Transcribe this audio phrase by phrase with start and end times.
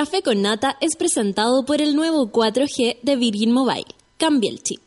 [0.00, 3.84] Café con Nata es presentado por el nuevo 4G de Virgin Mobile.
[4.16, 4.80] Cambia el chip.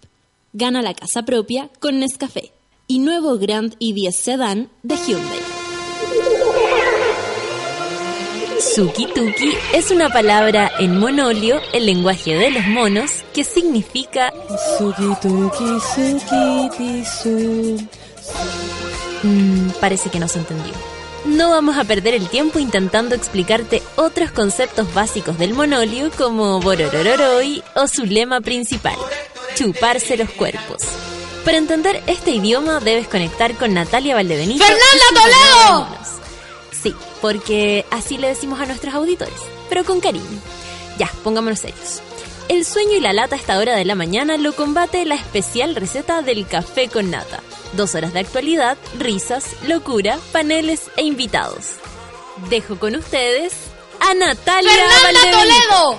[0.53, 2.51] Gana la casa propia con Nescafé.
[2.87, 5.39] Y nuevo Grand i10 Sedan de Hyundai.
[8.59, 14.33] Suki-tuki es una palabra en monolio, el lenguaje de los monos, que significa
[14.79, 17.87] Suki-tuki, suki-ti-su.
[19.21, 20.92] Mm, parece que no se entendió.
[21.25, 27.63] No vamos a perder el tiempo intentando explicarte otros conceptos básicos del monolio como Bororororoi
[27.75, 28.97] o su lema principal,
[29.55, 30.81] chuparse los cuerpos.
[31.45, 34.65] Para entender este idioma debes conectar con Natalia Valdebenito.
[34.65, 35.87] ¡Fernanda Toledo!
[36.71, 40.25] Sí, porque así le decimos a nuestros auditores, pero con cariño.
[40.97, 42.01] Ya, pongámonos serios.
[42.49, 45.75] El sueño y la lata a esta hora de la mañana lo combate la especial
[45.75, 47.41] receta del café con nata.
[47.73, 51.71] Dos horas de actualidad, risas, locura, paneles e invitados.
[52.49, 53.53] Dejo con ustedes
[53.99, 55.39] a Natalia ¡Fernanda.
[55.39, 55.97] Toledo!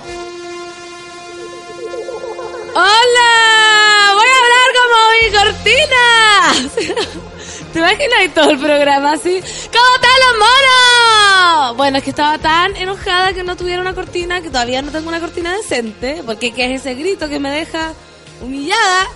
[2.75, 4.13] ¡Hola!
[4.13, 6.03] Voy a hablar como mi cortina.
[7.73, 9.41] ¿Te imaginas ahí todo el programa así?
[9.41, 11.77] ¿Cómo están los monos?
[11.77, 15.09] Bueno, es que estaba tan enojada que no tuviera una cortina, que todavía no tengo
[15.09, 17.91] una cortina decente, porque ¿qué es ese grito que me deja
[18.41, 19.09] humillada?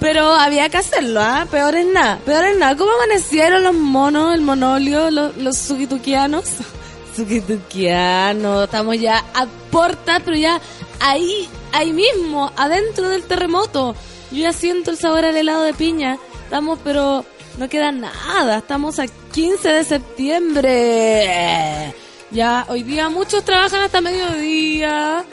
[0.00, 1.46] Pero había que hacerlo, ¿ah?
[1.50, 2.18] Peor es nada.
[2.24, 2.76] Peor es nada.
[2.76, 6.44] ¿Cómo amanecieron los monos, el monolio, los, los sugituquianos?
[7.16, 8.64] Sugituquianos.
[8.64, 10.60] Estamos ya a puertas, pero ya
[11.00, 13.96] ahí, ahí mismo, adentro del terremoto.
[14.30, 16.16] Yo ya siento el sabor al helado de piña.
[16.44, 17.24] Estamos, pero
[17.58, 18.58] no queda nada.
[18.58, 21.94] Estamos a 15 de septiembre.
[22.30, 25.24] Ya, hoy día muchos trabajan hasta mediodía.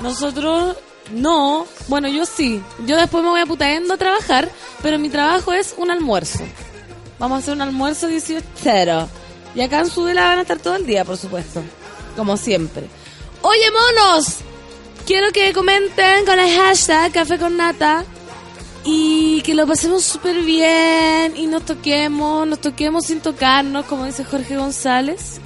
[0.00, 0.76] Nosotros
[1.12, 1.66] no.
[1.88, 2.62] Bueno, yo sí.
[2.86, 4.50] Yo después me voy a Putaendo a trabajar,
[4.82, 6.44] pero mi trabajo es un almuerzo.
[7.18, 8.44] Vamos a hacer un almuerzo 18
[9.54, 11.62] Y acá en Subela van a estar todo el día, por supuesto.
[12.16, 12.88] Como siempre.
[13.42, 14.36] Oye, monos.
[15.06, 18.04] Quiero que comenten con el hashtag Café con Nata.
[18.84, 21.36] Y que lo pasemos súper bien.
[21.36, 22.46] Y nos toquemos.
[22.46, 25.40] Nos toquemos sin tocarnos, como dice Jorge González.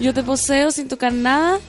[0.00, 1.60] Yo te poseo sin tocar nada.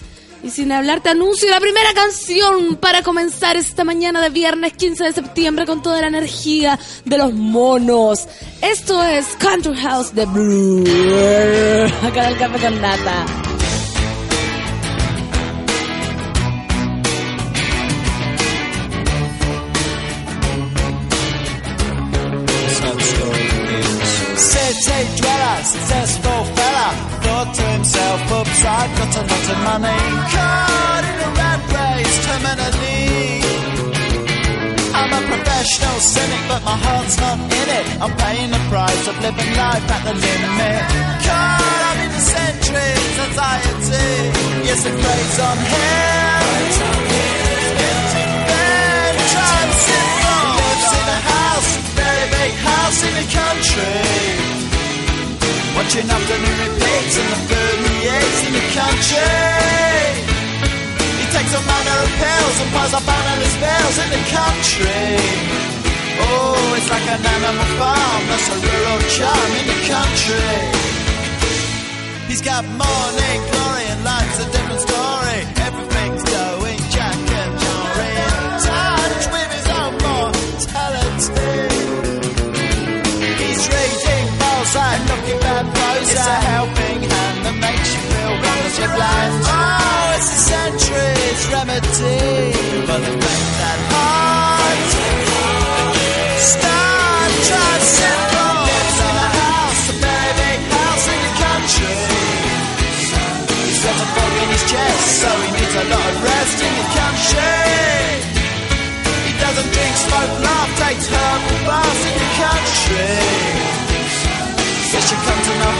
[0.46, 5.06] Y sin hablar, te anuncio la primera canción para comenzar esta mañana de viernes 15
[5.06, 8.28] de septiembre con toda la energía de los monos.
[8.62, 10.84] Esto es Country House de Blue.
[12.04, 13.55] Acá en el café con nata.
[35.96, 37.86] Professional cynic, but my heart's not in it.
[38.02, 40.82] I'm paying the price of living life at the limit.
[41.24, 44.12] Caught up in the centuries, anxiety.
[44.68, 46.44] Yes, it preys on him.
[47.86, 50.48] Empty bed, trying simple.
[50.60, 54.04] Lives in a house, very big house in the country.
[55.76, 59.36] Watching afternoon repeats and the food he eats in the country.
[61.20, 65.75] He takes a manner of pills and piles up analyst bills in the country.
[66.22, 70.60] Oh, it's like an animal farm, that's a rural charm in the country.
[72.28, 75.40] He's got morning glory and life's a different story.
[75.68, 81.56] Everything's going jack and Jory in touch with his own mortality.
[83.40, 86.12] He's reading Balzac, looking bad Prozac.
[86.12, 89.34] It's a helping hand that makes you feel wrong as you're blind.
[89.46, 92.52] Oh, it's a century's remedy
[92.90, 93.80] for the fact that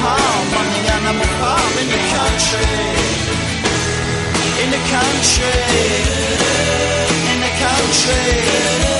[0.06, 2.70] harm on the animal farm in the country.
[4.62, 5.62] In the country.
[7.32, 8.95] In the country.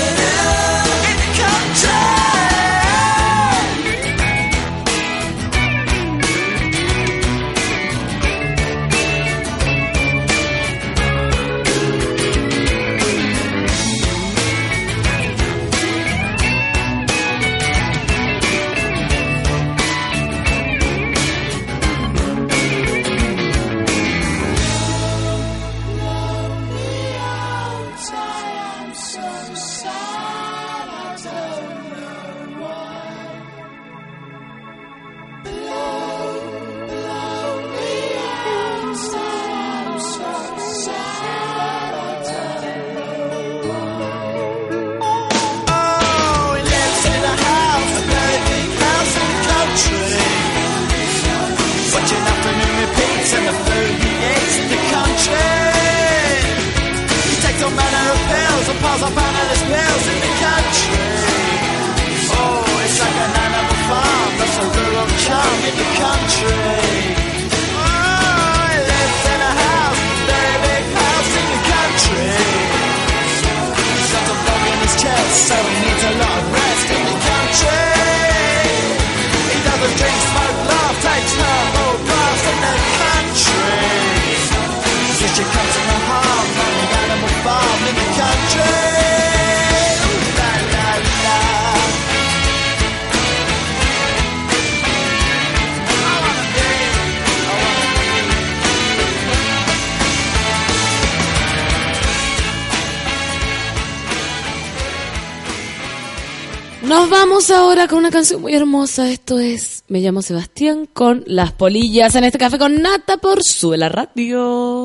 [107.88, 109.10] Con una canción muy hermosa.
[109.10, 113.88] Esto es Me llamo Sebastián con Las Polillas en este café con Nata por Suela
[113.88, 114.75] Radio.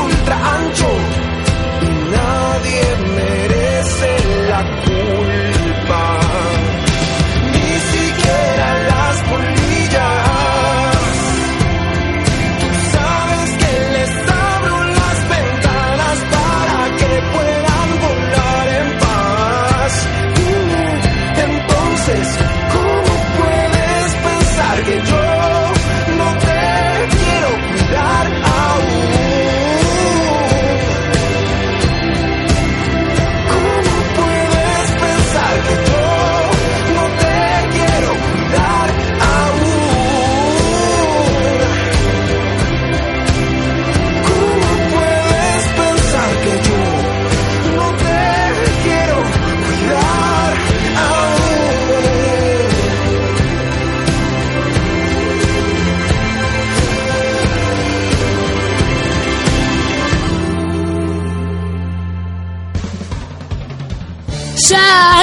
[0.00, 0.39] Ultra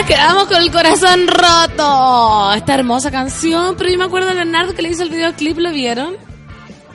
[0.05, 2.53] Quedamos con el corazón roto.
[2.53, 5.71] Esta hermosa canción, pero yo me acuerdo de Leonardo que le hizo el videoclip, ¿lo
[5.71, 6.15] vieron?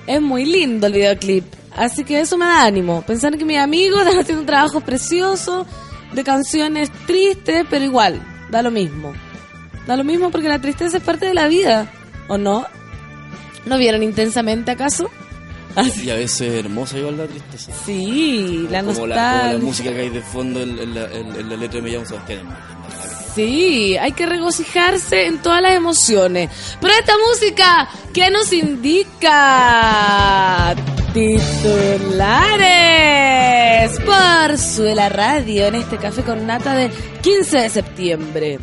[0.06, 1.44] Es muy lindo el videoclip.
[1.76, 3.02] Así que eso me da ánimo.
[3.02, 5.66] Pensar que mis amigos están haciendo un trabajo precioso
[6.12, 9.12] de canciones tristes, pero igual, da lo mismo.
[9.86, 11.90] Da lo mismo porque la tristeza es parte de la vida,
[12.28, 12.66] ¿o no?
[13.66, 15.10] ¿No vieron intensamente acaso?
[16.04, 17.72] Y a veces hermosa igual la tristeza.
[17.86, 19.58] Sí, la como, la, como la nostalgia.
[19.58, 22.04] música que hay de fondo en, en la, en- en la letra de Me llamo
[22.04, 22.40] Sebastián.
[23.34, 26.50] Sí, hay que regocijarse en todas las emociones.
[26.80, 29.30] Pero esta música, ¿qué nos indica?
[31.14, 32.52] Titulares
[34.00, 36.90] por Suela Radio en este café con nata de
[37.22, 38.58] 15 de septiembre.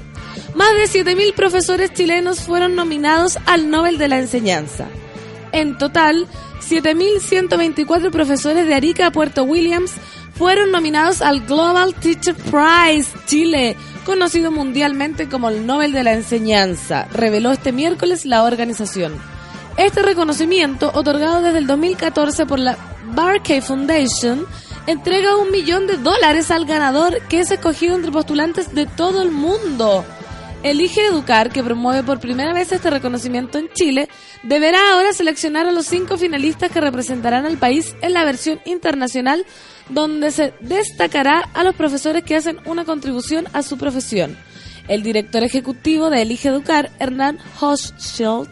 [0.53, 4.87] Más de 7.000 profesores chilenos fueron nominados al Nobel de la Enseñanza.
[5.51, 6.27] En total,
[6.59, 9.93] 7.124 profesores de Arica a Puerto Williams
[10.39, 13.75] fueron nominados al Global Teacher Prize Chile,
[14.09, 19.13] conocido mundialmente como el Nobel de la Enseñanza, reveló este miércoles la organización.
[19.77, 22.75] Este reconocimiento, otorgado desde el 2014 por la
[23.13, 24.47] Barkey Foundation,
[24.87, 29.29] entrega un millón de dólares al ganador que es escogido entre postulantes de todo el
[29.29, 30.03] mundo.
[30.63, 34.09] Elige Educar, que promueve por primera vez este reconocimiento en Chile,
[34.41, 39.45] deberá ahora seleccionar a los cinco finalistas que representarán al país en la versión internacional,
[39.89, 44.37] donde se destacará a los profesores que hacen una contribución a su profesión.
[44.87, 48.49] El director ejecutivo de Elige Educar, Hernán Hochschild,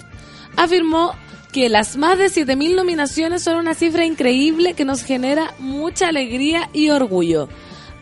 [0.56, 1.14] afirmó
[1.52, 6.70] que las más de 7.000 nominaciones son una cifra increíble que nos genera mucha alegría
[6.74, 7.50] y orgullo.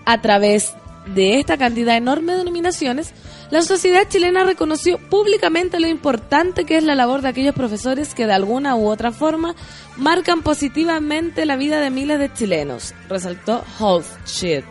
[0.05, 0.73] A través
[1.13, 3.13] de esta cantidad enorme de nominaciones,
[3.51, 8.25] la sociedad chilena reconoció públicamente lo importante que es la labor de aquellos profesores que
[8.25, 9.55] de alguna u otra forma
[9.97, 14.65] marcan positivamente la vida de miles de chilenos, resaltó Hochschild.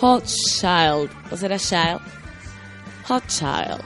[0.00, 2.00] Hochschild, o será Child.
[3.08, 3.82] Hochschild.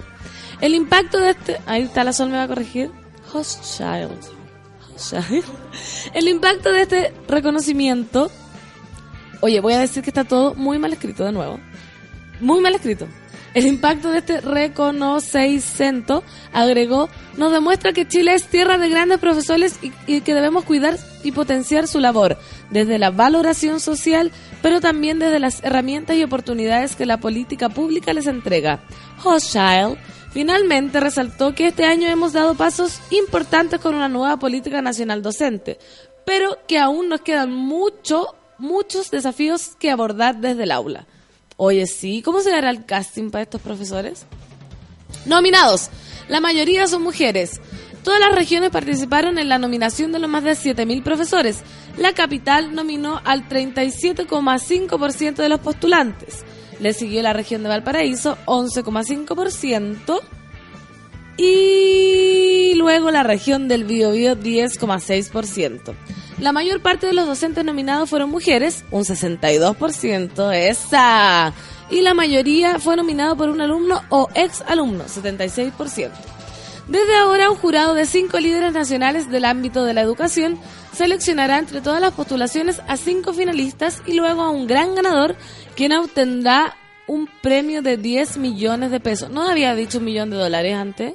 [0.61, 1.61] El impacto de este...
[1.67, 2.91] Ahí está la Sol, me va a corregir.
[3.33, 4.21] Hochschild.
[6.15, 8.31] El impacto de este reconocimiento...
[9.41, 11.59] Oye, voy a decir que está todo muy mal escrito de nuevo.
[12.41, 13.07] Muy mal escrito.
[13.55, 19.79] El impacto de este reconocimiento, agregó, nos demuestra que Chile es tierra de grandes profesores
[19.81, 22.37] y, y que debemos cuidar y potenciar su labor,
[22.71, 28.13] desde la valoración social, pero también desde las herramientas y oportunidades que la política pública
[28.13, 28.81] les entrega.
[29.23, 29.99] Hochschild
[30.33, 35.79] finalmente resaltó que este año hemos dado pasos importantes con una nueva política nacional docente,
[36.27, 41.07] pero que aún nos quedan mucho, muchos desafíos que abordar desde el aula.
[41.57, 44.27] Oye, sí, ¿cómo se hará el casting para estos profesores?
[45.27, 45.91] Nominados.
[46.29, 47.61] La mayoría son mujeres.
[48.03, 51.63] Todas las regiones participaron en la nominación de los más de 7.000 profesores.
[51.97, 56.45] La capital nominó al 37,5% de los postulantes.
[56.81, 60.21] Le siguió la región de Valparaíso, 11,5%.
[61.37, 65.95] Y luego la región del Biobío, 10,6%.
[66.39, 71.53] La mayor parte de los docentes nominados fueron mujeres, un 62%, esa.
[71.91, 76.11] Y la mayoría fue nominado por un alumno o ex alumno, 76%.
[76.89, 80.59] Desde ahora, un jurado de cinco líderes nacionales del ámbito de la educación
[80.93, 85.35] seleccionará entre todas las postulaciones a cinco finalistas y luego a un gran ganador,
[85.77, 86.77] quien obtendrá
[87.07, 89.31] un premio de 10 millones de pesos.
[89.31, 91.15] ¿No había dicho un millón de dólares antes?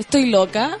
[0.00, 0.78] ¿Estoy loca?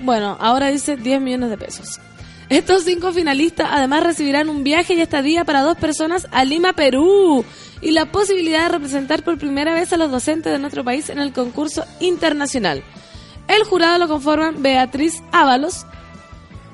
[0.00, 2.00] Bueno, ahora dice 10 millones de pesos.
[2.48, 7.44] Estos cinco finalistas además recibirán un viaje y estadía para dos personas a Lima, Perú,
[7.80, 11.20] y la posibilidad de representar por primera vez a los docentes de nuestro país en
[11.20, 12.82] el concurso internacional.
[13.46, 15.86] El jurado lo conforman Beatriz Ábalos,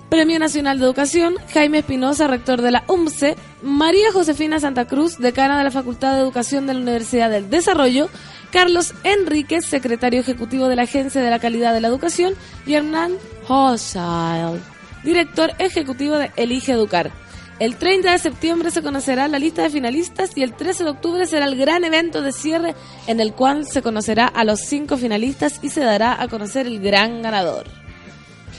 [0.08, 5.58] Premio Nacional de Educación, Jaime Espinosa, rector de la UMCE, María Josefina Santa Cruz, decana
[5.58, 8.08] de la Facultad de Educación de la Universidad del Desarrollo,
[8.52, 12.34] Carlos Enríquez, secretario ejecutivo de la Agencia de la Calidad de la Educación,
[12.66, 13.14] y Hernán
[13.48, 14.62] Hochschild,
[15.02, 17.10] director ejecutivo de Elige Educar.
[17.58, 21.26] El 30 de septiembre se conocerá la lista de finalistas y el 13 de octubre
[21.26, 22.74] será el gran evento de cierre
[23.06, 26.80] en el cual se conocerá a los cinco finalistas y se dará a conocer el
[26.80, 27.85] gran ganador.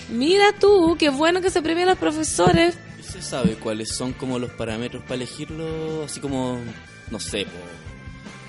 [0.10, 2.78] Mira tú, qué bueno que se premian los profesores.
[3.00, 6.04] ¿Y se sabe cuáles son como los parámetros para elegirlo?
[6.06, 6.60] Así como,
[7.12, 7.52] no sé, po,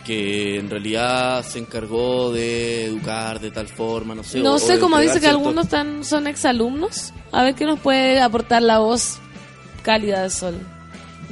[0.06, 4.40] que en realidad se encargó de educar de tal forma, no sé.
[4.40, 7.12] o- No o sé, de como dice que algunos están, son exalumnos.
[7.32, 9.18] A ver qué nos puede aportar la voz
[9.82, 10.54] cálida del sol.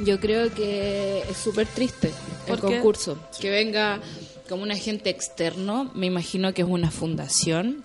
[0.03, 2.13] Yo creo que es súper triste el
[2.45, 2.75] ¿Por qué?
[2.75, 3.17] concurso.
[3.39, 3.99] Que venga
[4.47, 7.83] como un agente externo, me imagino que es una fundación,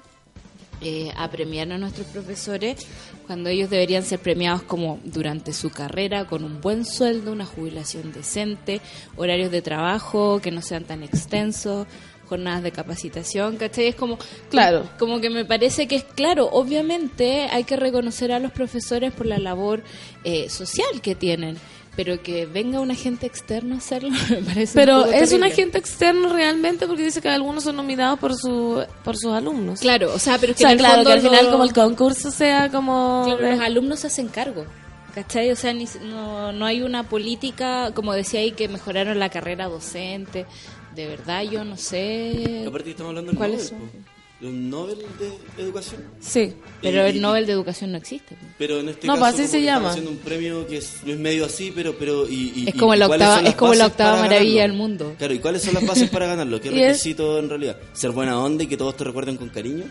[0.83, 2.87] eh, a premiar a nuestros profesores
[3.27, 8.13] cuando ellos deberían ser premiados como durante su carrera, con un buen sueldo, una jubilación
[8.13, 8.81] decente,
[9.17, 11.87] horarios de trabajo que no sean tan extensos
[12.29, 13.89] jornadas de capacitación, ¿cachai?
[13.89, 14.19] Es como,
[14.51, 14.89] Claro.
[14.99, 19.27] como que me parece que es claro, obviamente hay que reconocer a los profesores por
[19.27, 19.83] la labor
[20.25, 21.59] eh, social que tienen,
[21.97, 25.45] pero que venga un agente externo a hacerlo me parece un Pero poco es un
[25.45, 29.81] agente externo realmente porque dice que algunos son nominados por su por sus alumnos.
[29.81, 31.45] Claro, o sea, pero es O que sea, en el claro, fondo que al final
[31.47, 33.25] lo- como el concurso sea como...
[33.27, 34.65] claro, los alumnos se hacen cargo.
[35.15, 35.51] ¿Cachai?
[35.51, 39.67] O sea, ni- no, no hay una política, como decía ahí, que mejoraron la carrera
[39.69, 40.47] docente.
[40.95, 42.65] De verdad, yo no sé.
[42.67, 44.05] Aparte estamos hablando del ¿Cuáles Nobel, son?
[44.43, 44.99] De un Nobel
[45.57, 46.03] de Educación.
[46.21, 46.53] Sí.
[46.83, 48.37] Pero Y- el Nobel de Educación no existe.
[48.59, 49.91] Pero en este No, caso pues así se llama.
[49.91, 53.07] haciendo un premio que es, es medio así, pero pero y, y- Es como la
[53.09, 54.63] octava- es como la octava maravilla ganarlo.
[54.63, 55.15] del mundo.
[55.17, 56.61] Claro, ¿y cuáles son las bases para ganarlo?
[56.61, 57.77] ¿Qué requisito en realidad?
[57.93, 59.85] ¿Ser buena onda y que todos te recuerden con cariño?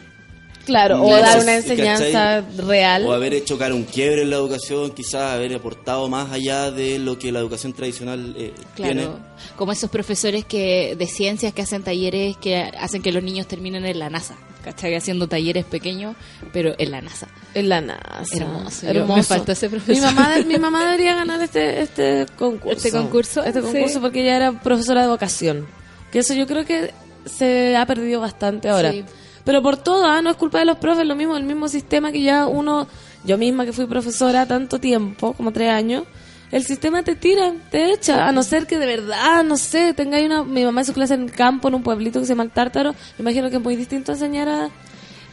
[0.65, 3.05] Claro, o dar una enseñanza real.
[3.05, 6.99] O haber hecho cara un quiebre en la educación, quizás haber aportado más allá de
[6.99, 9.03] lo que la educación tradicional eh, tiene.
[9.03, 9.19] Claro,
[9.55, 13.85] como esos profesores que de ciencias que hacen talleres que hacen que los niños terminen
[13.85, 14.35] en la NASA.
[14.63, 14.93] ¿cachai?
[14.93, 16.15] Haciendo talleres pequeños,
[16.53, 17.27] pero en la NASA.
[17.55, 18.37] En la NASA.
[18.37, 18.83] Hermoso.
[18.83, 19.15] Yo- Hermoso.
[19.17, 19.95] me faltó ese profesor.
[19.95, 22.77] Mi mamá, mi mamá debería ganar este, este concurso.
[22.77, 23.43] ¿Este concurso?
[23.43, 23.99] Este concurso Sí.
[23.99, 25.65] porque ella era profesora de vocación.
[26.11, 26.93] Que eso yo creo que
[27.25, 28.91] se ha perdido bastante ahora.
[28.91, 29.03] Sí.
[29.43, 30.21] Pero por todo, ¿ah?
[30.21, 32.87] no es culpa de los profes, lo mismo, el mismo sistema que ya uno,
[33.23, 36.03] yo misma que fui profesora tanto tiempo, como tres años,
[36.51, 40.25] el sistema te tira, te echa, a no ser que de verdad, no sé, tengáis
[40.25, 42.51] una, mi mamá hizo clase en el campo, en un pueblito que se llama el
[42.51, 44.69] Tártaro, me imagino que es muy distinto enseñar a...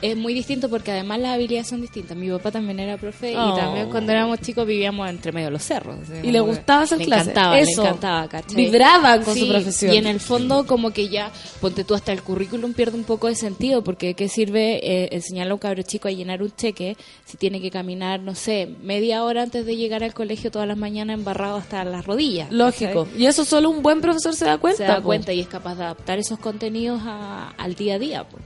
[0.01, 2.17] Es muy distinto porque además las habilidades son distintas.
[2.17, 3.53] Mi papá también era profe Oh.
[3.53, 5.97] y también cuando éramos chicos vivíamos entre medio de los cerros.
[6.23, 7.31] Y le gustaba hacer le clase.
[7.31, 7.83] Encantaba, Eso.
[7.83, 8.57] Le encantaba, ¿cachai?
[8.57, 9.93] Vibraban con su profesión.
[9.93, 13.27] Y en el fondo como que ya, ponte tú hasta el currículum pierde un poco
[13.27, 16.53] de sentido porque ¿de ¿qué sirve eh, enseñarle a un cabro chico a llenar un
[16.55, 20.69] cheque si tiene que caminar, no sé, media hora antes de llegar al colegio todas
[20.69, 22.53] las mañanas embarrado hasta las rodillas?
[22.53, 23.05] Lógico.
[23.07, 23.21] ¿cachai?
[23.23, 24.77] Y eso solo un buen profesor se da cuenta.
[24.79, 25.03] Se da po.
[25.05, 28.25] cuenta y es capaz de adaptar esos contenidos a- al día a día.
[28.29, 28.39] po.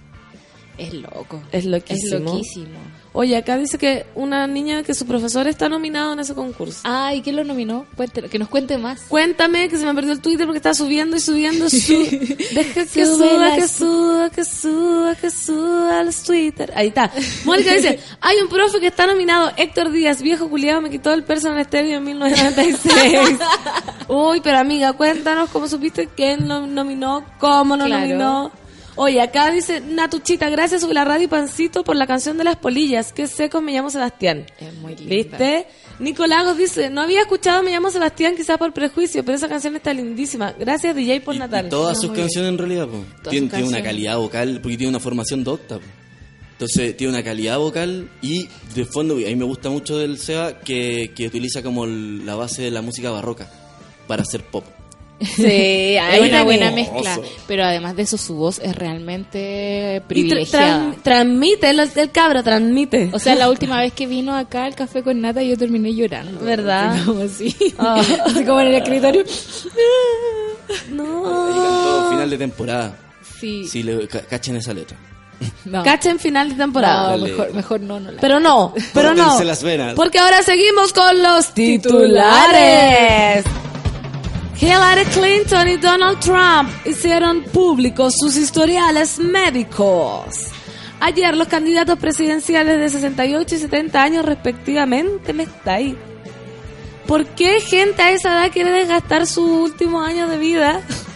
[0.78, 1.40] Es loco.
[1.52, 2.16] Es loquísimo.
[2.16, 2.78] Es loquísimo.
[3.14, 6.80] Oye, acá dice que una niña que su profesor está nominado en ese concurso.
[6.84, 7.84] Ay, ¿quién lo nominó?
[7.94, 9.02] Cuéntelo, que nos cuente más.
[9.02, 11.92] Cuéntame que se me perdió el Twitter porque está subiendo y subiendo su...
[12.54, 16.72] Deja que suba, que su- suba, que suba, que suba los Twitter.
[16.74, 17.12] Ahí está.
[17.44, 21.22] Mónica dice, hay un profe que está nominado, Héctor Díaz, viejo culiado, me quitó el
[21.22, 23.38] personal estéreo en 1996.
[24.08, 28.06] Uy, pero amiga, cuéntanos cómo supiste quién lo nominó, cómo lo Claro.
[28.06, 28.52] nominó.
[28.94, 32.56] Oye, acá dice Natuchita, gracias sobre la radio y Pancito por la canción de las
[32.56, 33.12] polillas.
[33.12, 34.44] Qué seco, me llamo Sebastián.
[34.60, 35.14] Es muy linda.
[35.38, 35.66] ¿Viste?
[35.98, 39.94] Nicolagos dice, no había escuchado Me llamo Sebastián quizás por prejuicio, pero esa canción está
[39.94, 40.52] lindísima.
[40.58, 41.66] Gracias DJ por Y- Natal.
[41.66, 42.86] Y, todas sus canciones en realidad,
[43.30, 45.76] Tiene, tiene una calidad vocal, porque tiene una formación docta.
[45.78, 45.84] po.
[46.52, 50.18] Entonces tiene una calidad vocal y de fondo, y a mí me gusta mucho del
[50.18, 53.50] Seba que, que utiliza como el- la base de la música barroca
[54.06, 54.64] para hacer pop.
[55.24, 55.42] Sí,
[55.96, 56.44] Es ahí una tenés.
[56.44, 60.78] buena mezcla, pero además de eso su voz es realmente Y tra- privilegiada.
[60.92, 63.10] tran- transmite, el, el cabro transmite.
[63.12, 66.40] O sea, la última vez que vino acá al café con nata yo terminé llorando.
[66.44, 66.92] ¿Verdad?
[66.92, 67.56] Así como así.
[67.78, 68.02] Ah.
[68.26, 69.24] Así como en el escritorio.
[70.90, 72.10] no.
[72.10, 72.96] Final de temporada.
[73.40, 73.66] Sí.
[73.66, 74.96] Si le ca- cachen esa letra.
[75.64, 75.82] No.
[75.82, 77.16] Cacha en final de temporada.
[77.16, 79.22] No, mejor, mejor no, no la Pero no, pero no.
[79.24, 79.94] Córtense las venas.
[79.94, 83.44] Porque ahora seguimos con los titulares.
[84.60, 90.26] Hillary Clinton y Donald Trump hicieron públicos sus historiales médicos.
[91.00, 95.98] Ayer los candidatos presidenciales de 68 y 70 años respectivamente me está ahí.
[97.06, 100.80] ¿Por qué gente a esa edad quiere desgastar sus últimos años de vida?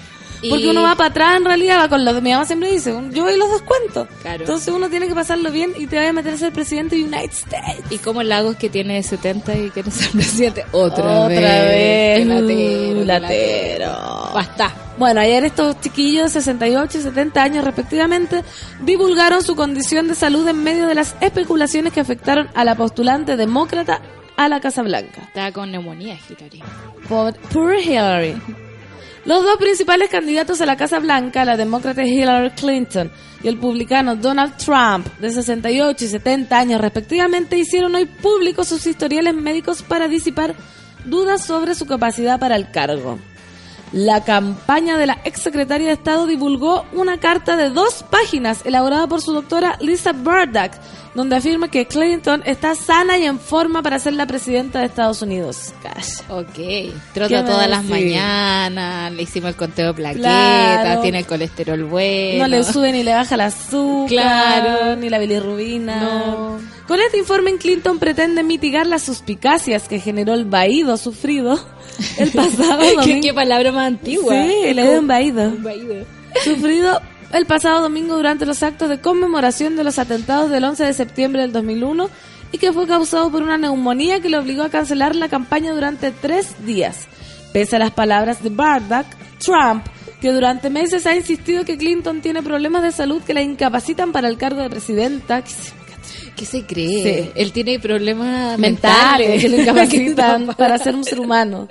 [0.49, 2.91] Porque Y- uno va para atrás, en realidad va con los mi mamá siempre dice,
[3.13, 4.07] yo voy los descuento.
[4.23, 4.41] Claro.
[4.41, 7.05] Entonces uno tiene que pasarlo bien y te va a meter a ser presidente de
[7.05, 7.81] United States.
[7.91, 11.29] Y como Lagos que tiene 70 y quiere ser presidente otra, Otra
[11.65, 12.27] vez.
[12.27, 14.31] Latero, Uh, qué latero.
[14.35, 14.73] Basta.
[14.99, 18.43] Bueno, ayer estos chiquillos de 68 y 70 años respectivamente
[18.83, 23.37] divulgaron su condición de salud en medio de las especulaciones que afectaron a la postulante
[23.37, 24.01] demócrata
[24.37, 25.23] a la Casa Blanca.
[25.23, 26.63] Estaba con neumonía, Hillary.
[27.09, 28.37] Poor Hillary.
[29.27, 33.11] Los dos principales candidatos a la Casa Blanca, la demócrata Hillary Clinton
[33.43, 38.87] y el publicano Donald Trump, de 68 y 70 años respectivamente, hicieron hoy públicos sus
[38.87, 40.55] historiales médicos para disipar
[41.05, 43.19] dudas sobre su capacidad para el cargo.
[43.93, 49.23] La campaña de la exsecretaria de Estado divulgó una carta de dos páginas elaborada por
[49.23, 50.73] su doctora Lisa Burdock,
[51.15, 55.23] donde afirma que Clinton está sana y en forma para ser la presidenta de Estados
[55.23, 55.73] Unidos.
[55.83, 56.41] Calla.
[56.41, 56.53] Ok.
[56.55, 60.21] ¿Qué Trota todas las mañanas, le hicimos el conteo de plaquetas,
[60.83, 61.01] Claro.
[61.03, 62.39] tiene el colesterol bueno.
[62.43, 64.97] No le sube ni le baja el azúcar, Claro.
[64.97, 66.01] ni la bilirrubina.
[66.01, 66.59] No.
[66.89, 71.59] Con este informe, Clinton pretende mitigar las suspicacias que generó el vaído sufrido
[72.19, 73.21] el pasado ¿Qué, domingo.
[73.23, 74.35] qué palabra más antigua.
[74.35, 74.75] Sí.
[75.59, 76.07] Vaído.
[76.45, 77.01] Sufrido
[77.33, 81.43] el pasado domingo durante los actos de conmemoración de los atentados del 11 de septiembre
[81.43, 82.09] del 2001
[82.53, 86.13] y que fue causado por una neumonía que le obligó a cancelar la campaña durante
[86.13, 87.07] tres días.
[87.53, 89.07] Pese a las palabras de Bardock,
[89.39, 89.85] Trump,
[90.21, 94.29] que durante meses ha insistido que Clinton tiene problemas de salud que la incapacitan para
[94.29, 95.43] el cargo de presidenta,
[96.37, 97.25] ¿Qué se cree?
[97.25, 97.31] Sí.
[97.35, 99.43] Él tiene problemas mentales mentales.
[99.43, 101.67] que le incapacitan ¿Qué para ser un ser humano.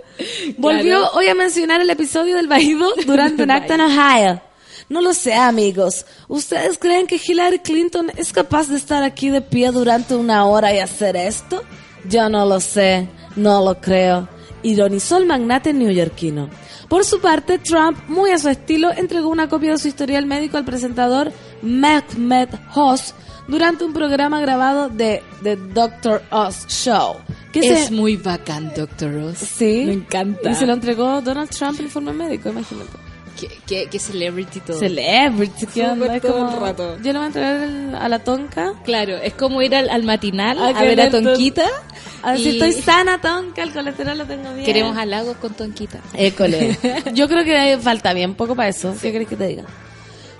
[0.58, 4.41] Volvió hoy a mencionar el episodio del vaído durante un acto en Ohio.
[4.89, 6.06] No lo sé, amigos.
[6.28, 10.73] ¿Ustedes creen que Hillary Clinton es capaz de estar aquí de pie durante una hora
[10.73, 11.63] y hacer esto?
[12.10, 14.28] Yo no lo sé, no lo creo.
[14.63, 16.49] Ironizó el magnate neoyorquino.
[16.89, 20.58] Por su parte, Trump, muy a su estilo, entregó una copia de su historial médico
[20.58, 23.13] al presentador Mehmet Oz
[23.47, 26.23] durante un programa grabado de The Dr.
[26.31, 27.17] Oz Show.
[27.51, 29.38] Que Es se- muy bacán, Doctor Oz.
[29.38, 29.84] Sí.
[29.86, 30.51] Me encanta.
[30.51, 32.89] Y se lo entregó Donald Trump el informe médico, imagínate.
[33.39, 34.79] Qué, qué- qué celebrity todo.
[34.79, 36.19] Celebrity, ¿qué onda?
[36.21, 36.95] Todo el como, rato.
[37.03, 38.73] Yo le voy a entregar el- a la tonca.
[38.86, 41.65] Claro, es como ir al, al matinal A a, ver a Tonquita.
[42.23, 44.65] A ver si y estoy sana, tonca, el colesterol lo tengo bien.
[44.65, 45.99] Queremos halagos con Tonquita.
[46.13, 46.77] École.
[47.13, 48.95] Yo creo que falta bien poco para eso.
[49.01, 49.63] ¿Qué querés que te diga?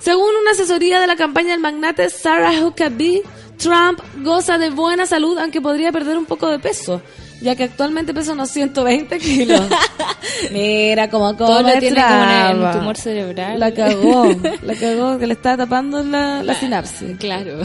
[0.06, 3.24] Según una asesoría de la campaña del magnate Sarah Huckabee,
[3.58, 7.02] Trump goza de buena salud, aunque podría perder un poco de peso,
[7.42, 9.62] ya que actualmente pesa unos 120 kilos.
[10.52, 13.60] Mira cómo Todo lo tiene como el tumor cerebral.
[13.60, 14.28] La cagó,
[14.62, 17.18] la cagó, que le estaba tapando la, la sinapsis.
[17.18, 17.64] Claro.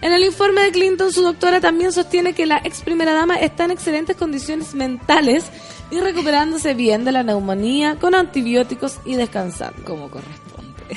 [0.00, 3.64] En el informe de Clinton, su doctora también sostiene que la ex primera dama está
[3.64, 5.42] en excelentes condiciones mentales
[5.90, 9.82] y recuperándose bien de la neumonía con antibióticos y descansando.
[9.84, 10.49] Como corresponde.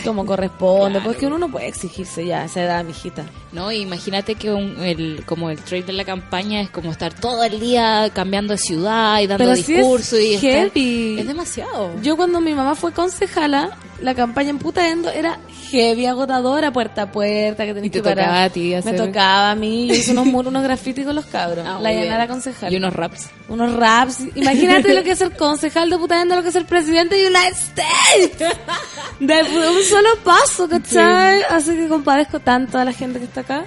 [0.04, 3.26] Como corresponde, porque uno no puede exigirse ya a esa edad, mijita.
[3.52, 7.44] No, imagínate que un- el, como el trade de la campaña es como estar todo
[7.44, 10.42] el día cambiando de ciudad y dando Pero sí es discursos y estar-
[11.20, 11.92] es demasiado.
[12.02, 15.40] Yo cuando mi mamá fue concejala, la campaña en Putaendo era
[15.72, 18.26] heavy, agotadora, puerta a puerta, que tenías te que parar.
[18.26, 21.16] tocaba a ti Me hacer- tocaba a mí, yo hice unos muros, unos grafitis con
[21.16, 21.66] los cabros.
[21.68, 22.72] Ah, la llanara concejal.
[22.72, 23.30] Y unos raps.
[23.50, 24.20] unos raps.
[24.36, 27.58] Imagínate lo que es ser concejal de Putaendo, lo que es ser presidente de United
[27.58, 28.50] States.
[29.20, 31.42] De un solo paso, ¿cachai?
[31.50, 33.64] Así que compadezco tanto a la gente que está acá.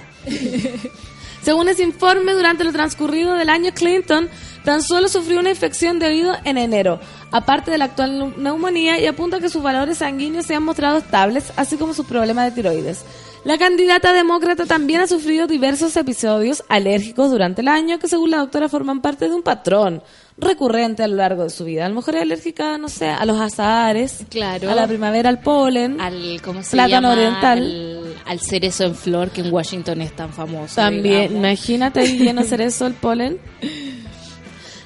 [1.41, 4.29] Según ese informe, durante lo transcurrido del año Clinton,
[4.67, 6.99] tan solo sufrió una infección de oído en enero,
[7.31, 10.97] aparte de la actual neu- neumonía, y apunta que sus valores sanguíneos se han mostrado
[10.97, 13.03] estables, así como sus problemas de tiroides.
[13.45, 18.39] La candidata demócrata también ha sufrido diversos episodios alérgicos durante el año que según la
[18.39, 20.03] doctora forman parte de un patrón
[20.37, 21.85] recurrente a lo largo de su vida.
[21.85, 24.69] A lo mejor es alérgica, no sé, a los azahares, Claro.
[24.69, 27.13] a la primavera, al polen, Al, ¿cómo se Plátano llama?
[27.13, 27.59] oriental.
[27.59, 30.75] Al, al cerezo en flor que en Washington es tan famoso.
[30.75, 31.37] También, digamos.
[31.37, 33.37] imagínate lleno cerezo el polen.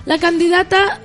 [0.06, 1.00] La candidata,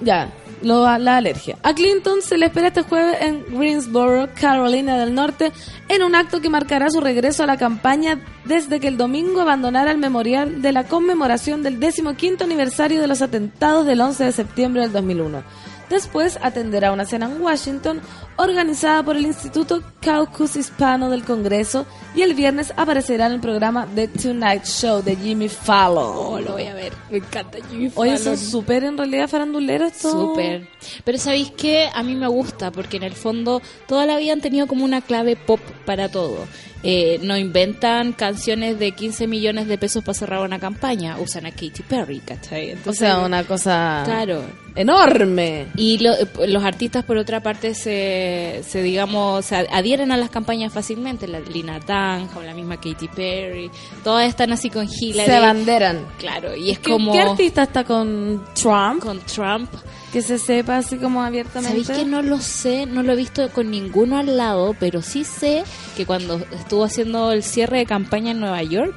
[0.00, 0.32] ya,
[0.62, 1.56] lo, la alergia.
[1.62, 5.52] A Clinton se le espera este jueves en Greensboro, Carolina del Norte,
[5.88, 9.92] en un acto que marcará su regreso a la campaña desde que el domingo abandonara
[9.92, 14.82] el memorial de la conmemoración del 15 aniversario de los atentados del 11 de septiembre
[14.82, 15.42] del 2001.
[15.88, 18.00] Después atenderá una cena en Washington
[18.42, 23.86] organizada por el Instituto Caucus Hispano del Congreso y el viernes aparecerá en el programa
[23.94, 26.12] The Tonight Show de Jimmy Fallon.
[26.16, 26.92] Oh, lo voy a ver.
[27.10, 28.36] Me encanta Jimmy Oye, Fallon.
[28.36, 30.12] son súper en realidad faranduleros estos.
[30.12, 30.68] Súper.
[31.04, 31.88] Pero ¿sabéis qué?
[31.94, 35.00] A mí me gusta porque en el fondo toda la vida han tenido como una
[35.02, 36.38] clave pop para todo.
[36.82, 41.18] Eh, no inventan canciones de 15 millones de pesos para cerrar una campaña.
[41.18, 42.74] Usan a Katy Perry, ¿cachai?
[42.86, 44.42] O sea, una cosa Claro.
[44.74, 45.66] enorme.
[45.76, 46.14] Y lo-
[46.46, 48.29] los artistas, por otra parte, se,
[48.66, 51.26] se digamos, se adhieren a las campañas fácilmente.
[51.28, 53.70] La Lina Dunham, o la misma Katy Perry.
[54.04, 55.30] Todas están así con Hillary.
[55.30, 56.06] Se banderan.
[56.18, 57.12] Claro, y es ¿Qué, como...
[57.12, 59.02] qué artista está con Trump?
[59.02, 59.70] Con Trump.
[60.12, 61.84] Que se sepa así como abiertamente.
[61.84, 62.84] ¿Sabéis que no lo sé?
[62.86, 65.62] No lo he visto con ninguno al lado, pero sí sé
[65.96, 68.92] que cuando estuvo haciendo el cierre de campaña en Nueva York,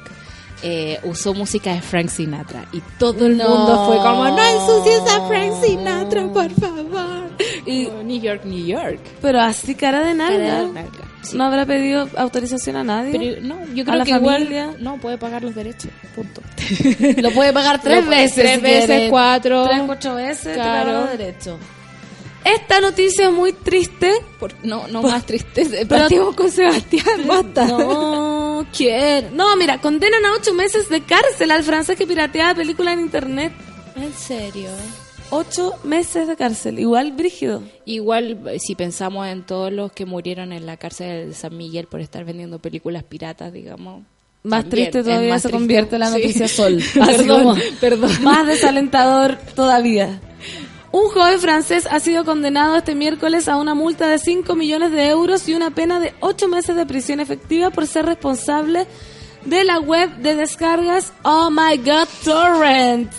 [0.64, 2.64] eh, usó música de Frank Sinatra.
[2.72, 3.48] Y todo el No.
[3.48, 7.13] mundo fue como, no ensucies a Frank Sinatra, por favor.
[7.66, 9.00] Y- New York, New York.
[9.22, 10.38] Pero así cara de nalga.
[10.46, 11.36] Cara de nalga, sí.
[11.36, 13.12] No habrá pedido autorización a nadie.
[13.18, 14.62] Pero no, yo ¿A creo la que familia?
[14.64, 15.90] igual no puede pagar los derechos.
[16.14, 16.42] Punto.
[17.22, 18.34] Lo puede pagar tres veces.
[18.34, 19.08] tres si veces, quiere.
[19.10, 19.64] cuatro.
[19.66, 20.54] Tres, cuatro veces.
[20.54, 20.92] Claro.
[20.92, 21.58] los derechos.
[22.44, 24.12] Esta noticia es muy triste.
[24.38, 25.76] Por- no, no más tristeza.
[25.88, 27.64] Partimos con Sebastián, basta.
[27.66, 29.30] No, quiero.
[29.32, 33.52] No, mira, condenan a ocho meses de cárcel al francés que pirateaba películas en internet.
[33.96, 34.68] ¿En serio?
[35.30, 36.78] Ocho meses de cárcel.
[36.78, 37.62] Igual brígido.
[37.86, 41.86] Igual, eh, si pensamos en todos los que murieron en la cárcel de San Miguel
[41.86, 44.02] por estar vendiendo películas piratas, digamos.
[44.44, 45.58] Más también triste todavía más se triste.
[45.58, 46.12] convierte la Sí.
[46.12, 46.78] noticia Sol.
[46.94, 48.10] Perdón, como- perdón.
[48.22, 50.20] Más desalentador todavía.
[50.92, 55.08] Un joven francés ha sido condenado este miércoles a una multa de 5 millones de
[55.08, 58.86] euros y una pena de 8 meses de prisión efectiva por ser responsable
[59.44, 63.10] de la web de descargas Oh My God Torrent,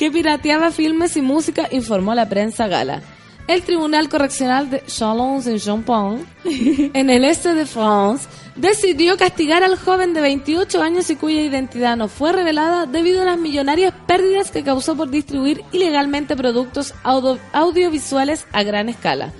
[0.00, 3.02] que pirateaba filmes y música, informó la prensa gala.
[3.46, 6.24] El Tribunal Correccional de Chalon-en-Champagne,
[6.94, 11.98] en el este de France, decidió castigar al joven de 28 años y cuya identidad
[11.98, 17.38] no fue revelada debido a las millonarias pérdidas que causó por distribuir ilegalmente productos audio-
[17.52, 19.32] audiovisuales a gran escala.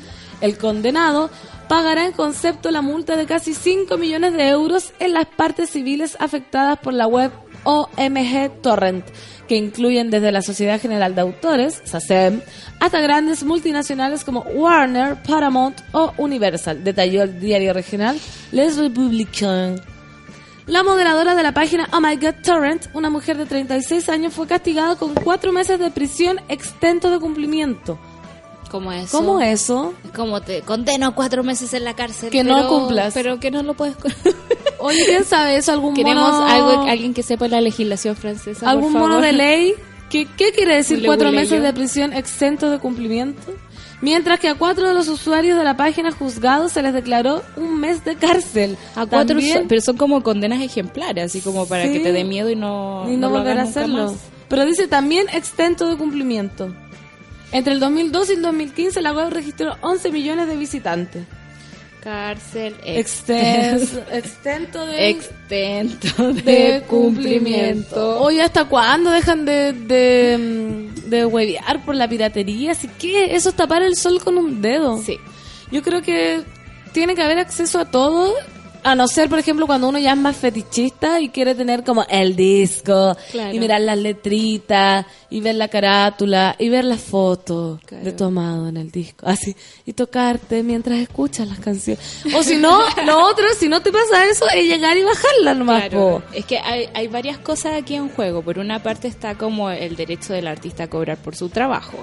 [0.43, 1.31] El condenado
[1.71, 6.19] pagará en concepto la multa de casi 5 millones de euros en las partes civiles
[6.21, 7.31] afectadas por la web
[7.65, 9.05] OMG Torrent,
[9.49, 12.41] que incluyen desde la Sociedad General de Autores, SACEM,
[12.79, 18.19] hasta grandes multinacionales como Warner, Paramount o Universal, detalló el diario regional
[18.53, 19.81] Les Républicains.
[20.67, 24.47] La moderadora de la página Oh My God Torrent, una mujer de 36 años, fue
[24.47, 27.99] castigada con cuatro meses de prisión extento de cumplimiento.
[28.71, 29.19] ¿Cómo eso?
[29.19, 29.93] ¿Cómo eso?
[30.05, 32.31] Es como te condeno a cuatro meses en la cárcel.
[32.31, 33.15] Que no pero- cumplas.
[33.15, 33.97] Pero que no lo puedes.
[34.79, 35.73] Oye, ¿quién sabe eso?
[35.73, 38.71] ¿Algún Queremos mono, algo, alguien que sepa la legislación francesa.
[38.71, 39.27] algún por mono favor.
[39.27, 39.75] de ley?
[40.09, 41.63] ¿Qué, qué quiere decir cuatro meses yo.
[41.63, 43.53] de prisión exento de cumplimiento?
[44.01, 47.79] Mientras que a cuatro de los usuarios de la página juzgados se les declaró un
[47.81, 48.79] mes de cárcel.
[48.97, 51.93] A cuatro, También- pero son como condenas ejemplares, así como para Sí.
[51.93, 54.15] que te dé miedo y no, y no, lo volver a hacerlo.
[54.49, 56.75] Pero dice también extento de cumplimiento.
[57.53, 61.25] Entre el 2002 y el 2015 la web registró 11 millones de visitantes.
[62.03, 68.21] Cárcel Extenso, extento de, extento de, de cumplimiento.
[68.21, 72.73] Oye, ¿hasta cuándo dejan de, de, de huevear por la piratería?
[72.73, 74.99] Así que eso es tapar el sol con un dedo.
[75.03, 75.19] Sí.
[75.71, 76.43] Yo creo que
[76.93, 78.33] tiene que haber acceso a todo,
[78.83, 82.05] a no ser, por ejemplo, cuando uno ya es más fetichista y quiere tener como
[82.09, 83.55] el disco, Claro.
[83.55, 88.05] y mirar las letritas, y ver la carátula, y ver las fotos Claro.
[88.05, 89.55] de tu amado en el disco, así,
[89.87, 92.03] y tocarte mientras escuchas las canciones.
[92.35, 95.89] O si no, lo otro, si no te pasa eso, es llegar y bajarla nomás,
[95.89, 98.43] Claro, es que hay, hay varias cosas aquí en juego.
[98.43, 101.99] Por una parte está como el derecho del artista a cobrar por su trabajo.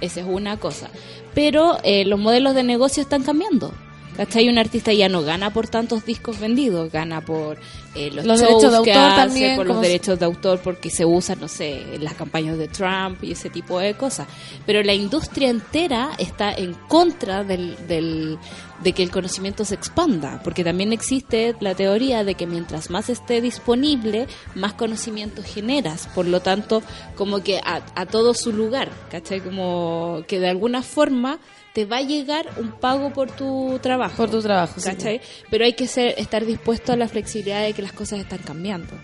[0.00, 0.88] Esa es una cosa.
[1.34, 3.72] Pero eh, los modelos de negocio están cambiando.
[4.16, 4.48] ¿Cachai?
[4.48, 7.58] Un artista ya no gana por tantos discos vendidos, gana por
[7.96, 11.40] eh, los, derechos de autor hace, también, por los derechos de autor porque se usan,
[11.40, 14.28] no sé, en las campañas de Trump y ese tipo de cosas.
[14.66, 18.38] Pero la industria entera está en contra del, del,
[18.84, 23.10] de que el conocimiento se expanda, porque también existe la teoría de que mientras más
[23.10, 26.08] esté disponible, más conocimiento generas.
[26.14, 26.82] Por lo tanto,
[27.16, 29.40] como que a, a todo su lugar, ¿cachai?
[29.40, 31.40] Como que de alguna forma
[31.74, 34.16] te va a llegar un pago por tu trabajo.
[34.16, 34.88] Por tu trabajo, sí.
[34.88, 35.20] ¿cachai?
[35.50, 38.94] Pero hay que ser, estar dispuesto a la flexibilidad de que las cosas están cambiando.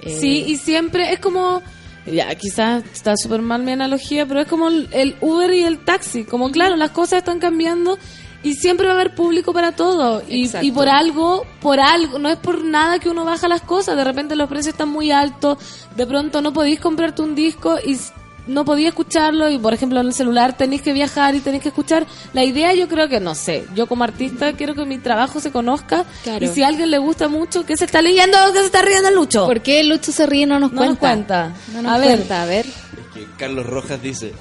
[0.00, 1.62] Eh, Sí, y siempre es como,
[2.06, 5.84] ya, quizás está súper mal mi analogía, pero es como el, el Uber y el
[5.84, 6.24] taxi.
[6.24, 7.98] Como, claro, las cosas están cambiando
[8.42, 10.22] y siempre va a haber público para todo.
[10.26, 13.94] Y, y por algo, por algo, no es por nada que uno baja las cosas.
[13.94, 15.58] De repente los precios están muy altos,
[15.94, 17.98] de pronto no podéis comprarte un disco y
[18.46, 21.68] no podía escucharlo y por ejemplo en el celular tenéis que viajar y tenéis que
[21.70, 25.40] escuchar la idea yo creo que no sé yo como artista quiero que mi trabajo
[25.40, 26.44] se conozca Claro.
[26.44, 29.08] y si a alguien le gusta mucho que se está leyendo que se está riendo
[29.08, 30.92] el Lucho ¿Por qué Lucho se ríe y no nos no cuenta?
[30.92, 31.52] nos cuenta.
[31.72, 32.66] No nos a ver, cuenta, a ver.
[33.14, 34.32] Que Carlos Rojas dice,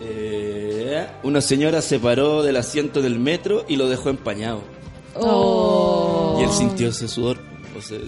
[0.00, 4.62] eh, una señora se paró del asiento del metro y lo dejó empañado.
[5.16, 7.38] oh, Y él sintió ese sudor.
[7.78, 7.98] O sea,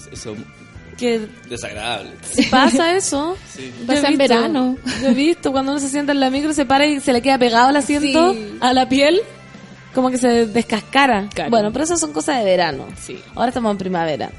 [1.02, 2.10] que desagradable.
[2.22, 3.36] si pasa eso.
[3.54, 3.72] Sí.
[3.86, 4.76] Pasa en verano.
[5.02, 7.20] Yo he visto cuando uno se sienta en la micro, se para y se le
[7.20, 8.56] queda pegado el asiento Sí.
[8.60, 9.20] a la piel,
[9.94, 11.28] como que se descascara.
[11.34, 11.50] Claro.
[11.50, 12.86] Bueno, pero esas son cosas de verano.
[13.00, 13.18] Sí.
[13.34, 14.30] Ahora estamos en primavera.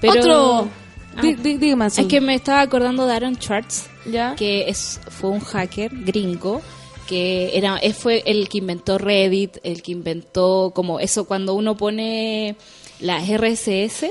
[0.00, 0.68] Pero- Otro.
[1.16, 1.22] Ah.
[1.22, 1.86] Dígame.
[1.86, 4.34] Es que me estaba acordando de Aaron Schwartz, ¿Ya?
[4.36, 6.62] que es fue un hacker gringo
[7.08, 11.76] que era él fue el que inventó Reddit, el que inventó como eso cuando uno
[11.76, 12.54] pone
[13.00, 14.10] las RSS,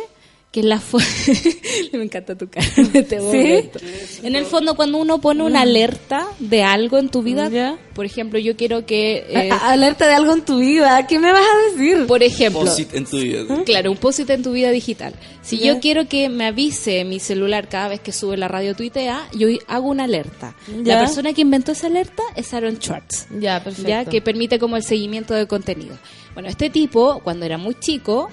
[0.58, 0.82] que es la
[1.98, 3.80] me encanta tu cara en este momento.
[4.24, 7.78] En el fondo cuando uno pone una alerta de algo en tu vida, Ya.
[7.93, 11.06] por ejemplo, yo quiero que eh, alerta de algo en tu vida.
[11.06, 12.08] ¿Qué me vas a decir?
[12.08, 13.43] por ejemplo, Posit en tu vida.
[13.65, 15.13] Claro, un post en tu vida digital.
[15.43, 15.74] Si Ya.
[15.74, 19.48] yo quiero que me avise mi celular cada vez que sube la radio tuitea, yo
[19.67, 20.56] hago una alerta.
[20.84, 20.96] Ya.
[20.96, 23.88] La persona que inventó esa alerta es Aaron Schwartz, Ya, perfecto.
[23.89, 25.98] ya que permite como el seguimiento de contenido.
[26.34, 28.30] Bueno, este tipo, cuando era muy chico,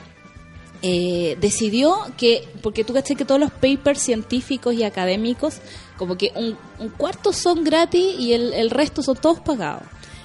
[0.86, 5.62] eh, decidió que, porque tú caché que todos los papers científicos y académicos,
[5.96, 9.84] como que un, un cuarto son gratis y el, el resto son todos pagados.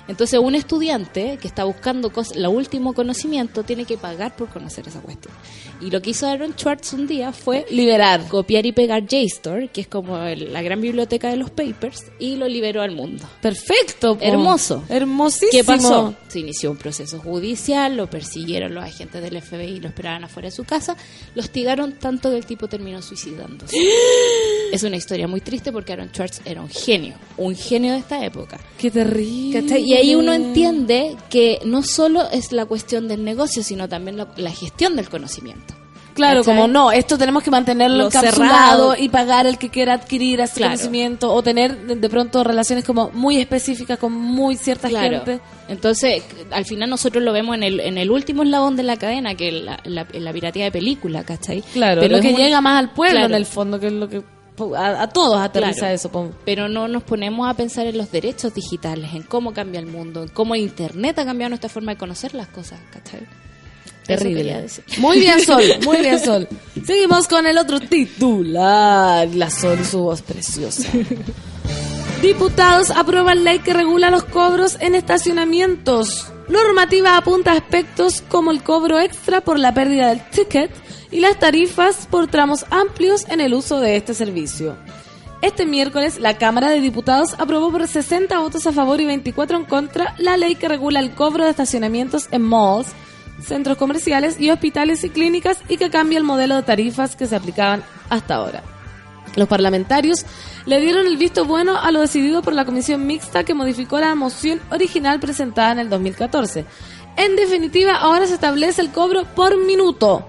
[0.10, 5.00] Entonces un estudiante que está buscando la último conocimiento tiene que pagar por conocer esa
[5.00, 5.34] cuestión.
[5.82, 8.28] Y lo que hizo Aaron Schwartz un día fue Liberar.
[8.28, 12.36] copiar y pegar JSTOR, que es como el- la gran biblioteca de los papers, y
[12.36, 13.24] lo liberó al mundo.
[13.42, 14.18] Perfecto.
[14.18, 14.26] po.
[14.26, 14.84] Hermoso.
[14.90, 15.52] Hermosísimo.
[15.52, 16.16] ¿Qué pasó?
[16.28, 20.52] Se inició un proceso judicial, lo persiguieron los agentes del FBI, lo esperaban afuera de
[20.56, 20.98] su casa,
[21.36, 23.76] lo hostigaron tanto que el tipo terminó suicidándose.
[24.72, 28.24] es una historia muy triste porque Aaron Schwartz era un genio, un genio de esta
[28.26, 28.60] época.
[28.78, 29.62] Qué terrible.
[29.62, 29.84] ¿Cachai?
[29.84, 34.28] Y ahí uno entiende que no solo es la cuestión del negocio, sino también la,
[34.38, 35.74] la gestión del conocimiento.
[36.16, 36.56] Claro, ¿Cachai?
[36.56, 38.94] como no, esto tenemos que mantenerlo cerrado.
[38.98, 40.72] y pagar el que quiera adquirir ese Claro.
[40.74, 45.18] conocimiento o tener de, pronto relaciones como muy específicas con muy cierta Claro.
[45.24, 45.40] gente.
[45.70, 49.36] Entonces, al final nosotros lo vemos en el, en el último eslabón de la cadena,
[49.36, 51.62] que es la, la, la piratería de película, ¿cachai?
[51.74, 53.28] Claro, Pero lo es que llega más al pueblo Claro.
[53.28, 54.22] en el fondo, que es lo que
[54.76, 55.94] a, a todos aterriza Claro.
[55.96, 56.32] eso.
[56.46, 60.24] Pero no nos ponemos a pensar en los derechos digitales, en cómo cambia el mundo,
[60.24, 63.22] en cómo Internet ha cambiado nuestra forma de conocer las cosas, ¿cachai?
[64.06, 64.66] Terrible.
[64.98, 66.48] Muy bien, Sol, muy bien, Sol.
[66.84, 70.88] Seguimos con el otro titular, la Sol su voz preciosa.
[72.22, 76.28] Diputados aprueban ley que regula los cobros en estacionamientos.
[76.50, 80.72] Normativa apunta a aspectos como el cobro extra por la pérdida del ticket
[81.12, 84.78] y las tarifas por tramos amplios en el uso de este servicio.
[85.42, 89.66] Este miércoles, la Cámara de Diputados aprobó por 60 votos a favor y 24 en
[89.66, 92.88] contra la ley que regula el cobro de estacionamientos en malls,
[93.42, 97.38] centros comerciales y hospitales y clínicas y que cambia el modelo de tarifas que se
[97.38, 98.64] aplicaban hasta ahora.
[99.36, 100.26] Los parlamentarios
[100.66, 104.16] le dieron el visto bueno a lo decidido por la comisión mixta que modificó la
[104.16, 106.66] moción original presentada en el 2014.
[107.16, 110.29] En definitiva, ahora se establece el cobro por minuto.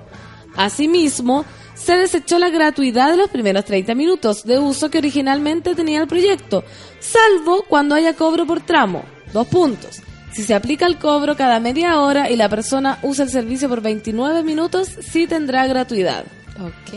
[0.57, 6.01] Asimismo, se desechó la gratuidad de los primeros 30 minutos de uso que originalmente tenía
[6.01, 6.65] el proyecto,
[6.99, 9.05] salvo cuando haya cobro por tramo.
[9.33, 10.03] Dos puntos.
[10.33, 13.81] Si se aplica el cobro cada media hora y la persona usa el servicio por
[13.81, 16.25] 29 minutos, sí tendrá gratuidad.
[16.61, 16.95] Ok.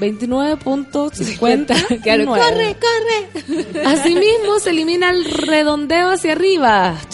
[0.00, 2.00] 29.50.
[2.02, 3.86] Claro, corre, corre.
[3.86, 6.98] Asimismo, se elimina el redondeo hacia arriba.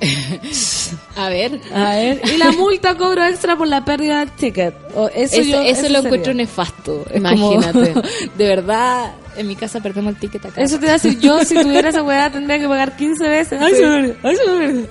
[1.16, 1.60] A ver.
[1.74, 4.74] A ver, y la multa cobro extra por la pérdida del ticket.
[4.94, 5.98] O eso Eso, yo- eso eso lo sería.
[6.00, 7.04] encuentro nefasto.
[7.10, 7.92] Es Imagínate.
[7.92, 8.02] como,
[8.38, 10.60] de verdad, en mi casa perdemos el ticket acá.
[10.62, 13.60] Eso te iba a decir, yo si tuviera esa weá tendría que pagar 15 veces.
[13.60, 13.84] Ay, se
[14.22, 14.86] ay, se.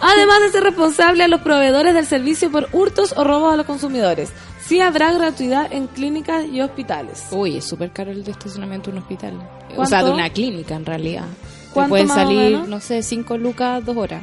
[0.00, 3.66] Además de ser responsable a los proveedores del servicio por hurtos o robos a los
[3.66, 4.30] consumidores.
[4.64, 7.24] Sí habrá gratuidad en clínicas y hospitales.
[7.32, 9.48] Uy, es súper caro el de estacionamiento de un hospital.
[9.76, 11.24] O sea, de una clínica en realidad.
[11.24, 14.22] Te ¿Cuánto pueden salir, no sé, 5 lucas, 2 horas.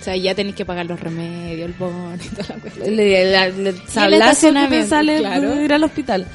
[0.00, 2.94] O sea, ya tenéis que pagar los remedios, el bono y toda la cuestión.
[2.96, 3.72] Le, le, le-
[4.68, 5.54] que sale claro.
[5.56, 6.26] de ir al hospital.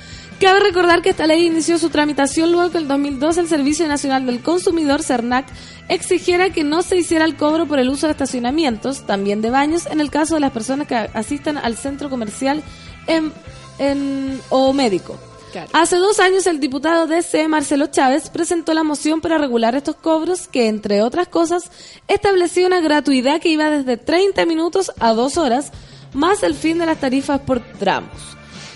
[0.42, 3.88] Cabe recordar que esta ley inició su tramitación luego que en el 2002 el Servicio
[3.88, 5.46] Nacional del Consumidor, CERNAC,
[5.88, 9.86] exigiera que no se hiciera el cobro por el uso de estacionamientos, también de baños,
[9.86, 12.64] en el caso de las personas que asistan al centro comercial
[13.08, 13.32] en,
[13.78, 15.18] en- o médico.
[15.52, 15.70] Claro.
[15.74, 20.48] Hace dos años el diputado DC Marcelo Chávez presentó la moción para regular estos cobros
[20.48, 21.72] que, entre otras cosas,
[22.08, 25.72] establecía una gratuidad que iba desde 30 minutos a 2 horas,
[26.14, 28.12] más el fin de las tarifas por tramos.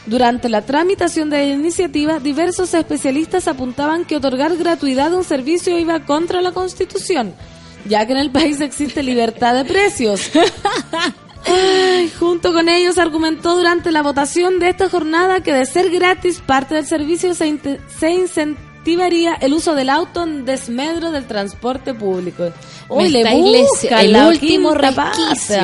[0.05, 5.79] Durante la tramitación de la iniciativa, diversos especialistas apuntaban que otorgar gratuidad de un servicio
[5.79, 7.33] iba contra la Constitución,
[7.85, 10.29] ya que en el país existe libertad de precios.
[11.47, 16.41] Ay, junto con ellos argumentó durante la votación de esta jornada que de ser gratis
[16.45, 17.47] parte del servicio se,
[18.09, 22.51] incentivaría el uso del auto en desmedro del transporte público.
[22.89, 25.57] Uy, le busca el último resquicio.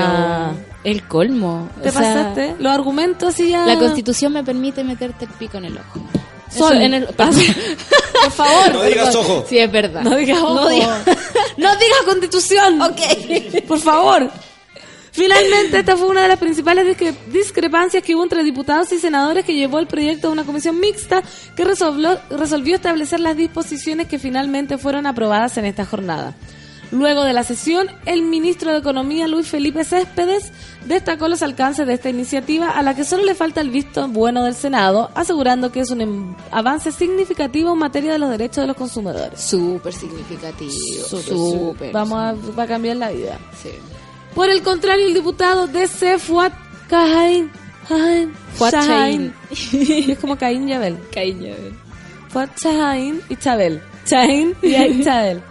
[0.83, 1.69] El colmo.
[1.83, 2.55] ¿Te O sea, pasaste?
[2.59, 3.65] Los argumentos así ya...
[3.67, 5.99] La constitución me permite meterte el pico en el ojo.
[6.49, 6.73] Sol.
[6.73, 7.05] Eso en el.
[7.15, 8.73] Por favor.
[8.73, 9.25] No digas perdón.
[9.25, 9.45] ojo.
[9.47, 10.01] Sí, es verdad.
[10.01, 10.55] No digas ojo.
[10.55, 11.01] No digas-
[11.57, 12.81] No digas constitución.
[12.81, 12.99] Ok.
[13.67, 14.29] Por favor.
[15.11, 19.43] Finalmente, esta fue una de las principales discre- discrepancias que hubo entre diputados y senadores
[19.45, 21.21] que llevó el proyecto a una comisión mixta
[21.55, 26.33] que resolvió, resolvió establecer las disposiciones que finalmente fueron aprobadas en esta jornada.
[26.91, 30.51] Luego de la sesión, el ministro de Economía, Luis Felipe Céspedes,
[30.85, 34.43] destacó los alcances de esta iniciativa a la que solo le falta el visto bueno
[34.43, 38.67] del Senado, asegurando que es un em- avance significativo en materia de los derechos de
[38.67, 39.39] los consumidores.
[39.39, 40.71] Súper significativo.
[40.71, 41.93] Súper.
[41.93, 43.39] Vamos a, va a cambiar la vida.
[43.61, 43.69] Sí.
[44.35, 46.53] Por el contrario, el diputado DC Fuat.
[46.89, 47.51] Cain.
[48.53, 49.33] Fuat Chain.
[49.49, 50.97] Es como Caín y Abel.
[51.13, 51.53] Cariño.
[52.29, 53.81] Fuat Chain y Chabel.
[54.05, 55.41] Chain y Chabel.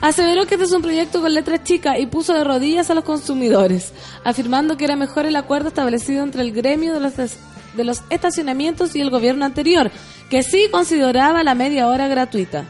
[0.00, 3.04] Aseveró que este es un proyecto con letras chicas y puso de rodillas a los
[3.04, 3.92] consumidores,
[4.24, 8.96] afirmando que era mejor el acuerdo establecido entre el gremio de los, de los estacionamientos
[8.96, 9.90] y el gobierno anterior,
[10.30, 12.64] que sí consideraba la media hora gratuita.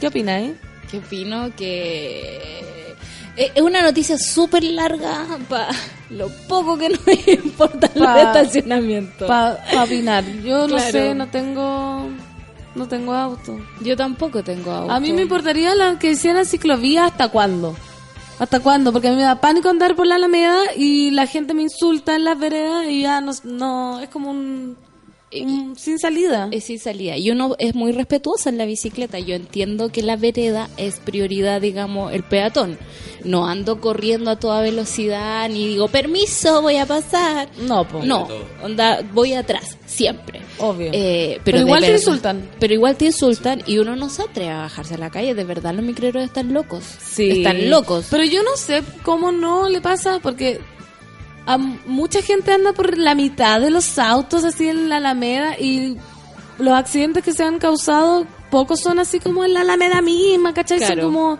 [0.00, 0.54] ¿Qué opináis?
[0.90, 2.75] Que opino que eh,
[3.36, 5.68] es una noticia súper larga para
[6.10, 7.00] lo poco que nos
[7.44, 9.26] importa Pa- el estacionamiento.
[9.26, 10.24] Para opinar.
[10.42, 12.08] Yo no sé, no tengo
[12.74, 13.58] no tengo auto.
[13.82, 14.92] Yo tampoco tengo auto.
[14.92, 17.74] A mí me importaría la que hicieran ciclovía hasta cuándo.
[18.38, 18.92] ¿Hasta cuándo?
[18.92, 22.16] Porque a mí me da pánico andar por la Alameda y la gente me insulta
[22.16, 24.76] en las veredas y ya no, no es como un
[25.30, 26.48] sin salida.
[26.52, 27.16] Es sin salida.
[27.16, 29.18] Y uno es muy respetuoso en la bicicleta.
[29.18, 32.78] Yo entiendo que la vereda es prioridad, digamos, el peatón.
[33.24, 37.48] No ando corriendo a toda velocidad ni digo, permiso, voy a pasar.
[37.58, 38.04] No, po.
[38.04, 38.28] No,
[38.62, 40.42] onda, voy atrás, siempre.
[40.58, 40.90] Obvio.
[40.92, 42.48] Eh, Pero igual te insultan.
[42.60, 45.34] Pero igual te insultan y uno no se atreve a bajarse a la calle.
[45.34, 46.84] De verdad, los micreros están locos.
[47.00, 47.38] Sí.
[47.38, 48.06] Están locos.
[48.10, 50.60] Pero yo no sé cómo no le pasa porque
[51.46, 55.96] a mucha gente anda por la mitad de los autos así en la Alameda y
[56.58, 60.78] los accidentes que se han causado pocos son así como en la Alameda misma, ¿cachai?
[60.78, 61.02] Son Claro.
[61.04, 61.38] como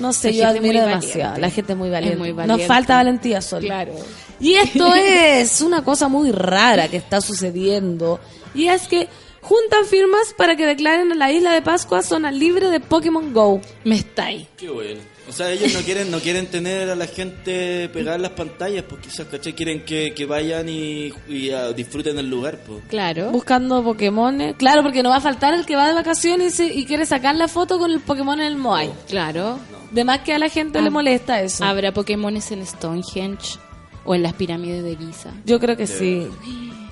[0.00, 1.18] no sé, La yo gente admiro demasiado.
[1.20, 1.40] valiente.
[1.40, 2.18] La gente es muy valiente.
[2.18, 3.66] muy Nos falta valentía solo.
[3.66, 3.92] Claro.
[4.40, 8.18] Y esto es una cosa muy rara que está sucediendo.
[8.54, 9.08] Y es que
[9.40, 13.60] juntan firmas para que declaren a la isla de Pascua zona libre de Pokémon Go.
[13.84, 14.48] Me está ahí.
[14.56, 15.00] Qué bueno.
[15.28, 18.84] O sea, ellos no quieren no quieren tener a la gente pegada en las pantallas,
[18.88, 19.54] pues quizás, ¿cachai?
[19.54, 22.82] Quieren que, que vayan y, y, ah, disfruten el lugar, pues.
[22.88, 23.30] Claro.
[23.30, 24.52] Buscando Pokémon.
[24.58, 27.06] Claro, porque no va a faltar el que va de vacaciones y, se- y quiere
[27.06, 28.90] sacar la foto con el Pokémon en el Moai.
[29.08, 29.58] Claro.
[29.92, 30.90] De más que a la gente le Ah.
[30.90, 31.64] molesta eso.
[31.64, 33.58] ¿Habrá Pokémones en Stonehenge
[34.04, 35.30] o en las pirámides de Giza?
[35.46, 36.28] Yo creo que sí.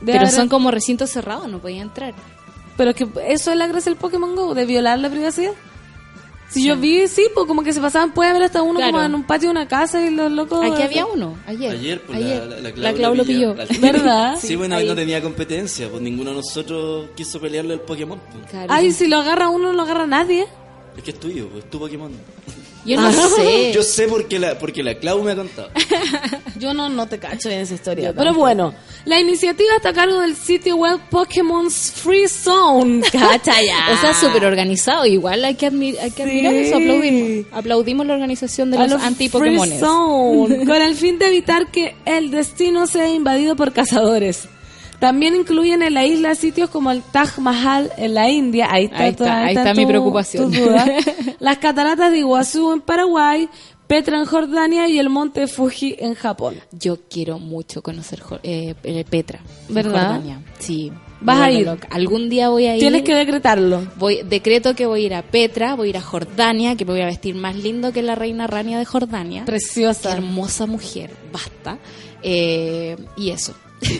[0.07, 2.15] Pero haber- son como recintos cerrados, no podía entrar.
[2.79, 5.53] Pero es que eso es la gracia del Pokémon Go, de violar la privacidad.
[6.53, 8.93] Si yo vi, sí, pues como que se pasaban, puede haber hasta uno Claro.
[8.93, 10.65] como en un patio de una casa y los locos...
[10.71, 11.73] Aquí había uno, ayer.
[11.73, 12.45] Ayer, pues, Ayer.
[12.47, 13.55] la, la, la, La Clau lo pilló.
[13.81, 14.37] ¿Verdad?
[14.41, 14.87] Sí, bueno, ahí.
[14.87, 18.21] no tenía competencia, pues ninguno de nosotros quiso pelearle al Pokémon.
[18.33, 18.51] pues.
[18.51, 18.67] Claro.
[18.73, 20.47] Ay, si lo agarra uno, no lo agarra nadie.
[20.97, 22.13] Es que es tuyo, pues, es tu Pokémon.
[22.85, 23.73] Yo no sé.
[23.73, 25.71] Yo sé porque la, porque la Clau me ha contado.
[26.59, 28.13] Yo no, no te cacho en esa historia.
[28.13, 28.75] Pero bueno,
[29.05, 33.03] la iniciativa está a cargo del sitio web Pokémon's Free Zone.
[33.13, 33.93] Cacha ya.
[33.93, 35.07] O sea, súper organizado.
[35.07, 36.77] Igual hay que, hay que admirar eso.
[36.77, 37.47] Aplaudimos.
[37.53, 39.79] Aplaudimos la organización de A los los anti-Pokémones.
[39.79, 44.49] Free Zone, con el fin de evitar que el destino sea invadido por cazadores.
[45.03, 48.69] También incluyen en la isla sitios como el Taj Mahal en la India.
[48.71, 50.53] Ahí está, Ahí está, toda- ahí está mi tu- preocupación.
[50.53, 50.87] tu duda.
[51.41, 53.49] Las cataratas de Iguazú en Paraguay,
[53.89, 56.55] Petra en Jordania y el monte Fuji en Japón.
[56.71, 58.77] Yo quiero mucho conocer eh,
[59.11, 59.41] Petra.
[59.69, 59.91] ¿Verdad?
[60.13, 60.41] Jordania.
[60.61, 60.93] Sí.
[61.21, 61.67] ¿Vas a ir?
[61.67, 61.89] loca.
[61.91, 62.81] Algún día voy a ir.
[62.81, 63.83] Tienes que decretarlo.
[63.97, 66.93] Voy, decreto que voy a ir a Petra, voy a ir a Jordania, que me
[66.93, 69.41] voy a vestir más lindo que la reina Rania de Jordania.
[69.41, 70.13] Qué Preciosa.
[70.13, 71.79] hermosa mujer, basta.
[72.23, 73.53] Eh, y eso.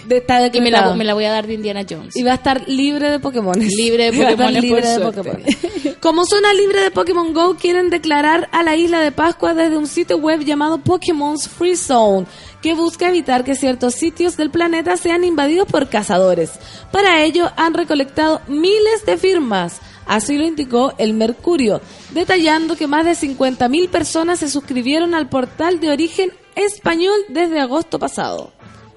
[0.07, 2.17] De- está Y me la, me la voy a dar de Indiana Jones.
[2.17, 3.55] Y va a estar libre de Pokémon.
[3.59, 5.01] Libre de Pokémones, libre de.
[5.01, 5.57] Pokémones.
[6.01, 9.87] Como zona libre de Pokémon Go, quieren declarar a la isla de Pascua desde un
[9.87, 12.27] sitio web llamado Pokémon's Free Zone,
[12.61, 16.51] que busca evitar que ciertos sitios del planeta sean invadidos por cazadores.
[16.91, 19.81] Para ello, han recolectado miles de firmas.
[20.07, 21.81] Así lo indicó el Mercurio,
[22.11, 27.99] detallando que más de 50.000 personas se suscribieron al portal de origen español desde agosto
[27.99, 28.53] pasado.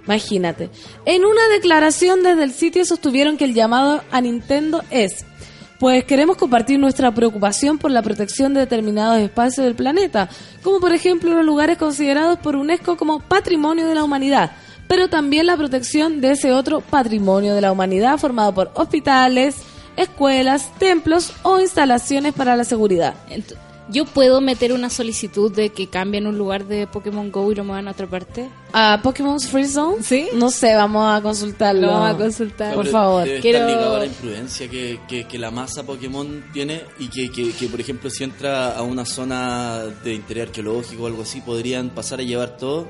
[0.06, 0.70] Imagínate.
[1.06, 5.26] En una declaración desde el sitio sostuvieron que el llamado a Nintendo es,
[5.80, 10.30] pues queremos compartir nuestra preocupación por la protección de determinados espacios del planeta,
[10.64, 14.52] como por ejemplo los lugares considerados por UNESCO como patrimonio de la humanidad,
[14.88, 19.56] pero también la protección de ese otro patrimonio de la humanidad formado por hospitales,
[19.98, 23.16] escuelas, templos o instalaciones para la seguridad.
[23.88, 27.64] Yo puedo meter una solicitud de que cambien un lugar de Pokémon Go y lo
[27.64, 28.50] muevan a otra parte.
[28.74, 30.02] ¿A Pokémon's Free Zone?
[30.02, 30.28] Sí.
[30.34, 31.82] No sé, vamos a consultarlo.
[31.82, 32.74] Lo vamos a consultar.
[32.74, 33.26] Por Pero favor.
[33.26, 37.10] Debe Quiero- estar ligado a la imprudencia que, que, que la masa Pokémon tiene y
[37.10, 41.22] que, que, que, por ejemplo, si entra a una zona de interés arqueológico o algo
[41.22, 42.88] así, podrían pasar a llevar todo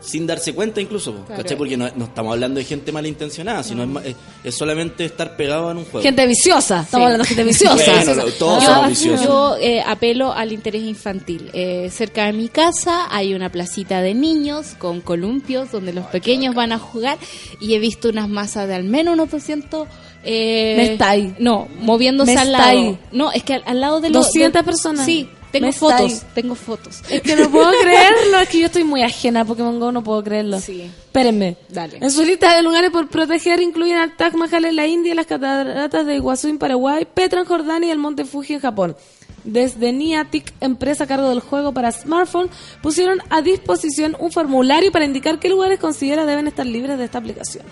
[0.00, 1.42] sin darse cuenta incluso, po, Claro.
[1.42, 1.56] ¿cachai?
[1.58, 5.36] Porque no, no estamos hablando de gente malintencionada, sino es, ma- es, es solamente estar
[5.36, 6.02] pegado en un juego.
[6.02, 6.82] Gente viciosa.
[6.82, 7.12] Estamos Sí.
[7.12, 8.04] hablando de gente viciosa.
[8.04, 9.26] Bueno, todos Yo, somos viciosos.
[9.26, 11.50] yo, eh, apelo al interés infantil.
[11.52, 16.54] Eh, cerca de mi casa hay una placita de niños con columpios donde los pequeños
[16.54, 17.18] van a jugar
[17.60, 19.88] y he visto unas masas de al menos unos 200...
[20.24, 21.34] Eh, Me está ahí.
[21.38, 22.70] No, moviéndose Me al está lado.
[22.78, 22.98] ahí.
[23.12, 24.26] No, es que al, al lado de los...
[24.26, 25.04] 200 de- personas.
[25.06, 27.02] Sí, tengo fotos, tengo fotos.
[27.10, 30.02] Es que no puedo creerlo, es que yo estoy muy ajena a Pokémon Go, no
[30.02, 30.60] puedo creerlo.
[30.60, 30.82] Sí.
[30.82, 31.56] Espérenme.
[31.68, 31.98] Dale.
[32.00, 35.26] En su lista de lugares por proteger incluyen al Taj Mahal en la India, las
[35.26, 38.96] cataratas de Iguazú en Paraguay, Petra en Jordania y el Monte Fuji en Japón.
[39.44, 42.50] Desde Niantic, empresa a cargo del juego para smartphone,
[42.82, 47.18] pusieron a disposición un formulario para indicar qué lugares considera deben estar libres de esta
[47.18, 47.64] aplicación.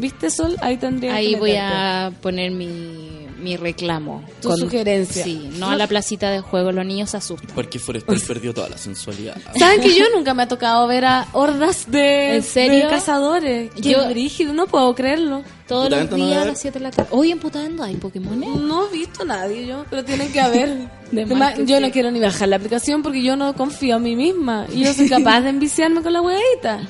[0.00, 0.56] ¿Viste, Sol?
[0.60, 4.22] Ahí tendría Ahí que voy a poner mi, mi reclamo.
[4.40, 5.22] Tu sugerencia.
[5.24, 7.50] Sí, no a la placita de juego, los niños se asustan.
[7.54, 9.36] Porque Forestal perdió toda la sensualidad.
[9.58, 12.84] ¿Saben que yo nunca me ha tocado ver a hordas de, ¿En serio?
[12.86, 13.70] de cazadores?
[13.74, 15.42] Qué Yo- brígido, no puedo creerlo.
[15.68, 17.10] Todos los ¿esto no días va a las 7 de la tarde.
[17.12, 18.40] Hoy en Putando hay Pokémon.
[18.66, 20.68] No he visto a nadie yo, pero tienen que haber.
[21.12, 21.82] De Además, más que yo sí.
[21.82, 24.66] no quiero ni bajar la aplicación porque yo no confío en mí misma.
[24.72, 26.80] Y yo soy capaz de enviciarme con la huevita.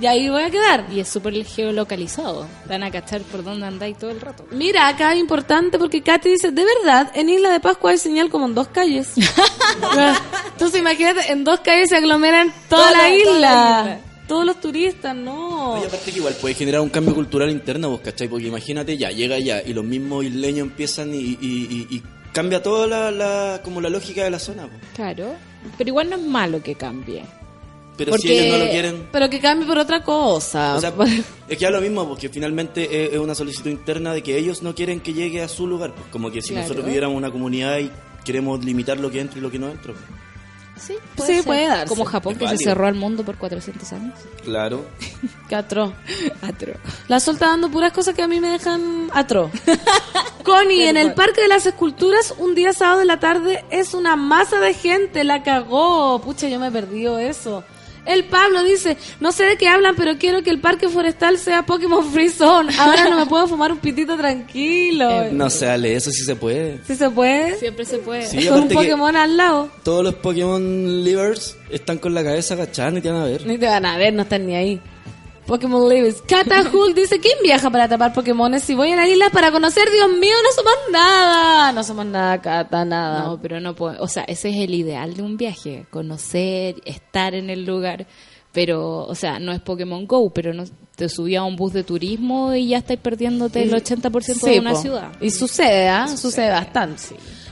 [0.00, 0.86] Y ahí voy a quedar.
[0.92, 2.46] Y es súper geolocalizado.
[2.68, 4.46] Van a cachar por dónde andáis todo el rato.
[4.52, 8.30] Mira, acá es importante porque Katy dice, de verdad, en Isla de Pascua hay señal
[8.30, 9.08] como en dos calles.
[10.52, 13.30] Entonces imagínate, en dos calles se aglomeran toda, Toda la, la- isla.
[13.32, 14.00] toda la isla.
[14.28, 15.72] Todos los turistas, no.
[15.78, 18.28] Oye, aparte que igual puede generar un cambio cultural interno, vos, ¿cachai?
[18.28, 22.02] Porque imagínate, ya, llega ya, y los mismos isleños empiezan y, y, y- y
[22.34, 24.72] cambia toda la, la- como la lógica de la zona, po.
[24.94, 25.34] Claro.
[25.78, 27.22] Pero igual no es malo que cambie.
[27.98, 29.08] Pero si ellos no lo quieren...
[29.12, 30.76] Pero que cambie por otra cosa.
[30.76, 30.92] O sea,
[31.48, 34.74] es que es lo mismo, porque finalmente es, una solicitud interna de que ellos no
[34.74, 35.92] quieren que llegue a su lugar.
[35.94, 36.62] Pues como que si Claro.
[36.62, 37.90] nosotros viviéramos una comunidad y
[38.24, 39.92] queremos limitar lo que entra y lo que no entra.
[39.92, 40.04] pues.
[40.78, 40.94] Sí,
[41.26, 41.88] Sí, puede darse.
[41.88, 44.14] Como Japón, Es que se cerró al mundo por 400 años.
[44.44, 44.84] Claro.
[45.48, 45.92] Qué atroz.
[46.42, 46.74] Atro.
[47.08, 49.50] La Sol está dando puras cosas que a mí me dejan atroz.
[50.44, 54.16] Connie, en el Parque de las Esculturas, un día sábado de la tarde, es una
[54.16, 56.20] masa de gente, la cagó.
[56.20, 57.64] Pucha, yo me perdí eso.
[58.08, 61.66] El Pablo dice, no sé de qué hablan, pero quiero que el parque forestal sea
[61.66, 62.72] Pokémon Free Zone.
[62.78, 65.30] Ahora no me puedo fumar un pitito tranquilo.
[65.30, 66.80] No se Ale, eso sí se puede.
[66.86, 67.56] ¿Sí se puede?
[67.56, 68.26] Siempre se puede.
[68.26, 69.68] Sí, Con un Pokémon al lado.
[69.82, 73.46] todos los Pokémon livers están con la cabeza agachada y te van a ver.
[73.46, 74.80] Ni te van a ver, no están ni ahí.
[75.48, 76.22] Pokémon Lives.
[76.28, 78.62] Kata Hulk dice, ¿quién viaja para tapar Pokémones?
[78.62, 81.72] Si voy a la isla para conocer, Dios mío, no somos nada.
[81.72, 83.22] No somos nada, Kata, nada.
[83.22, 84.00] No, pero no puedo.
[84.02, 85.86] O sea, ese es el ideal de un viaje.
[85.90, 88.06] Conocer, estar en el lugar.
[88.52, 90.64] Pero, o sea, no es Pokémon Go, pero no
[90.96, 94.58] te subí a un bus de turismo y ya estáis perdiéndote el 80% de Sí,
[94.58, 94.80] una po.
[94.82, 95.12] ciudad.
[95.20, 96.08] Y sucede, ¿ah?
[96.08, 97.02] Sucede bastante.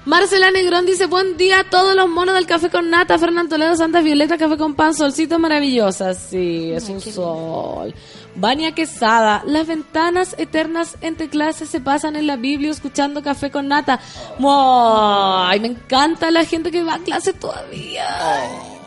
[0.06, 3.76] Marcela Negrón dice, buen día a todos los monos del café con nata, Fernán Toledo,
[3.76, 6.14] Santa Violeta, café con pan, solcito maravillosa.
[6.14, 7.92] Sí, es un sol.
[8.36, 13.66] Vania Quesada, las ventanas eternas entre clases se pasan en la Biblia escuchando café con
[13.68, 13.98] nata.
[14.40, 18.06] Ay, me encanta la gente que va a clases todavía.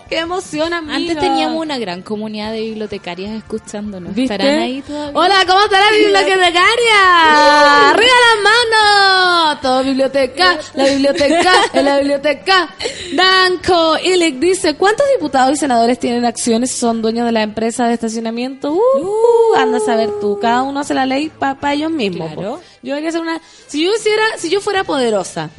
[0.10, 0.96] Qué emoción, amiga.
[0.96, 4.16] Antes teníamos una gran comunidad de bibliotecarias escuchándonos.
[4.16, 4.34] ¿Viste?
[4.34, 5.12] ¿Estarán ahí todavía?
[5.20, 7.90] Hola, ¿cómo está la bibliotecaria?
[7.92, 9.62] ¡Arriba la mano!
[9.62, 12.70] Todo biblioteca, la biblioteca, en la biblioteca.
[13.14, 17.88] Danko Ilek dice, ¿cuántos diputados y senadores tienen acciones y son dueños de la empresa
[17.88, 18.74] de estacionamiento?
[18.74, 22.34] Uh, anda a saber tú, cada uno hace la ley para ellos mismos.
[22.34, 22.62] Claro.
[22.82, 23.40] Yo debería hacer una...
[23.68, 25.52] Si yo hiciera, si yo fuera poderosa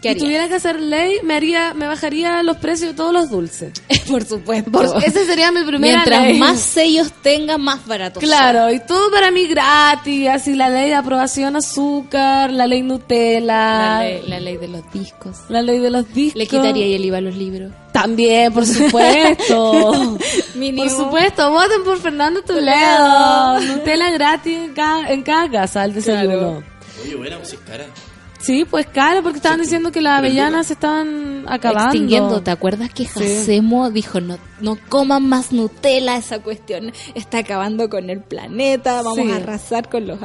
[0.00, 0.24] ¿Qué y harías?
[0.24, 3.72] tuviera que hacer ley, me haría, me bajaría los precios de todos los dulces.
[4.08, 4.70] Por supuesto.
[4.70, 6.38] Por- ese sería mi primera Mientras ley.
[6.38, 8.20] más sellos tenga, más barato.
[8.20, 13.40] Claro, y todo para mí gratis, así la ley de aprobación azúcar, la ley Nutella,
[13.46, 15.36] La ley, la ley de los discos.
[15.48, 16.38] la ley de los discos.
[16.38, 17.72] Le quitaría el IVA a los libros.
[17.92, 20.16] También, por supuesto.
[20.54, 20.84] Mínimo.
[20.84, 23.60] por supuesto, voten por Fernando Toledo.
[23.60, 26.62] Nutella gratis en cada, en cada casa al desayuno.
[27.02, 27.86] Oye, buena, pues es cara.
[28.38, 31.90] Sí, pues claro, porque estaban diciendo que las avellanas se estaban acabando.
[31.90, 32.40] Extinguiendo.
[32.42, 33.10] ¿Te acuerdas que Sí.
[33.18, 36.16] Jacemo dijo no, no coman más Nutella?
[36.16, 39.02] Esa cuestión está acabando con el planeta.
[39.02, 39.30] Vamos Sí.
[39.32, 40.18] a arrasar con los.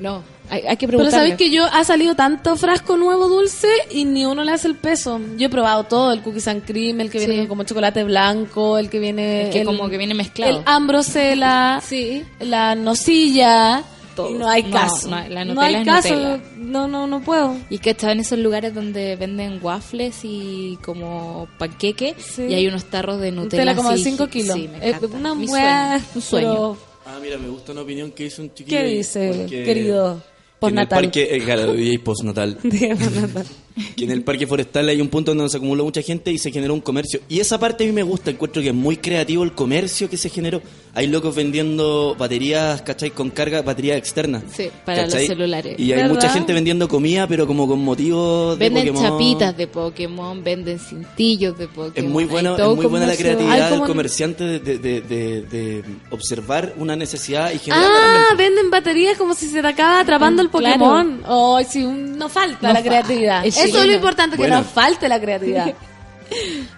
[0.00, 1.10] No, hay, hay que Pero preguntarle.
[1.10, 4.74] sabes que yo ha salido tanto frasco nuevo dulce y ni uno le hace el
[4.76, 5.20] peso.
[5.38, 7.26] Yo he probado todo, el cookies and cream, el que Sí.
[7.26, 10.58] viene como chocolate blanco, el que viene El que como que viene mezclado.
[10.58, 12.24] el ambrosela, Sí.
[12.40, 13.84] la nocilla,
[14.14, 14.30] Todo.
[14.30, 15.08] y no hay No, caso.
[15.08, 16.42] no, la No hay es caso, Nutella.
[16.58, 17.56] no no no puedo.
[17.70, 22.42] Y que estaba en esos lugares donde venden waffles y como panqueque Sí.
[22.48, 23.62] y hay unos tarros de Nutella.
[23.64, 24.56] Nutella como de así, 5 kilos.
[24.56, 26.48] Sí, me Eh, una Mi buena, sueño, un sueño.
[26.52, 28.78] pero- Ah, mira, me gusta una opinión que hizo un chiquillo.
[28.78, 30.14] ¿Qué dice, porque- querido?
[30.14, 31.02] que en el Postnatal.
[31.02, 32.56] parque, eh, claro, y postnatal.
[33.96, 36.50] que en el parque forestal hay un punto donde se acumuló mucha gente y se
[36.50, 37.20] generó un comercio.
[37.28, 40.16] Y esa parte a mí me gusta, encuentro que es muy creativo el comercio que
[40.16, 40.60] se generó.
[40.94, 43.10] Hay locos vendiendo baterías, ¿cachai?
[43.12, 44.42] Con carga, baterías externas.
[44.54, 45.78] Sí, para los celulares.
[45.78, 46.14] Y hay ¿Verdad?
[46.14, 49.10] mucha gente vendiendo comida, pero como con motivos de Venden Pokémon.
[49.10, 51.92] chapitas de Pokémon, venden cintillos de Pokémon.
[51.94, 55.84] Es muy, bueno, es muy buena la creatividad del comerciante de, de- de- de- de
[56.10, 57.88] observar una necesidad y generarla
[58.30, 60.78] Ah, venden baterías como si se te acaba atrapando el Claro.
[60.78, 61.22] Pokémon.
[61.58, 63.46] Ay, sí, un- no falta No la fa- creatividad.
[63.46, 64.58] es Eso es lo importante, que Bueno.
[64.58, 65.74] no falte la creatividad.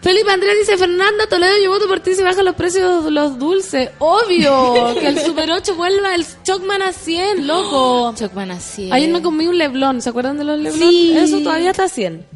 [0.01, 3.39] Felipe Andrés dice, Fernanda Toledo, yo voto por ti si bajan los precios de los
[3.39, 3.91] dulces.
[3.99, 8.14] Obvio, que el Super 8 vuelva el Chocman a 100, loco.
[8.18, 8.91] Chocman así.
[8.93, 10.91] Ayer me comí un Leblon, ¿se acuerdan de los Leblon?
[10.91, 11.16] Sí.
[11.16, 12.26] Eso todavía está a 100.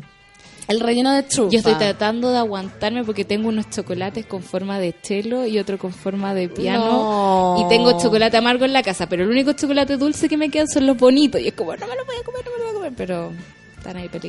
[0.69, 1.51] El relleno de trufa.
[1.51, 5.79] Yo estoy tratando de aguantarme porque tengo unos chocolates con forma de chelo y otro
[5.79, 7.57] con forma de piano.
[7.57, 7.65] No.
[7.65, 10.69] Y tengo chocolate amargo en la casa, pero el único chocolate dulce que me quedan
[10.69, 11.41] son los bonitos.
[11.41, 12.93] Y es como, no me lo voy a comer, no me lo voy a comer,
[12.95, 13.33] pero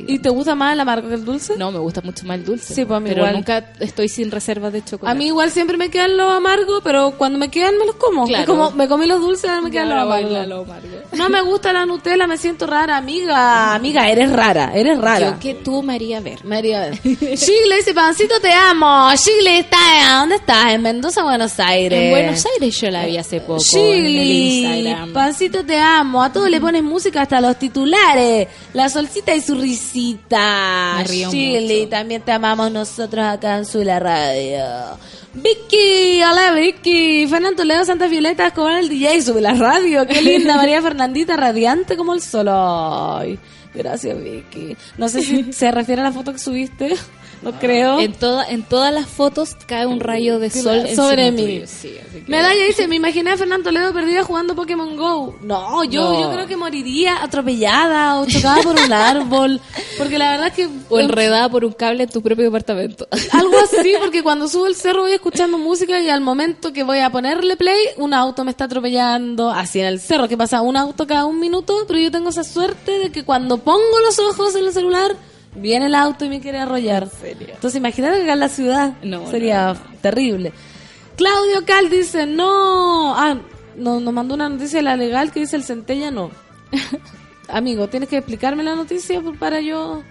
[0.06, 1.54] ¿Y te gusta más el amargo que el dulce?
[1.56, 2.74] No, me gusta mucho más el dulce.
[2.74, 3.34] Sí, pues a mí pero igual.
[3.34, 5.10] nunca estoy sin reservas de chocolate.
[5.10, 8.26] A mí igual siempre me quedan los amargos, pero cuando me quedan me los como.
[8.26, 8.42] Claro.
[8.42, 10.46] Es como me comí los dulces, ahora me quedan los amargos.
[10.46, 10.88] lo amargo.
[11.16, 13.74] No me gusta la Nutella, me siento rara, amiga.
[13.74, 15.32] Amiga, eres rara, eres rara.
[15.32, 16.44] Yo que tú, María, ver.
[16.44, 19.10] María, Shigle dice, Pancito, te amo.
[19.14, 19.76] Shigle, está,
[20.20, 20.72] ¿dónde estás?
[20.72, 21.98] En Mendoza, Buenos Aires.
[21.98, 25.12] En Buenos Aires yo la vi hace poco Instagram.
[25.12, 26.22] Pancito, te amo.
[26.22, 28.48] A todos le pones música hasta los titulares.
[28.72, 31.02] La solcita y su risita.
[31.06, 31.88] Río Shigli, mucho.
[31.88, 34.98] también te amamos nosotros acá en Sula Radio.
[35.34, 37.26] Vicky, hola Vicky.
[37.28, 40.06] Fernando Toledo, Santa Violeta, Escobar el DJ, sube la radio.
[40.06, 42.48] Qué linda, María Fernandita, radiante como el sol.
[43.74, 44.76] Gracias Vicky.
[44.98, 46.96] No sé si se refiere a la foto que subiste
[47.42, 48.00] no creo.
[48.00, 51.62] En, toda, en todas las fotos cae un rayo de Sí, sol sobre mí.
[51.66, 55.36] sí, así que- Medalla dice, me imaginé a Fernando Toledo perdida jugando Pokémon Go.
[55.42, 56.20] No, yo, No.
[56.20, 59.60] yo creo que moriría atropellada o chocada por un árbol.
[59.98, 60.68] Porque la verdad es que...
[60.88, 63.06] O enredada por un cable en tu propio departamento.
[63.32, 66.98] Algo así, porque cuando subo el cerro voy escuchando música y al momento que voy
[66.98, 70.76] a ponerle play, un auto me está atropellando así en el cerro, que pasa un
[70.76, 74.54] auto cada un minuto, pero yo tengo esa suerte de que cuando pongo los ojos
[74.56, 75.16] en el celular,
[75.54, 77.08] viene el auto y me quiere arrollar.
[77.22, 80.52] Entonces imagínate que acá en la ciudad No, sería terrible.
[81.16, 83.36] Claudio Cal dice, no, ah,
[83.76, 86.30] no, nos mandó una noticia de la legal que dice el centella no.
[87.48, 90.02] Amigo, tienes que explicarme la noticia para yo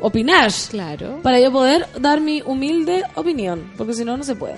[0.00, 1.20] opinar Claro.
[1.22, 4.56] para yo poder dar mi humilde opinión, porque si no, no se puede.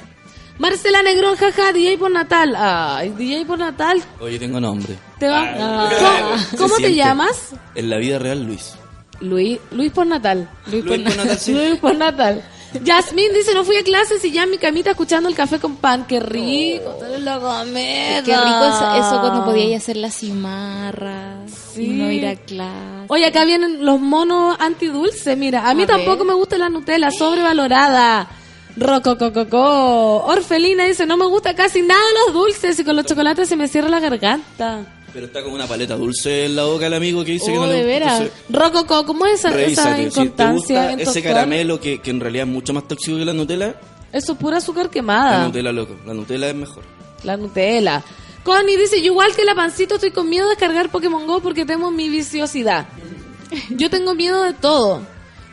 [0.58, 2.54] Marcela Negrón, jaja, DJ por Natal.
[2.56, 4.94] Ay, DJ por Natal, Oye, tengo nombre.
[5.18, 5.42] te va.
[5.54, 5.90] Ah.
[5.98, 7.50] ¿Cómo, Se cómo te llamas?
[7.74, 8.74] En la vida real, Luis.
[9.20, 10.48] Luis, Luis por Natal.
[10.70, 11.52] Luis por Natal, sí.
[11.52, 12.42] Luis por Natal.
[12.82, 15.76] Yasmín dice, no fui a clases y ya en mi camita escuchando el café con
[15.76, 16.04] pan.
[16.06, 18.22] Qué rico, te lo comes.
[18.22, 21.84] Qué rico eso, eso cuando podías hacer las cimarras Sí.
[21.84, 23.06] y no ir a clase.
[23.08, 25.36] Oye, acá vienen los monos antidulce.
[25.36, 26.26] Mira, a mí A tampoco ver.
[26.26, 28.28] me gusta la Nutella, sobrevalorada.
[28.76, 30.24] Rococococó.
[30.26, 33.68] Orfelina dice, no me gusta casi nada los dulces y con los chocolates se me
[33.68, 34.80] cierra la garganta.
[35.16, 37.62] Pero está como una paleta dulce en la boca el amigo que dice que Oh,
[37.62, 37.88] no le de gusta.
[37.90, 38.20] veras.
[38.20, 39.96] Entonces, Rococó, ¿cómo es esa, esa revísate.
[39.96, 40.90] Si te inconstancia?
[40.90, 43.76] gusta ese caramelo que, que en realidad es mucho más tóxico que la Nutella,
[44.12, 45.46] Eso es pura azúcar la quemada.
[45.46, 45.96] Nutella, loco.
[46.04, 46.82] La Nutella es mejor.
[47.24, 48.04] La Nutella.
[48.44, 51.64] Connie dice, yo igual que la pancito estoy con miedo de descargar Pokémon Go porque
[51.64, 52.86] temo mi viciosidad.
[53.70, 55.00] Yo tengo miedo de todo.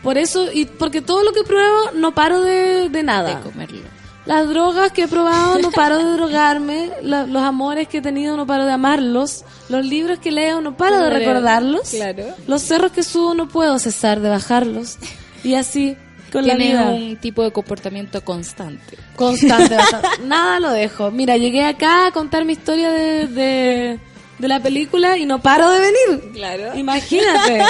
[0.03, 3.35] Por eso, y porque todo lo que pruebo no paro de, de nada.
[3.35, 3.79] de comerlo.
[4.25, 8.37] Las drogas que he probado no paro de drogarme, la- los amores que he tenido
[8.37, 12.25] no paro de amarlos, los libros que leo no paro de recordarlos, claro.
[12.47, 14.97] los cerros que subo no puedo cesar de bajarlos
[15.43, 15.97] y así
[16.31, 18.97] con la vida un tipo de comportamiento constante.
[19.17, 19.75] constante.
[19.77, 20.07] bastante.
[20.23, 21.11] Nada lo dejo.
[21.11, 23.99] Mira, llegué acá a contar mi historia de, de,
[24.39, 26.31] de la película y no paro de venir.
[26.33, 26.75] Claro.
[26.77, 27.61] Imagínate.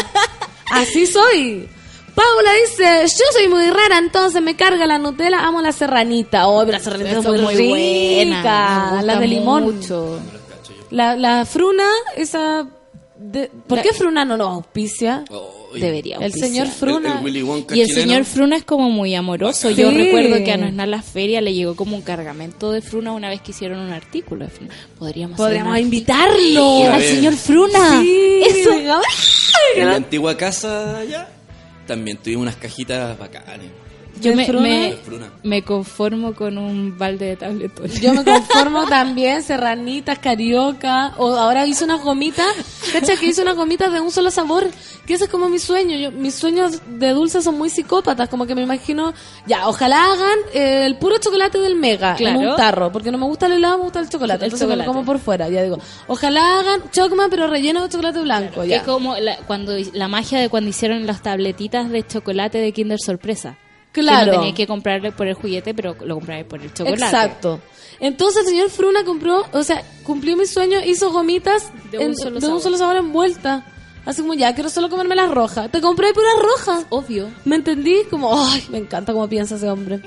[0.72, 1.68] Así soy.
[2.16, 6.48] Paula dice, yo soy muy rara, entonces me carga la Nutella, amo la serranita.
[6.48, 7.56] Oh, pero la serranita es muy, muy
[8.26, 9.02] rica.
[9.04, 9.64] La de limón.
[9.76, 10.20] mucho.
[10.92, 11.86] La, la fruna,
[12.16, 12.68] esa...
[13.18, 15.26] de- ¿Por qué fruna no nos auspicia?
[15.32, 16.18] Oh, Debería.
[16.18, 16.50] El auspiciar.
[16.52, 17.12] señor Fruna.
[17.14, 18.04] El, el Willy Wonka Y el chileno.
[18.12, 19.70] señor Fruna es como muy amoroso.
[19.70, 19.76] Sí.
[19.76, 23.30] Yo recuerdo que a Noesna la feria le llegó como un cargamento de Fruna una
[23.30, 24.72] vez que hicieron un artículo de Fruna.
[25.00, 26.84] Podríamos, hacer Podríamos un invitarlo.
[26.92, 28.02] A al señor Fruna.
[28.02, 28.70] Sí, Eso.
[29.78, 31.28] En la antigua casa allá
[31.86, 33.68] también tuvimos unas cajitas bacanas.
[34.22, 34.96] Yo ¿De me, me,
[35.44, 37.88] me conformo con un balde de tabletón.
[38.02, 42.46] Yo me conformo también, serranitas, carioca, o ahora hice unas gomitas,
[42.92, 44.70] cacha que hice unas gomitas de un solo sabor,
[45.08, 48.46] que ese es como mi sueño, yo, mis sueños de dulce son muy psicópatas, como
[48.46, 49.14] que me imagino,
[49.48, 52.40] ya, ojalá hagan eh, el puro chocolate del mega Claro.
[52.40, 54.68] en un tarro, porque no me gusta el helado, me gusta el chocolate, El entonces
[54.68, 54.96] me lo chocolate.
[55.00, 58.78] como por fuera, ya digo, ojalá hagan chocma pero relleno de chocolate blanco, Que ya.
[58.78, 63.00] es como la, cuando la magia de cuando hicieron las tabletitas de chocolate de Kinder
[63.00, 63.58] Sorpresa.
[63.94, 64.26] Claro.
[64.26, 67.04] Que no tenías que comprarle por el juguete, pero lo comprabas por el chocolate.
[67.06, 67.62] Exacto.
[68.00, 72.18] Entonces el señor Fruna compró, o sea, cumplió mi sueño, hizo gomitas De un en-
[72.18, 72.62] solo de un sabor.
[72.62, 73.66] solo sabor envuelta.
[74.06, 75.72] Así como, ya, quiero solo comerme las rojas.
[75.72, 76.86] Te compré puras rojas.
[76.90, 77.30] Obvio.
[77.46, 78.00] ¿Me entendí?
[78.10, 80.00] Como, ay, me encanta cómo piensa ese hombre.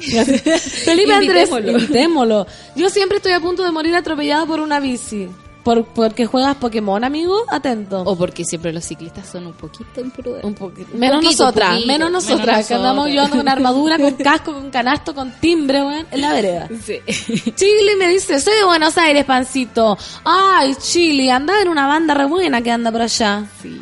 [0.84, 2.46] Felipe Andrés, invitémoslo.
[2.74, 5.28] Yo siempre estoy a punto de morir atropellado por una bici.
[5.66, 8.02] Por, porque juegas Pokémon, amigo, atento.
[8.02, 10.44] O porque siempre los ciclistas son un poquito imprudentes.
[10.44, 10.52] Un.
[10.96, 14.52] Menos poquito, nosotras, poquito, menos menos nosotras, que andamos yo ando con armadura, con casco,
[14.52, 16.68] con canasto, con timbre, weón, en la vereda.
[16.84, 17.00] Sí.
[17.56, 19.98] Chile me dice, soy de Buenos Aires, pancito.
[20.22, 23.44] Ay, Chile, anda en una banda re buena que anda por allá.
[23.60, 23.76] sí.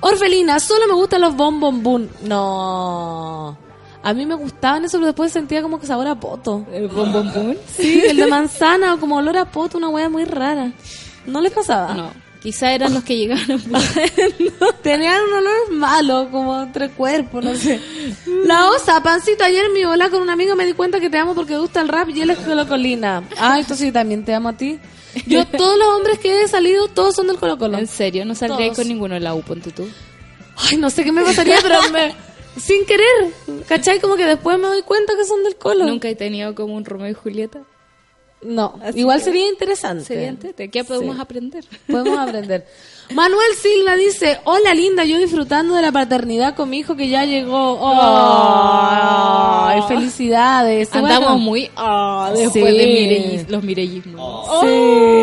[0.00, 2.10] Orfelina, solo me gustan los bon bon bun.
[2.22, 3.56] No.
[4.02, 6.64] A mí me gustaban eso, pero después sentía como que sabor a poto.
[6.72, 7.54] ¿El bom bom bom?
[7.76, 10.72] Sí, el de manzana o como olor a poto, una wea muy rara.
[11.26, 11.94] ¿No les pasaba?
[11.94, 12.28] No.
[12.40, 13.60] Quizá eran los que llegaron.
[14.82, 17.80] Tenían un olor malo, como entre cuerpos, no sé.
[18.44, 21.18] La osa, pancito, ayer en mi bola con un amigo me di cuenta que te
[21.18, 23.24] amo porque te gusta el rap y él es colocolina.
[23.38, 24.78] Ah, entonces yo también te amo a ti.
[25.26, 27.76] Yo, todos los hombres que he salido, todos son del Colo Colo.
[27.76, 29.88] En serio, no saldría con ninguno en la U, ponte tú.
[30.56, 32.14] Ay, no sé qué me pasaría, pero me,
[32.60, 33.32] sin querer,
[33.66, 34.00] ¿cachai?
[34.00, 35.86] Como que después me doy cuenta que son del Colo.
[35.86, 37.64] Nunca he tenido como un Romeo y Julieta.
[38.40, 40.04] No, Así igual que- sería interesante.
[40.04, 40.70] Sería entretenido.
[40.72, 41.22] ¿Qué podemos Sí.
[41.22, 41.64] aprender?
[41.90, 42.66] Podemos aprender.
[43.14, 47.24] Manuel Silva dice, hola linda, yo disfrutando de la paternidad con mi hijo que ya
[47.24, 47.78] llegó.
[47.90, 50.94] ¡Ay, felicidades!
[50.94, 51.38] Andamos bueno.
[51.38, 51.70] muy...
[51.76, 52.78] ah, después Sí.
[52.78, 54.46] de Mirellis- los mirellismos.
[54.60, 54.66] Sí,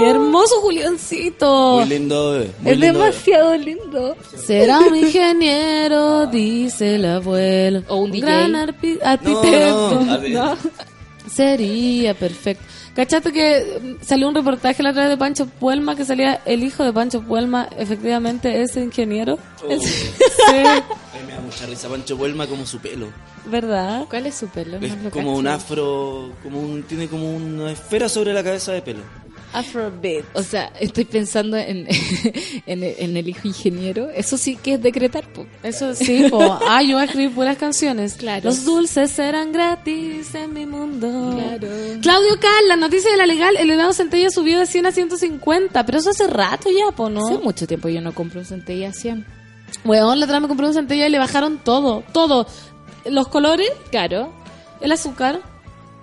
[0.07, 1.77] hermoso Juliancito.
[1.81, 2.51] Muy lindo, bebé.
[2.59, 3.05] Muy es lindo, bebé.
[3.11, 4.15] demasiado lindo.
[4.45, 7.83] Será un ingeniero, dice el abuelo.
[7.87, 8.25] O un DJ.
[8.25, 10.01] gran arquitecto.
[10.01, 10.31] no, a ver.
[10.31, 10.57] No.
[11.35, 12.63] Sería perfecto.
[12.95, 16.63] ¿Cachaste que mm, salió un reportaje la otra vez de Pancho Puelma que salía el
[16.63, 19.37] hijo de Pancho Puelma, efectivamente es ingeniero?
[19.63, 19.77] Oh.
[20.45, 23.07] Sí, Ay, me da mucha risa Pancho Puelma como su pelo.
[23.45, 24.05] ¿verdad?
[24.09, 24.77] ¿Cuál es su pelo?
[24.77, 29.01] Es como un afro, como un, tiene como una esfera sobre la cabeza de pelo.
[29.59, 30.25] Afrobeat.
[30.33, 31.87] O sea, estoy pensando en,
[32.65, 34.09] en, el, en el hijo ingeniero.
[34.09, 35.45] Eso sí que es decretar, po.
[35.63, 36.59] Eso sí, po.
[36.67, 38.13] Ah, yo voy a escribir puras canciones.
[38.15, 38.45] Claro.
[38.45, 41.33] Los dulces serán gratis en mi mundo.
[41.37, 41.67] Claro.
[42.01, 45.85] Claudio Cal, la noticia de la legal, el helado centella subió de 100 a 150,
[45.85, 47.25] pero eso hace rato ya, po, ¿no?
[47.25, 49.25] Hace mucho tiempo yo no compro un centella 100.
[49.83, 52.47] Weón, la otra me compré un centella y le bajaron todo, todo.
[53.05, 54.31] Los colores, Claro.
[54.81, 55.41] el azúcar,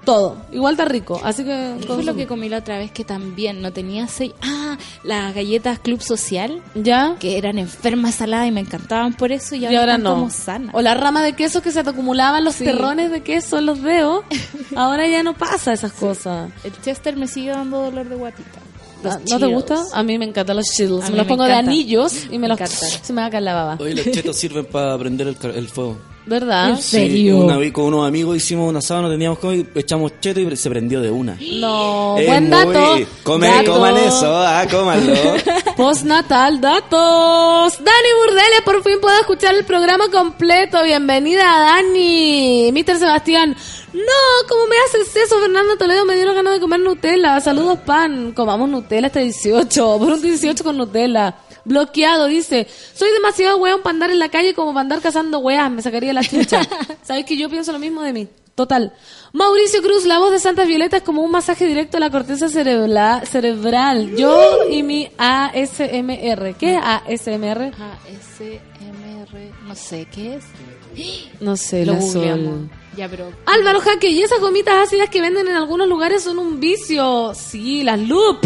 [0.05, 0.37] todo.
[0.53, 1.77] Igual está rico, así que...
[1.81, 4.33] ¿Qué fue lo que comí la otra vez que también no tenía seis?
[4.43, 7.17] Ah, las galletas Club Social, ¿Ya?
[7.21, 10.15] que eran enfermas saladas y me encantaban por eso y Y ahora, están no.
[10.15, 10.75] como sanas.
[10.75, 12.65] O la rama de queso que se te acumulaban los Sí.
[12.65, 14.25] terrones de queso en los dedos.
[14.77, 16.51] Ahora ya no pasa esas cosas.
[16.65, 18.61] El Chester me sigue dando dolor de guatita.
[19.03, 19.83] Los Ah, ¿No te gusta?
[19.95, 20.67] A mí me encantan los.
[20.79, 22.61] A Me mí los me pongo de anillos y me, Me los...
[22.61, 22.77] encanta.
[22.77, 23.77] Se me va a caer la baba.
[23.81, 25.99] Hoy los chetos sirven para prender el, el fuego.
[26.25, 26.71] ¿Verdad?
[26.71, 27.39] ¿En serio?
[27.39, 30.57] Una vez con unos amigos hicimos un asado, no teníamos como y echamos cheto y
[30.57, 31.37] se prendió de una.
[31.61, 32.97] No, Es buen muy- dato.
[33.41, 33.73] Dato.
[33.73, 35.15] coman eso, ah, cómanlo.
[35.77, 37.79] Postnatal datos.
[37.79, 40.83] Dani Burdeles por fin puedo escuchar el programa completo.
[40.85, 42.71] Bienvenida, Dani.
[42.73, 43.57] Mister Sebastián.
[43.93, 46.05] No, ¿cómo me haces eso, Fernando Toledo?
[46.05, 47.41] Me dieron ganas de comer Nutella.
[47.41, 48.33] Saludos, pan.
[48.33, 49.99] Comamos Nutella hasta 18.
[49.99, 51.35] Por un 18 con Nutella.
[51.65, 52.67] Bloqueado, dice.
[52.95, 55.71] Soy demasiado weón para andar en la calle como para andar cazando weas.
[55.71, 56.61] Me sacaría la chucha.
[57.03, 58.29] ¿Sabes que yo pienso lo mismo de mí?
[58.55, 58.93] Total.
[59.33, 63.25] Mauricio Cruz, la voz de Santas Violetas como un masaje directo a la corteza cerebla-
[63.25, 64.15] cerebral.
[64.15, 66.55] Yo y mi ASMR.
[66.59, 67.73] ¿Qué es ASMR?
[67.73, 70.45] ASMR, no sé qué es.
[71.41, 72.69] No sé, Lo la sol.
[72.97, 76.61] Ya, pero Álvaro Jaque, y esas gomitas ácidas que venden en algunos lugares son un
[76.61, 77.33] vicio.
[77.35, 78.45] Sí, las loop.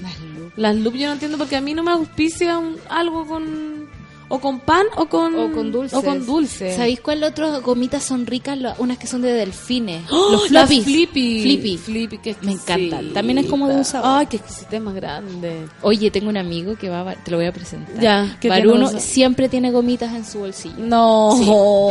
[0.00, 3.26] las lu- Las loop yo no entiendo porque a mí no me auspicia un- algo
[3.26, 3.92] con...
[4.30, 5.34] O con pan o con...
[5.38, 5.94] o con dulce.
[5.94, 6.74] O con dulce.
[6.74, 8.56] ¿Sabéis cuál otro gomitas son ricas?
[8.58, 10.02] Lo- unas que son de delfines.
[10.10, 10.30] ¡Oh!
[10.32, 10.84] Los las floppies.
[10.84, 11.42] flippy.
[11.42, 11.76] Flippy.
[11.76, 13.12] Flippy, que Me encantan.
[13.12, 14.20] También es como de un sabor.
[14.20, 15.66] Ay, qué exquisitez más grande.
[15.82, 18.00] Oye, tengo un amigo que va, a- te lo voy a presentar.
[18.00, 19.00] Ya, ¿qué Baruno tiene?
[19.00, 20.74] siempre tiene gomitas en su bolsillo.
[20.78, 21.34] No.
[21.36, 21.42] Sí,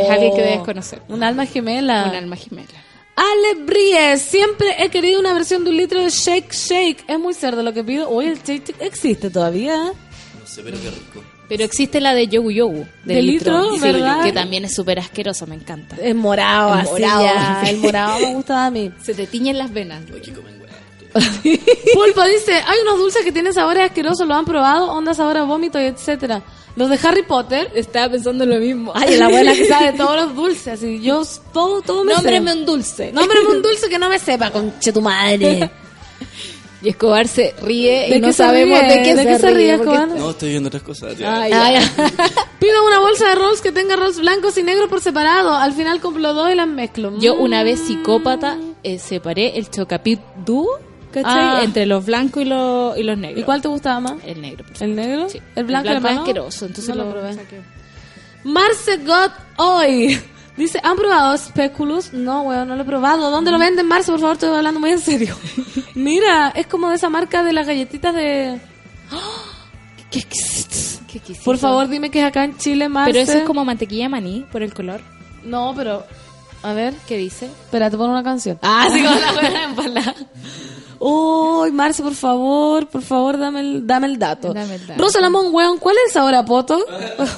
[0.04, 1.02] es alguien que debes conocer.
[1.08, 2.08] Un alma gemela.
[2.10, 2.68] Un alma gemela.
[3.16, 7.04] Ale Bries, siempre he querido una versión de un litro de Shake Shake.
[7.08, 8.08] Es muy cerdo lo que pido.
[8.10, 9.76] Oye, el Shake Shake existe todavía.
[9.76, 11.22] No sé, pero qué rico.
[11.48, 12.86] Pero existe la de Yogu Yogu.
[13.04, 14.24] ¿De litro, Sí, verdad?
[14.24, 15.96] Que también es súper asquerosa, me encanta.
[16.02, 17.22] Es morado, El así morado.
[17.24, 17.62] ya.
[17.66, 18.90] El morado me gusta a mí.
[19.02, 20.02] Se te tiñen las venas.
[20.16, 20.54] Aquí comen.
[21.14, 24.90] Pulpo dice, hay unos dulces que tienen sabores asquerosos, ¿lo han probado?
[24.90, 26.42] Onda sabor a vómito y etcétera.
[26.76, 27.70] Los de Harry Potter.
[27.74, 28.92] Estaba pensando lo mismo.
[28.94, 30.68] Ay, la abuela que sabe todos los dulces.
[30.68, 31.22] Así, yo
[31.52, 32.58] todo, todo me Nómbrame sé.
[32.58, 33.12] un dulce.
[33.12, 35.70] Nómbrame un dulce que no me sepa, conche tu madre.
[36.82, 38.88] Y Escobar se ríe ¿De y no sabemos ríe?
[38.90, 39.78] de qué ¿De se, qué se ríe.
[39.78, 40.08] porque- Escobar?
[40.18, 41.14] No, estoy viendo otras cosas.
[41.24, 41.80] Ah, ya.
[42.60, 45.54] Pido una bolsa de rolls que tenga rolls blancos y negros por separado.
[45.54, 47.16] Al final compro dos y las mezclo.
[47.20, 47.86] Yo una vez Mm.
[47.86, 50.78] psicópata eh, separé el chocapit dúo,
[51.22, 51.32] ¿cachai?
[51.32, 51.60] Ah.
[51.62, 53.40] Entre los blancos y los, y los negros.
[53.40, 54.14] ¿Y cuál te gustaba más?
[54.24, 54.64] El negro.
[54.64, 55.28] por ¿El negro?
[55.28, 55.40] Sí.
[55.54, 56.20] ¿El blanco, es hermano?
[56.20, 57.34] asqueroso, entonces No lo probé.
[57.34, 57.60] saqué.
[58.44, 60.20] Marce God Hoy.
[60.56, 62.12] Dice, ¿han probado Speculus?
[62.12, 63.30] No, weón, no lo he probado.
[63.30, 64.12] ¿Dónde lo venden, Marce?
[64.12, 65.34] Por favor, estoy hablando muy en serio.
[65.94, 68.60] Mira, es como de esa marca de las galletitas de...
[70.12, 71.04] ¿Qué, exquisito.
[71.10, 71.44] Qué exquisito.
[71.44, 73.10] Por favor, dime que es acá en Chile, Marce.
[73.12, 75.00] Pero eso es como mantequilla maní por el color.
[75.42, 76.04] No, pero...
[76.62, 77.46] A ver, ¿Qué dice?
[77.46, 78.58] espera, te pongo una canción.
[78.62, 80.14] Ah, sí, con la buena empalada.
[80.98, 84.52] Uy, Marce, por favor, por favor, dame el, dame el dato.
[84.52, 85.02] Dame el dato.
[85.02, 86.78] Rosa Lamón, weón, ¿cuál es ahora, Poto?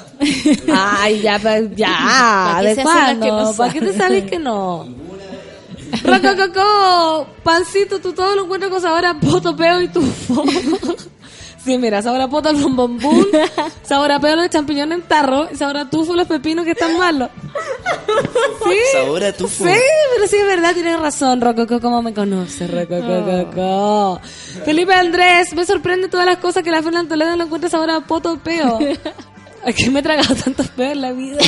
[0.72, 1.38] Ay, ya,
[1.74, 3.54] ya, ¿Pa' qué ¿de cuándo?
[3.56, 4.86] ¿Para qué te sabes que no?
[6.04, 10.44] Rocococo, pancito, tú todo lo encuentras con sabor a poto, peo y tufo.
[11.66, 13.26] Sí, mira, sabor a poto, el bombombún,
[13.82, 16.96] sabor a peo, los champiñones en tarro, y sabor a tufo, los pepinos que están
[16.96, 17.28] malos.
[18.62, 18.78] Sí.
[18.92, 19.64] Sabor a tufo.
[19.64, 19.80] Sí,
[20.14, 24.20] pero sí es verdad, tienes razón, Rococo, ¿cómo me conoces, Rococo?
[24.64, 28.00] Felipe Andrés, me sorprende todas las cosas que la Fernanda Toledo no encuentra sabor a
[28.00, 28.78] poto peo.
[29.66, 31.38] Es que me he tragado tantos peos en la vida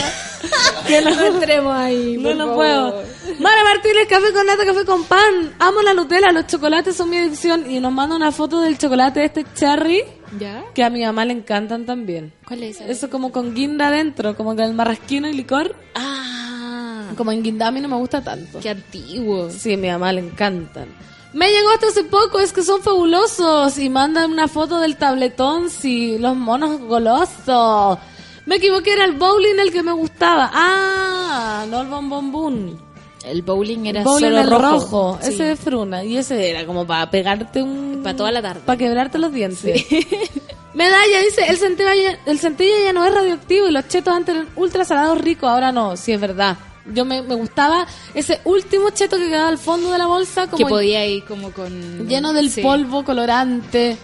[0.89, 2.17] que no, entremos ahí.
[2.19, 3.03] no lo puedo.
[3.39, 5.55] Mara Martínez, café con nata, café con pan.
[5.61, 7.71] Amo la Nutella, los chocolates son mi adicción.
[7.71, 10.03] Y nos manda una foto del chocolate este cherry
[10.39, 10.65] ¿Ya?
[10.75, 12.33] que a mi mamá le encantan también.
[12.47, 12.81] ¿Cuál es?
[12.81, 15.77] Eso como con guinda adentro, como con el marrasquino y licor.
[15.95, 18.59] Ah, Como en guinda a mí no me gusta tanto.
[18.61, 19.49] qué antiguo.
[19.51, 20.89] Sí, a mi mamá le encantan.
[21.35, 23.79] Me llegó hasta hace poco, es que son fabulosos.
[23.79, 27.99] Y mandan una foto del tabletón, sí, los monos golosos.
[28.47, 30.51] Me equivoqué, era el bowling el que me gustaba.
[30.55, 32.81] Ah, no el bombombún.
[33.25, 34.63] El bowling era bowling solo el rojo.
[34.63, 35.19] rojo.
[35.21, 35.35] Sí.
[35.35, 36.03] Ese es fruna.
[36.03, 38.01] Y ese era como para pegarte un...
[38.03, 38.61] Para toda la tarde.
[38.65, 39.85] Para quebrarte los dientes.
[40.75, 44.35] Medalla dice, el centella, ya- el centella ya no es radioactivo y los chetos antes
[44.35, 46.57] eran ultra salados ricos, ahora no, sí es verdad.
[46.95, 50.57] Yo me, me gustaba ese último cheto que quedaba al fondo de la bolsa como
[50.59, 52.09] que podía ir como con...
[52.09, 52.63] lleno del Sí.
[52.63, 53.97] polvo colorante.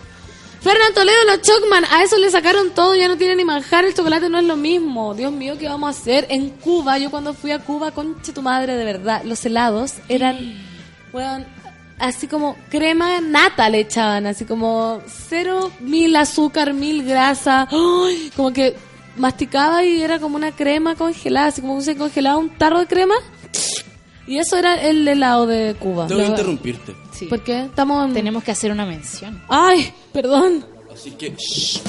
[0.60, 3.92] Fernando Toledo, los Chocman, a eso le sacaron todo, ya no tiene ni manjar, el
[3.94, 5.14] chocolate no es lo mismo.
[5.14, 6.26] Dios mío, ¿qué vamos a hacer?
[6.30, 10.38] En Cuba, yo cuando fui a Cuba, conche tu madre, de verdad, los helados eran,
[11.12, 11.44] weón,
[11.98, 18.32] así como crema nata le echaban, así como cero, mil azúcar, mil grasa, ¡Ay!
[18.34, 18.74] como que
[19.16, 22.86] masticaba y era como una crema congelada, así como que se congelaba un tarro de
[22.86, 23.14] crema.
[24.26, 26.06] Y eso era el helado de Cuba.
[26.06, 26.94] Tengo que interrumpirte.
[27.12, 27.26] Sí.
[27.26, 27.64] ¿Por qué?
[27.64, 28.14] Estamos en...
[28.14, 29.42] Tenemos que hacer una mención.
[29.48, 30.64] Ay, perdón.
[30.92, 31.80] Así que, shh,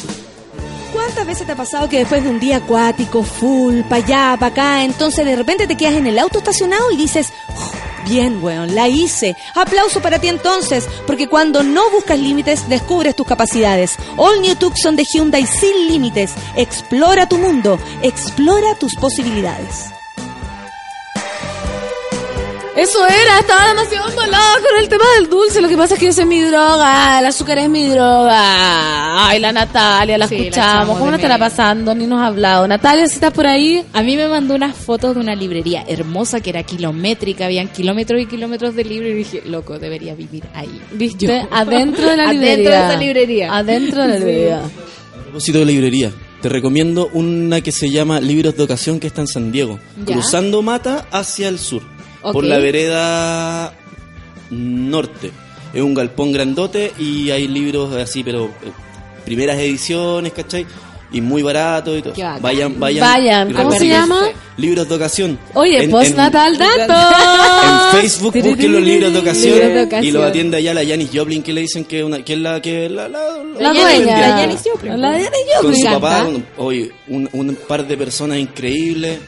[1.06, 4.48] ¿Cuántas veces te ha pasado que después de un día acuático, full, pa' allá, pa'
[4.48, 7.72] acá, entonces de repente te quedas en el auto estacionado y dices, "Oh,
[8.10, 9.38] bien, weón, la hice.
[9.54, 13.98] Aplauso para ti entonces, porque cuando no buscas límites, descubres tus capacidades.
[14.18, 16.34] All New Tucson de Hyundai sin límites.
[16.56, 19.92] Explora tu mundo, explora tus posibilidades.
[22.76, 25.62] Eso era, estaba demasiado embalada con el tema del dulce.
[25.62, 29.28] Lo que pasa es que esa es mi droga, el azúcar es mi droga.
[29.30, 30.74] Ay, la Natalia, la Sí, la escuchamos.
[30.80, 31.50] echamos ¿Cómo no estará menos.
[31.52, 31.96] pasando?
[31.96, 32.68] Ni nos ha hablado.
[32.68, 36.42] Natalia, si estás por ahí, A mí me mandó unas fotos de una librería hermosa
[36.42, 40.82] que era kilométrica, habían kilómetros y kilómetros de libros y dije, loco, debería vivir ahí.
[40.92, 41.34] viste, Yo.
[41.52, 42.70] adentro de la Adentro librería.
[42.82, 43.56] de esa librería.
[43.56, 44.60] Adentro de la librería.
[44.66, 46.12] a propósito de librería,
[46.42, 50.14] te recomiendo una que se llama Libros de Ocasión que está en San Diego, Ya.
[50.16, 51.82] cruzando Mata hacia el sur,
[52.34, 53.74] por la vereda
[54.50, 55.32] norte.
[55.74, 58.72] Es un galpón grandote y hay libros así, pero eh,
[59.26, 60.66] primeras ediciones, ¿cachai?
[61.12, 62.14] Y muy barato y todo.
[62.42, 63.02] Vayan, vayan.
[63.02, 63.54] Vayan.
[63.54, 64.22] ¿Cómo se llama?
[64.58, 65.40] Libros de ocasión.
[65.54, 66.96] Oye, En- postnatal datos.
[67.96, 69.60] En Facebook busquen los libros de ocasión,
[70.04, 72.62] y los atiende allá la Janis Joplin que le dicen que, una, que es la
[72.62, 73.20] que la, la,
[73.60, 74.20] La dueña.
[74.20, 75.02] la Janis Joplin.
[75.02, 75.74] La Janis con Joplin.
[75.82, 76.00] su encanta.
[76.00, 79.20] papá, oye, un, un par de personas increíbles,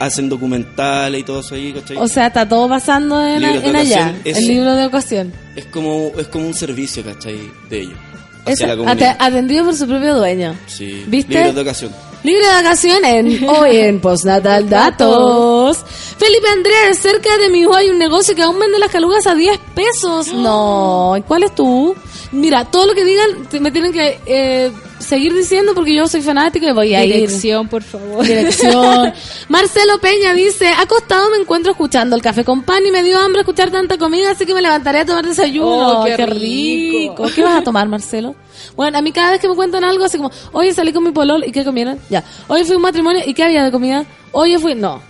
[0.00, 1.96] hacen documentales y todo eso ahí, ¿cachai?
[1.98, 3.44] O sea, está todo pasando en,
[3.76, 4.14] allá.
[4.24, 5.32] El libro de ocasión.
[5.54, 7.38] es como es como un servicio, ¿cachai?
[7.68, 7.98] De ellos.
[8.44, 9.16] Comunidad.
[9.20, 10.56] atendido por su propio dueño.
[10.66, 11.34] Sí, ¿Viste?
[11.34, 11.92] libros de ocasión.
[12.22, 15.78] Libre de vacaciones hoy en Postnatal Datos.
[16.18, 19.34] Felipe Andrés, cerca de mi hijo hay un negocio que aún vende las calugas a
[19.34, 20.32] 10 pesos.
[20.40, 21.94] No, ¿y cuál es tú?
[22.32, 24.70] Mira, todo lo que digan me tienen que eh,
[25.00, 27.12] seguir diciendo porque yo soy fanática y voy a ir.
[27.14, 28.24] Dirección, por favor.
[28.24, 29.12] Dirección.
[29.48, 33.40] Marcelo Peña dice, acostado me encuentro escuchando el café con pan y me dio hambre
[33.40, 36.02] escuchar tanta comida, así que me levantaré a tomar desayuno.
[36.02, 37.24] Oh, qué rico.
[37.24, 37.34] rico.
[37.34, 38.36] ¿Qué vas a tomar, Marcelo?
[38.76, 41.10] Bueno, a mí cada vez que me cuentan algo, así como, oye, salí con mi
[41.10, 41.98] polol, ¿y qué comieron?
[42.08, 42.22] Ya.
[42.46, 44.04] Oye, fui a un matrimonio, ¿y qué había de comida?
[44.32, 44.76] Oye, fui...
[44.76, 45.02] No,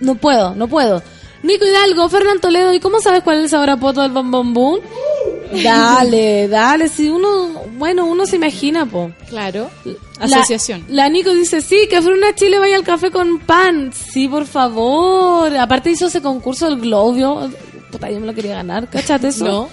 [0.00, 1.02] no puedo, no puedo.
[1.42, 4.80] Nico Hidalgo, Fernán Toledo, ¿y cómo sabes cuál es el sabor a poto del bombombún?
[5.62, 9.10] Dale, dale, si uno, bueno, uno se imagina, po.
[9.28, 9.70] Claro.
[9.84, 9.94] La-
[10.24, 10.84] Asociación.
[10.88, 13.92] La, Nico dice, sí, que Fruna Chile vaya al café con pan.
[13.92, 15.54] Sí, por favor.
[15.56, 17.50] Aparte hizo ese concurso del Globio.
[17.90, 19.44] Puta, yo me lo quería ganar, ¿cachate eso?
[19.44, 19.68] No.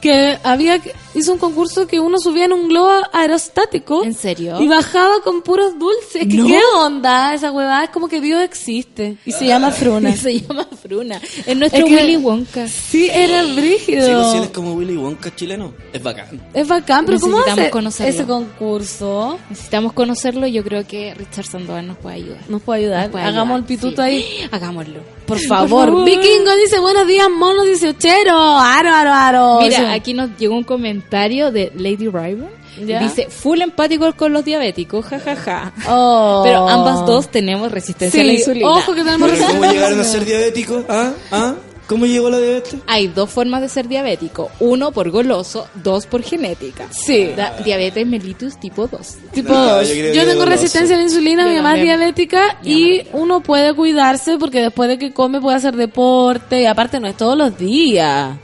[0.00, 0.80] Que había,
[1.14, 4.04] hizo un concurso que uno subía en un globo aerostático.
[4.04, 4.60] ¿En serio?
[4.60, 6.26] Y bajaba con puros dulces.
[6.28, 6.46] ¿Qué, No.
[6.46, 7.34] ¿Qué onda?
[7.34, 9.16] Esa huevada es como que Dios existe.
[9.24, 10.14] Y se llama Fruna.
[10.16, 11.20] Se llama Fruna.
[11.46, 12.68] Es nuestro Es que- Willy Wonka.
[12.68, 14.24] Sí, era brígido.
[14.24, 16.40] Sí, si él es como Willy Wonka chileno, es bacán.
[16.54, 18.12] Es bacán, pero ¿cómo Necesitamos hace conocerlo.
[18.14, 19.38] ese concurso?
[19.50, 20.46] Necesitamos conocerlo.
[20.46, 22.40] Yo creo que Richard Sandoval nos puede ayudar.
[22.48, 23.02] Nos puede ayudar.
[23.02, 24.08] Nos puede Hagamos ayudar, el pituto sí.
[24.08, 24.48] ahí.
[24.50, 25.00] Hagámoslo.
[25.26, 26.04] Por favor.
[26.04, 28.08] Vikingo dice, buenos días, monos 18.
[28.30, 29.58] Aro, aro, aro.
[29.62, 32.48] Mira, aquí nos llegó un comentario de Lady Riven.
[32.86, 33.00] ¿Ya?
[33.00, 35.72] Dice, full empático con los diabéticos, jajaja.
[35.88, 36.40] Oh.
[36.44, 38.68] Pero ambas dos tenemos resistencia a la Sí, insulina.
[38.70, 39.72] ojo que tenemos Pero ¿cómo resistencia.
[39.72, 40.84] llegaron a ser diabéticos?
[40.88, 41.12] ¿Ah?
[41.30, 41.54] ¿Ah?
[41.86, 42.76] ¿Cómo llegó la diabetes?
[42.86, 44.50] Hay dos formas de ser diabético.
[44.60, 46.86] Uno por goloso, dos por genética.
[46.90, 47.30] Sí.
[47.36, 49.16] Da- diabetes mellitus tipo 2.
[49.34, 53.02] Tipo, No, yo, yo tengo resistencia a la insulina, Yo mi mamá es diabética y
[53.12, 57.16] uno puede cuidarse porque después de que come puede hacer deporte y aparte no es
[57.18, 58.36] todos los días.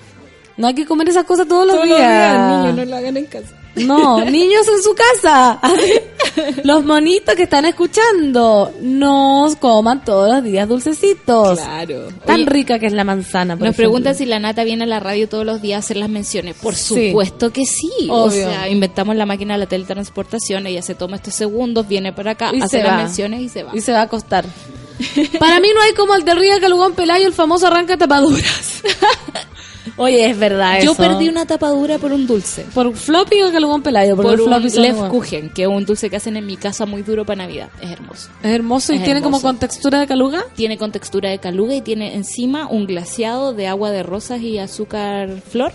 [0.59, 2.76] No hay que comer esas cosas todos los días.
[2.86, 3.54] lo hagan en casa.
[3.76, 5.61] No, niños en su casa.
[6.64, 11.59] Los monitos que están escuchando, no coman todos los días dulcecitos.
[11.59, 12.09] Claro.
[12.26, 13.54] Tan Oye, rica que es la manzana.
[13.56, 13.82] por Nos ejemplo.
[13.90, 16.54] preguntan si la nata viene a la radio todos los días a hacer las menciones.
[16.56, 17.09] Por Sí.
[17.09, 17.90] supuesto que sí.
[18.09, 22.32] O sea, inventamos la máquina de la teletransportación, ella se toma estos segundos, viene para
[22.32, 22.96] acá, Y hace las va.
[22.98, 23.72] menciones y se va.
[23.74, 24.44] Y se va a acostar.
[25.38, 28.82] Para mí no hay como el de Ría Calugón Pelayo, el famoso arranca tapaduras.
[29.97, 31.03] Oye, es verdad Yo eso.
[31.03, 32.66] perdí una tapadura por un dulce.
[32.74, 34.16] ¿Por floppy o Calugón Pelayo?
[34.16, 34.78] Porque Por el un floppy.
[34.80, 37.68] Lefkuchen, que es un dulce que hacen en mi casa muy duro para Navidad.
[37.80, 38.28] Es hermoso.
[38.43, 39.49] Es hermoso y Es tiene como hermoso.
[39.49, 40.45] con textura de caluga.
[40.55, 44.59] Tiene con textura de caluga y tiene encima un glaseado de agua de rosas y
[44.59, 45.72] azúcar flor.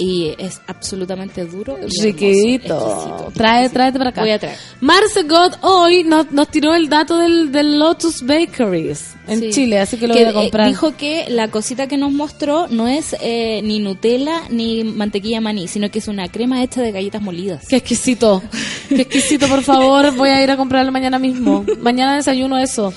[0.00, 1.72] Y es absolutamente duro.
[1.76, 3.28] y hermoso, exquisito.
[3.34, 4.20] Trae, tráete para acá.
[4.20, 4.56] Voy a traer.
[4.80, 9.50] Marce God hoy nos, nos tiró el dato del, del Lotus Bakeries en Sí.
[9.50, 10.68] Chile, así que lo Que, voy a eh, comprar.
[10.68, 15.66] dijo que la cosita que nos mostró no es eh, ni Nutella ni mantequilla maní,
[15.66, 17.66] sino que es una crema hecha de galletas molidas.
[17.68, 18.40] Qué exquisito.
[18.88, 20.14] Qué exquisito, por favor.
[20.14, 21.64] Voy a ir a comprarlo mañana mismo.
[21.80, 22.92] Mañana desayuno eso.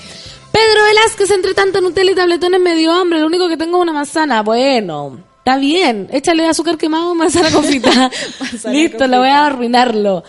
[0.52, 3.18] Pedro Velázquez, entre tanto Nutella y tabletones me dio hambre.
[3.20, 4.42] Lo único que tengo es una manzana.
[4.42, 6.08] Bueno, está bien.
[6.12, 8.10] Échale azúcar quemado, manzana confita.
[8.70, 10.22] Listo, le voy a arruinarlo.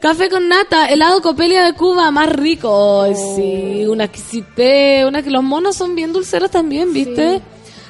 [0.00, 3.02] Café con nata, helado Copelia de Cuba, más rico.
[3.02, 5.06] Ay, sí, una exquisite.
[5.06, 7.40] Una que los monos son bien dulceros también, ¿viste?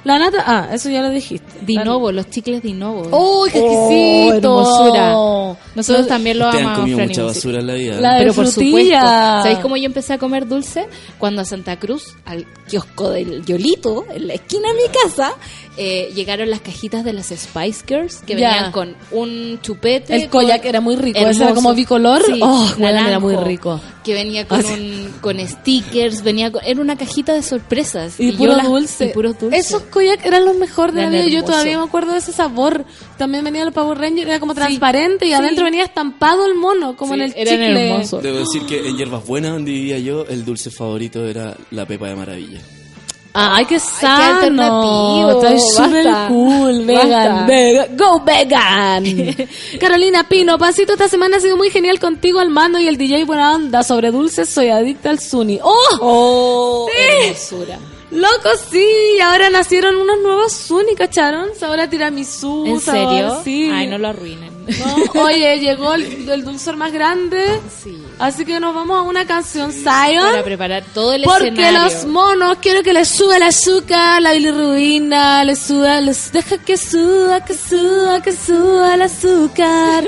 [0.05, 1.47] La nata, ah, eso ya lo dijiste.
[1.63, 3.03] Dinovo, los chicles Dinovo.
[3.03, 4.61] ¡Uy, qué Oh, exquisito!
[4.61, 5.59] hermosura.
[5.75, 8.01] Nosotros también lo Ustedes han amamos, comido mucha basura en la vida.
[8.01, 9.01] La- de Pero por frutilla.
[9.01, 9.43] supuesto.
[9.43, 10.87] ¿Sabéis cómo yo empecé a comer dulce?
[11.19, 15.33] Cuando a Santa Cruz, al kiosco del Yolito, en la esquina de mi casa,
[15.77, 18.49] eh, llegaron las cajitas de las Spice Girls que Ya.
[18.53, 20.15] venían con un chupete.
[20.17, 21.45] El koyak era muy rico, ese hermoso.
[21.45, 22.23] era como bicolor.
[22.25, 23.81] Sí, Oh, weón, era naranjo, muy rico.
[24.05, 28.19] Que venía con, un, con stickers, venía con- era una cajita de sorpresas.
[28.19, 29.07] Y, puro dulce.
[29.07, 29.67] Y puros dulces.
[29.67, 31.27] Esos koyak eran los mejores de la vida.
[31.27, 32.85] Yo todavía me acuerdo de ese sabor.
[33.17, 37.15] También venía el Power Ranger, era como transparente y adentro venía estampado el mono, como
[37.15, 37.91] Sí, en el eran chicle.
[37.91, 38.23] hermosos.
[38.23, 42.09] Debo decir que en Hierbas Buenas, donde vivía yo, el dulce favorito era la pepa
[42.09, 42.61] de maravilla.
[43.41, 44.37] Ay, qué sano.
[44.39, 46.29] alternativo, Estoy súper basta.
[46.29, 46.85] cool.
[46.87, 47.09] Vegan.
[47.11, 47.47] Basta.
[47.47, 49.05] Vega- Go vegan.
[49.81, 53.25] Carolina Pino, Pasito, esta semana ha sido muy genial contigo al mando y el DJ
[53.27, 53.83] buena onda.
[53.85, 55.61] Sobre dulces soy adicta al Suni.
[55.63, 55.77] ¡Oh!
[56.01, 57.27] Oh, Sí.
[57.27, 57.79] hermosura.
[58.11, 58.87] Loco, sí,
[59.23, 61.51] ahora nacieron unos nuevos Suni, ¿cacharon?
[61.63, 63.41] Ahora tiramisú, ¿En sabor, serio?
[63.45, 63.71] sí.
[63.73, 64.57] Ay, no lo arruinen.
[64.69, 67.43] No, Oye, llegó el, el dulzor más grande,
[67.83, 68.03] Sí.
[68.19, 70.43] así que nos vamos a una canción, Para Zion.
[70.45, 71.83] preparar todo el Porque escenario.
[71.85, 76.77] los monos quiero que les suba el azúcar, la bilirrubina, les suba, les deja que
[76.79, 80.05] suba, que suba, que suba el azúcar.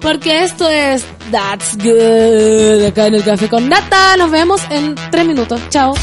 [0.00, 4.16] Porque esto es That's Good acá en el café con nata.
[4.16, 5.60] Nos vemos en tres minutos.
[5.70, 5.94] Chao.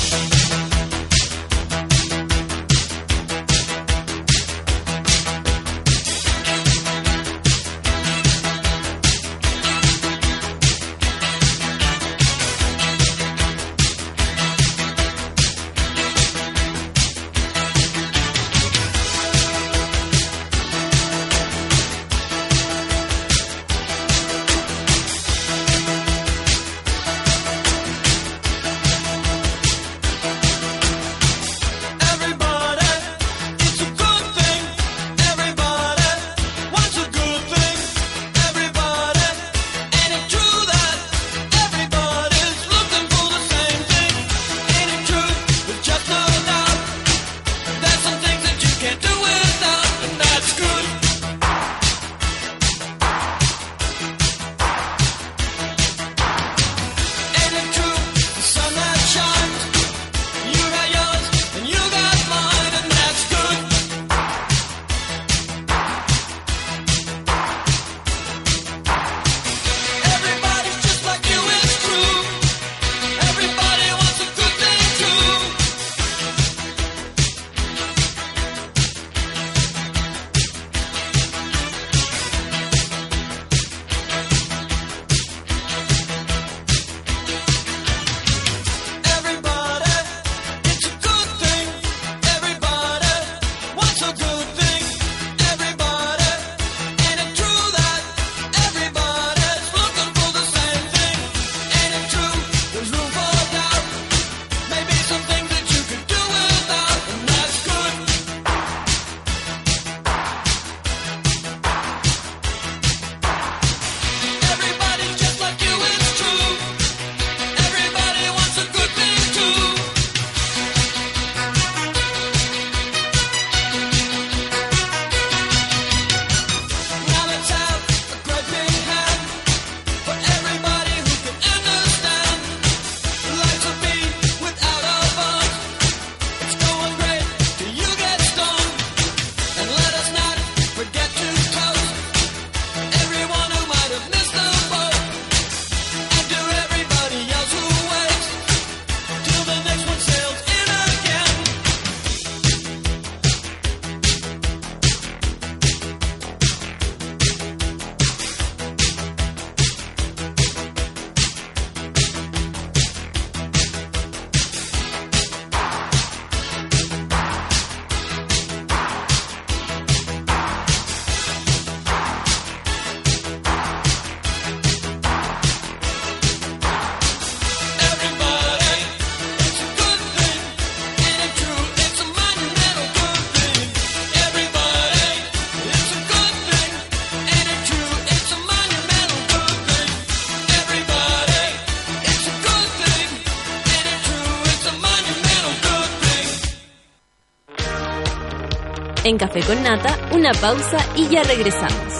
[199.11, 201.93] En Café con Nata, una pausa y ya regresamos.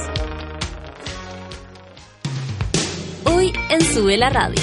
[3.26, 4.62] Hoy en Sube la Radio.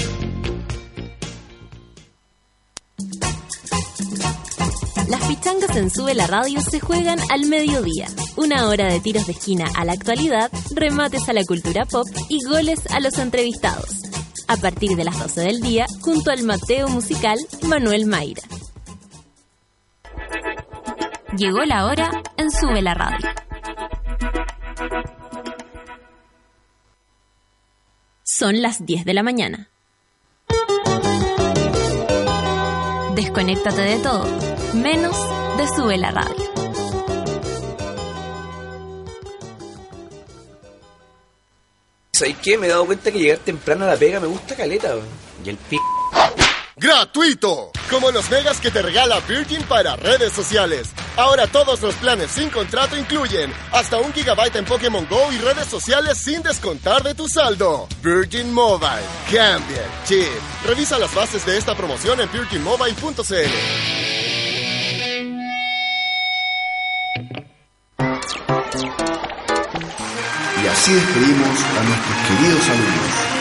[5.09, 8.07] Las pichangas en Sube la Radio se juegan al mediodía.
[8.35, 12.43] Una hora de tiros de esquina a la actualidad, remates a la cultura pop y
[12.45, 13.91] goles a los entrevistados.
[14.47, 17.37] A partir de las 12 del día, junto al Mateo musical
[17.67, 18.41] Manuel Mayra.
[21.37, 22.09] Llegó la hora
[22.49, 23.29] en Sube la Radio.
[28.23, 29.69] Son las 10 de la mañana.
[33.15, 34.25] Desconéctate de todo,
[34.73, 35.15] menos
[35.57, 36.49] de Sube la Radio.
[42.13, 42.57] ¿Sabes qué?
[42.57, 44.95] Me he dado cuenta que llegar temprano a la pega me gusta caleta.
[45.43, 45.77] Y el p...
[46.75, 47.71] ¡Gratuito!
[47.89, 50.93] Como los megas que te regala Virgin para redes sociales.
[51.19, 55.67] Ahora todos los planes sin contrato incluyen hasta un gigabyte en Pokémon Go y redes
[55.67, 57.89] sociales sin descontar de tu saldo.
[58.01, 59.03] Virgin Mobile.
[59.25, 60.25] Cambia chip.
[60.65, 63.33] Revisa las bases de esta promoción en virginmobile.cl.
[70.63, 73.38] Y así despedimos a nuestros queridos alumnos.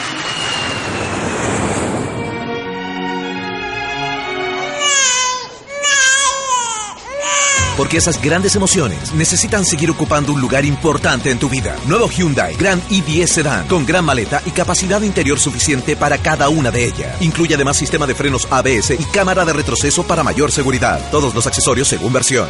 [7.78, 11.76] Porque esas grandes emociones necesitan seguir ocupando un lugar importante en tu vida.
[11.86, 16.72] Nuevo Hyundai Grand i10 Sedan con gran maleta y capacidad interior suficiente para cada una
[16.72, 17.22] de ellas.
[17.22, 21.00] Incluye además sistema de frenos ABS y cámara de retroceso para mayor seguridad.
[21.12, 22.48] Todos los accesorios según versión.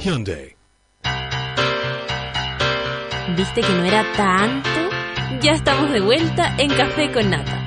[0.00, 0.56] Hyundai.
[3.36, 4.68] ¿Viste que no era tanto?
[5.40, 7.62] Ya estamos de vuelta en Café con Nata.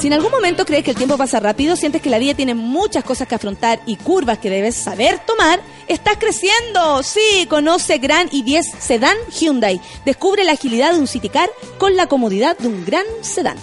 [0.00, 2.54] Si en algún momento crees que el tiempo pasa rápido, sientes que la vida tiene
[2.54, 7.02] muchas cosas que afrontar y curvas que debes saber tomar, estás creciendo.
[7.02, 9.78] Sí, conoce Gran i10 Sedan Hyundai.
[10.06, 13.58] Descubre la agilidad de un City Car con la comodidad de un gran sedán.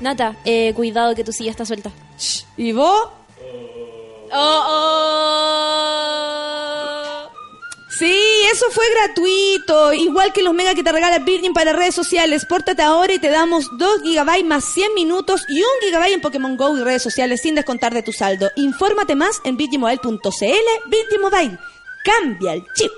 [0.00, 1.92] Nata, eh, cuidado que tu silla está suelta.
[2.56, 3.10] ¿Y vos?
[4.32, 6.57] Oh, oh.
[7.98, 8.14] Sí,
[8.52, 9.92] eso fue gratuito.
[9.92, 12.44] Igual que los mega que te regala Virgin para redes sociales.
[12.44, 16.56] Pórtate ahora y te damos 2 GB más 100 minutos y 1 GB en Pokémon
[16.56, 18.52] Go y redes sociales sin descontar de tu saldo.
[18.54, 20.20] Infórmate más en virginmobile.cl.
[20.86, 21.58] Virgin Mobile.
[22.04, 22.92] Cambia el chip.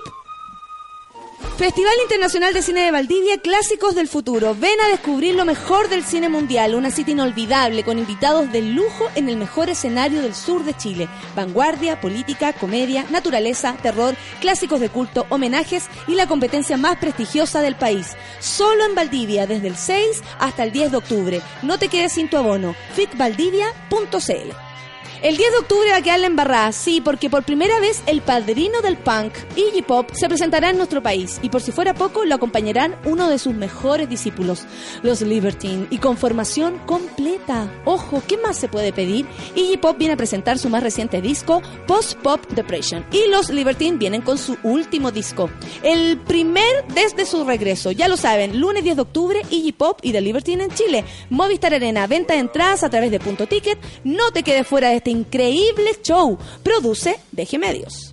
[1.57, 4.55] Festival Internacional de Cine de Valdivia, Clásicos del Futuro.
[4.55, 9.09] Ven a descubrir lo mejor del cine mundial, una cita inolvidable con invitados de lujo
[9.15, 11.07] en el mejor escenario del sur de Chile.
[11.35, 17.75] Vanguardia, política, comedia, naturaleza, terror, clásicos de culto, homenajes y la competencia más prestigiosa del
[17.75, 18.07] país.
[18.39, 21.41] Solo en Valdivia, desde el 6 hasta el 10 de octubre.
[21.61, 22.75] No te quedes sin tu abono.
[22.95, 24.70] ficvaldivia.cl
[25.21, 28.21] el 10 de octubre va a quedar la embarrada, sí, porque por primera vez el
[28.21, 32.25] padrino del punk, Iggy Pop, se presentará en nuestro país y por si fuera poco
[32.25, 34.65] lo acompañarán uno de sus mejores discípulos,
[35.03, 37.71] los Libertine, y con formación completa.
[37.85, 39.27] Ojo, ¿qué más se puede pedir?
[39.55, 43.97] Iggy Pop viene a presentar su más reciente disco, Post Pop Depression, y los Libertine
[43.97, 45.51] vienen con su último disco,
[45.83, 47.91] el primer desde su regreso.
[47.91, 51.05] Ya lo saben, lunes 10 de octubre, Iggy Pop y The Libertine en Chile.
[51.29, 53.77] Movistar Arena, venta de entradas a través de Punto Ticket.
[54.03, 56.37] No te quedes fuera de este increíble show.
[56.63, 58.11] Produce Deje Medios.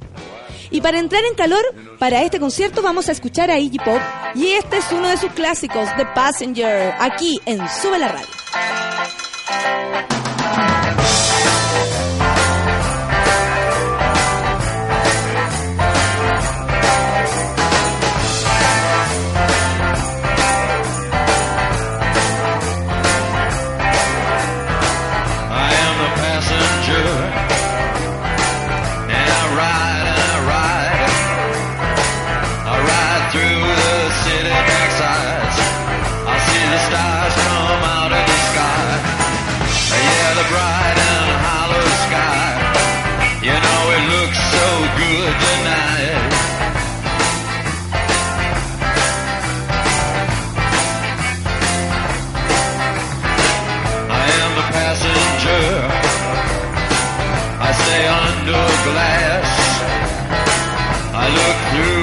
[0.71, 1.65] Y para entrar en calor,
[1.99, 4.01] para este concierto vamos a escuchar a Iggy Pop
[4.35, 8.29] y este es uno de sus clásicos, The Passenger, aquí en Sube la Radio.
[58.93, 59.47] Glass.
[61.15, 61.98] I look through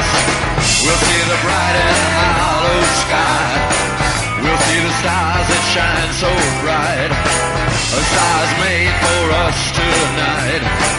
[0.00, 0.82] sides.
[0.82, 3.50] We'll see the bright and hollow sky.
[4.42, 6.30] We'll see the stars that shine so
[6.62, 7.10] bright.
[7.92, 10.91] The stars made for us tonight.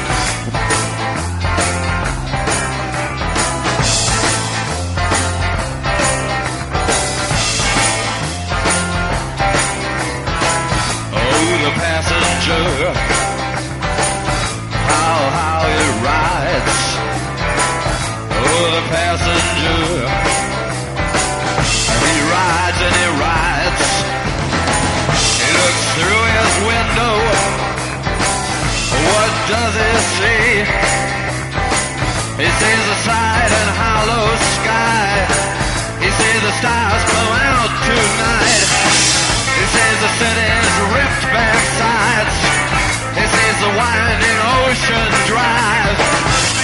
[36.63, 38.67] Stars come out tonight.
[39.51, 42.37] He sees the city's ripped back sides.
[43.19, 45.99] He sees the winding ocean drive.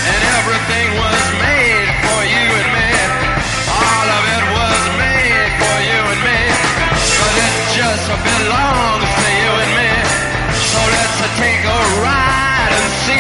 [0.08, 2.92] And everything was made for you and me.
[3.76, 6.42] All of it was made for you and me.
[7.20, 9.92] But it just belongs to you and me.
[10.72, 13.19] So let's take a ride and see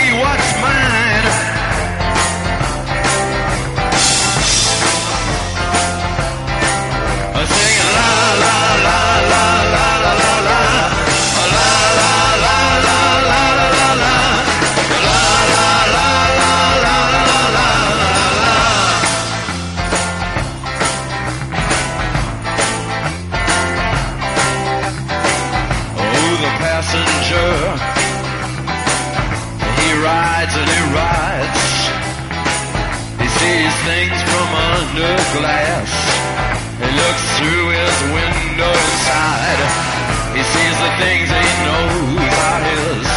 [40.99, 43.07] things he knows are his.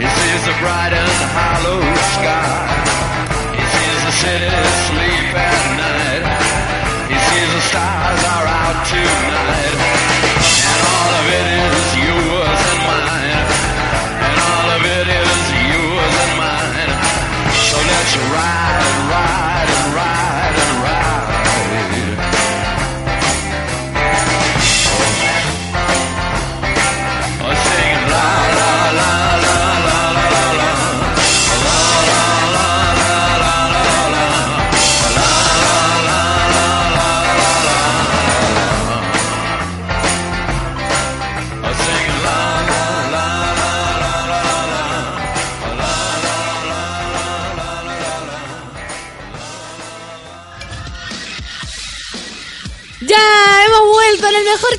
[0.00, 1.80] He sees the bright and hollow
[2.16, 2.68] sky.
[3.56, 4.50] He sees the city
[4.88, 6.24] sleep at night.
[7.10, 9.97] He sees the stars are out tonight.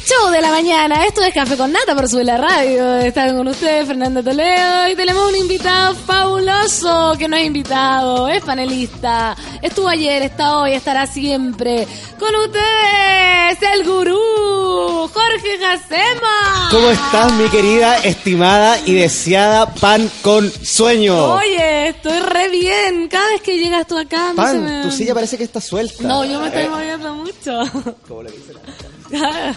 [0.10, 1.06] Show de la mañana.
[1.06, 2.98] Esto es Café con Nata por su la radio.
[2.98, 8.44] Están con ustedes Fernando Toledo y tenemos un invitado fabuloso que no es invitado, es
[8.44, 9.36] panelista.
[9.62, 11.88] Estuvo ayer, está hoy, estará siempre.
[12.18, 16.70] Con ustedes, el gurú, Jorge Jacema.
[16.72, 21.34] ¿Cómo estás, mi querida, estimada y deseada pan con sueño?
[21.36, 23.08] Oye, estoy re bien.
[23.10, 24.82] Cada vez que llegas tú acá, se pan, me...
[24.84, 26.04] tu silla parece que está suelta.
[26.04, 27.62] No, yo me estoy Eh, moviendo mucho.
[28.08, 28.60] como le dice la-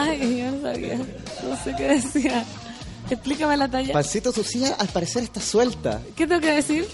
[0.00, 0.96] Ay, yo no sabía.
[0.96, 2.44] No sé qué decía.
[3.10, 3.92] Explícame la talla.
[3.92, 6.00] Pancito, silla al parecer está suelta.
[6.16, 6.86] ¿Qué tengo que decir?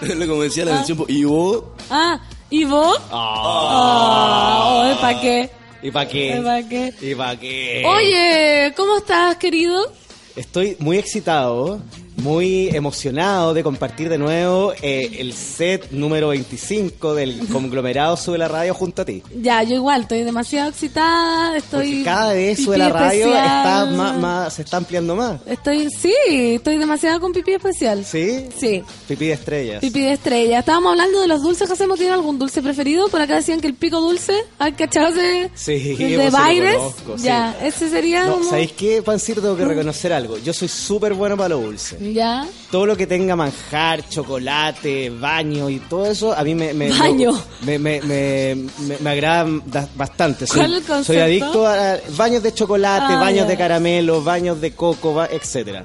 [0.00, 0.76] Como decía la Ah.
[0.78, 2.20] canción, y vos, Ah,
[2.50, 2.98] ¿y vos?
[3.10, 5.50] Ah, ¿para qué?
[5.82, 6.40] ¿Y para qué?
[6.44, 6.94] ¿Para qué?
[7.00, 7.82] ¿Y para qué?
[7.86, 9.92] Oye, ¿cómo estás, querido?
[10.36, 11.80] Estoy muy excitado,
[12.16, 18.48] muy emocionado de compartir de nuevo eh, el set número 25 del conglomerado Sube la
[18.48, 19.22] Radio junto a ti.
[19.40, 21.88] Ya, yo igual, estoy demasiado excitada, estoy...
[21.90, 25.40] Porque cada vez Sube la Radio está más, más- se está ampliando más.
[25.46, 28.04] Estoy, sí, estoy demasiado con pipí especial.
[28.04, 28.46] ¿Sí?
[28.58, 28.82] Sí.
[29.08, 29.80] Pipí de estrellas.
[29.80, 30.58] Pipí de estrella.
[30.60, 31.98] Estábamos hablando de los dulces que hacemos.
[31.98, 33.08] ¿Tiene algún dulce preferido?
[33.08, 35.12] Por acá decían que el pico dulce, ¿hay cachado?
[35.54, 36.76] Sí, de sí lo Baires.
[36.76, 37.24] conozco, sí.
[37.24, 38.42] Ya, ese sería No.
[38.44, 39.40] ¿sabéis qué, Pancito?
[39.40, 40.38] Tengo que reconocer algo.
[40.38, 41.96] Yo soy súper bueno para lo dulce.
[42.02, 42.46] Ya.
[42.70, 46.74] Todo lo que tenga manjar, chocolate, baño y todo eso, a mí me...
[46.74, 47.30] me Baño.
[47.62, 50.46] Me, me, agrada da- bastante.
[50.46, 51.04] Soy, ¿Cuál el concepto?
[51.04, 53.50] soy adicto a baños de chocolate, Ah, baños ya.
[53.50, 55.84] de caramelo, baños de coco, ba- etcétera.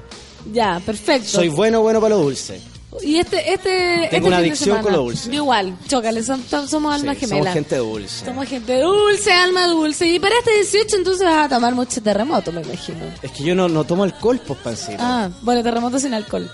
[0.52, 1.28] Ya, perfecto.
[1.28, 2.60] Soy bueno, bueno para lo dulce.
[3.02, 5.32] Y este, este, este Tengo una fin de adicción con lo dulce.
[5.34, 7.44] Igual, chócale, som- somos almas Sí, gemelas.
[7.44, 8.24] somos gente dulce.
[8.24, 10.06] Somos gente dulce, alma dulce.
[10.06, 12.98] Y para este 18 entonces vas a tomar mucho terremoto, me imagino.
[13.22, 14.96] Es que yo no, no tomo alcohol, pues, Pancito.
[15.00, 16.50] Ah, bueno, terremoto sin alcohol.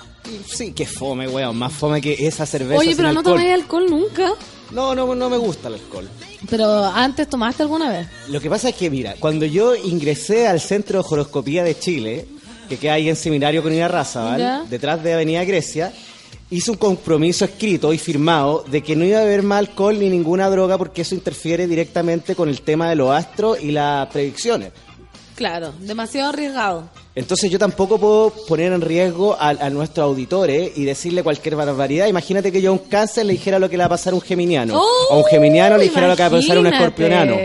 [0.53, 1.57] Sí, que fome, weón.
[1.57, 3.37] Más fome que esa cerveza Oye, sin pero no alcohol.
[3.37, 4.33] tomáis alcohol nunca.
[4.73, 6.09] No, no, no me gusta el alcohol.
[6.51, 8.09] Pero antes tomaste alguna vez.
[8.29, 12.27] Lo que pasa es que, mira, cuando yo ingresé al Centro de Horoscopía de Chile,
[12.69, 14.65] que queda ahí en seminario con Ina Raza, Ya.
[14.69, 15.93] detrás de Avenida Grecia,
[16.51, 20.09] hizo un compromiso escrito y firmado de que no iba a beber más alcohol ni
[20.09, 24.71] ninguna droga porque eso interfiere directamente con el tema de los astros y las predicciones.
[25.35, 26.89] Claro, demasiado arriesgado.
[27.17, 32.07] Entonces yo tampoco puedo poner en riesgo a, a nuestros auditores y decirle cualquier barbaridad.
[32.07, 34.17] Imagínate que yo a un cáncer le dijera lo que le va a pasar a
[34.17, 34.81] un geminiano.
[34.81, 37.37] o a un geminiano le dijera lo que va a pasar a un Oh, escorpionano.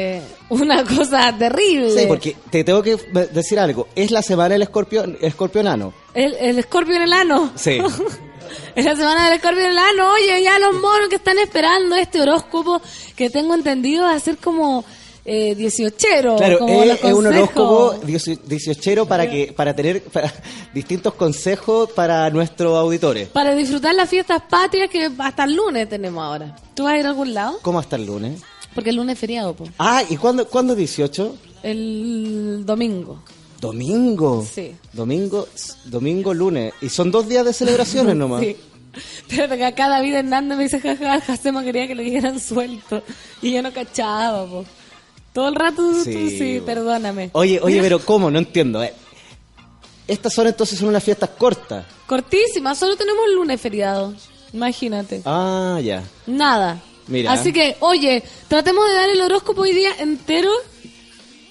[0.50, 1.90] Una cosa terrible.
[1.92, 2.96] Sí, porque te tengo que
[3.32, 3.88] decir algo.
[3.96, 5.94] Es la semana del escorpión, escorpionano.
[6.14, 7.52] El, el escorpio en el ano.
[7.56, 7.80] Sí.
[8.76, 10.12] Es la semana del escorpio en el ano.
[10.14, 12.82] Oye, ya los monos que están esperando este horóscopo
[13.16, 14.84] que tengo entendido va a ser como
[15.26, 16.36] eh, 18.
[16.38, 20.34] Claro, como es, es un horóscopo diocio- dieciochero para que para tener para
[20.74, 23.28] distintos consejos para nuestros auditores.
[23.30, 26.56] Para disfrutar las fiestas patrias que hasta el lunes tenemos ahora.
[26.74, 27.60] ¿Tú vas a ir a algún lado?
[27.62, 28.42] ¿Cómo hasta el lunes?
[28.74, 29.66] Porque el lunes es feriado, po.
[29.78, 31.36] Ah, ¿y cuándo, cuándo es 18?
[31.64, 33.22] El domingo.
[33.60, 34.46] Domingo.
[34.52, 34.76] Sí.
[34.94, 35.48] Domingo,
[35.86, 36.74] domingo, lunes.
[36.82, 38.42] Y son dos días de celebraciones nomás.
[38.42, 38.56] Sí.
[39.30, 43.04] Pero que acá David Hernández me dice, jaja, Jacema quería que le dijeran suelto.
[43.42, 44.66] Y yo no cachaba, po.
[45.32, 47.30] Todo el rato tú Sí, sí, sí perdóname.
[47.34, 48.32] Oye, oye, pero ¿cómo?
[48.32, 48.84] No entiendo.
[48.84, 48.94] eh.
[50.08, 51.86] Estas son entonces son unas fiestas cortas.
[52.08, 54.14] Cortísima, solo tenemos el lunes feriado.
[54.54, 55.22] Imagínate.
[55.26, 56.04] Ah, ya.
[56.26, 56.82] Nada.
[57.08, 57.32] Mira.
[57.32, 60.50] Así que, oye, tratemos de dar el horóscopo hoy día entero,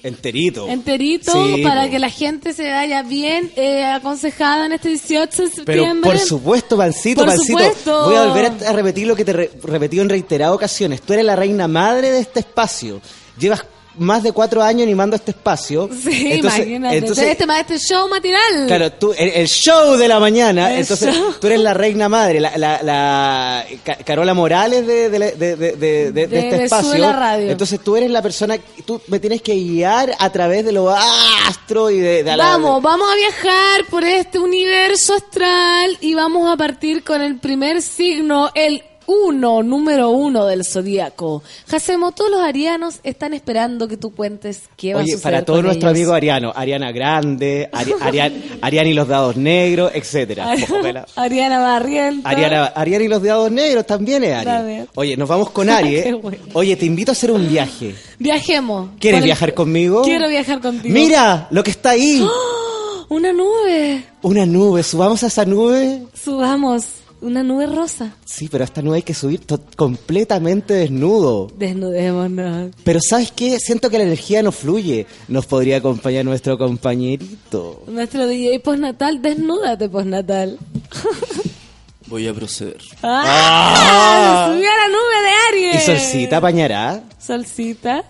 [0.03, 0.69] Enterito.
[0.69, 1.91] enterito, Sí, para po.
[1.91, 6.11] que la gente se vaya bien eh, aconsejada en este 18 de Pero septiembre.
[6.11, 7.59] por supuesto, Pancito, Por Pancito.
[7.59, 8.05] supuesto.
[8.07, 11.03] Voy a volver a, a repetir lo que te he repetido en reiteradas ocasiones.
[11.03, 13.01] Tú eres la reina madre de este espacio.
[13.39, 13.65] Llevas
[13.99, 15.89] más de cuatro años animando este espacio.
[16.03, 16.97] Sí, Entonces- imagínate.
[16.99, 18.67] entonces- este, este show matinal.
[18.67, 21.35] Claro, tú, el, el show de la mañana, El entonces show.
[21.41, 26.23] tú eres la reina madre, la, la, la Ca- Carola Morales de, de, de, de-
[26.25, 27.13] este espacio.
[27.13, 27.51] Radio.
[27.51, 28.57] Entonces tú eres la persona,
[28.87, 32.83] tú me tienes que guiar a través de lo astro y de, de la- Vamos,
[32.83, 38.51] vamos a viajar por este universo astral y vamos a partir con el primer signo,
[38.55, 41.43] el uno, número uno del zodíaco.
[41.67, 45.45] Jacemo, todos los arianos están esperando que tú cuentes qué va a Oye, suceder para
[45.45, 50.55] todos nuestros amigos arianos, Ariana Grande, Ari- Arian- Ariana y los dados negros, etcétera.
[50.71, 51.07] Ojalá.
[51.17, 52.31] Ariana Barrientos.
[52.31, 54.47] Ariana, Ariana y los dados negros también es.
[54.47, 54.85] Ari.
[54.95, 55.97] Oye, nos vamos con Ari.
[55.97, 56.13] ¿eh?
[56.13, 56.39] Bueno.
[56.53, 57.95] Oye, te invito a hacer un viaje.
[58.19, 58.91] Viajemos.
[59.01, 60.03] ¿Quieres el- viajar conmigo?
[60.03, 60.93] Quiero viajar contigo.
[60.95, 62.21] Mira lo que está ahí.
[62.23, 63.07] ¡Oh!
[63.11, 64.05] Una nube.
[64.21, 66.03] Una nube, subamos a esa nube.
[66.13, 66.85] Subamos.
[67.21, 68.13] Una nube rosa.
[68.25, 69.41] Sí, pero a esta nube hay que subir
[69.77, 71.49] completamente desnudo.
[71.57, 72.71] Desnudémonos.
[72.85, 73.59] Pero ¿sabes qué?
[73.59, 75.07] Siento que la energía no fluye.
[75.27, 77.83] Nos podría acompañar nuestro compañerito.
[77.89, 80.59] Nuestro DJ postnatal, desnúdate postnatal.
[82.07, 82.79] Voy a proceder.
[83.03, 84.47] ¡Ah!
[84.49, 85.83] Se subió a la nube de Aries.
[85.83, 87.03] ¿Y Solcita apañará?
[87.19, 88.05] Solcita.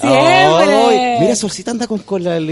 [0.00, 1.18] Siempre.
[1.20, 2.42] mira, Solcita anda con cola Ahora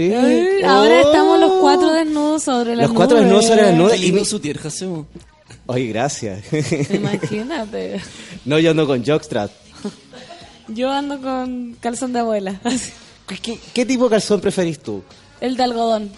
[1.01, 1.07] Oh.
[1.07, 3.95] estamos los cuatro desnudos sobre la Los cuatro desnudos sobre la nube.
[3.97, 5.07] Y mi- su tier, Jacemo.
[5.67, 6.43] Oye, gracias.
[6.91, 8.01] Imagínate.
[8.45, 9.51] no, yo ando con Jockstrap.
[10.69, 12.59] Yo ando con calzón de abuela.
[13.41, 15.01] ¿Qué, qué tipo de calzón preferís tú?
[15.39, 16.09] El de algodón.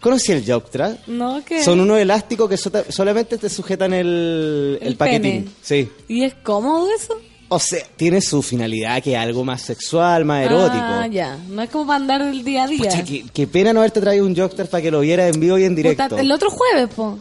[0.00, 1.06] ¿Conocí el Jockstrap?
[1.08, 1.42] ¿No?
[1.44, 1.64] ¿Qué?
[1.64, 5.44] Son unos elásticos que sota- solamente te sujetan el, el, El paquetín.
[5.44, 5.48] pene.
[5.62, 5.88] Sí.
[6.08, 7.14] ¿Y es cómodo eso?
[7.48, 10.82] O sea, tiene su finalidad que es algo más sexual, más erótico.
[10.82, 11.38] Ah, ya.
[11.48, 12.78] No es como para andar el día a día.
[12.78, 15.56] Pucha, qué, qué pena no haberte traído un Jockstrap para que lo viera en vivo
[15.58, 16.08] y en directo.
[16.08, 17.18] Puta, el otro jueves, po.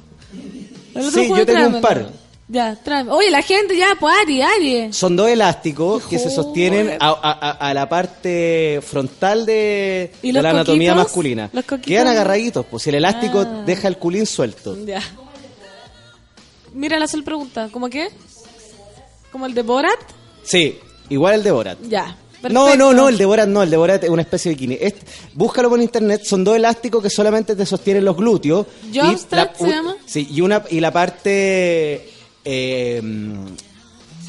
[0.95, 2.09] El otro Sí, yo tengo un par.
[2.47, 3.11] Ya, tráeme.
[3.11, 4.93] Oye, la gente ya, pues Ari, Ari.
[4.93, 10.33] Son dos elásticos que se sostienen a, a- a- la parte frontal de, ¿Y de
[10.33, 11.05] los la anatomía coquitos?
[11.07, 11.49] masculina.
[11.53, 11.65] ¿Los?
[11.81, 13.63] Quedan agarraditos, pues si el elástico Ah.
[13.65, 14.77] deja el culín suelto.
[14.85, 15.01] Ya.
[16.73, 18.09] Mira, la sol pregunta, ¿cómo qué?
[19.31, 19.99] ¿Como el de Borat?
[20.43, 20.77] Sí,
[21.09, 21.77] igual el de Borat.
[21.87, 22.15] Ya.
[22.43, 22.77] No, perfecto.
[22.77, 24.77] no, no, el de Borat no, el de Borat es una especie de bikini.
[24.79, 25.01] Este-
[25.33, 28.65] búscalo por internet, son dos elásticos que solamente te sostienen los glúteos.
[29.35, 29.95] la- ¿se llama?
[30.05, 32.09] Sí, y, una, y la parte...
[32.43, 33.01] eh,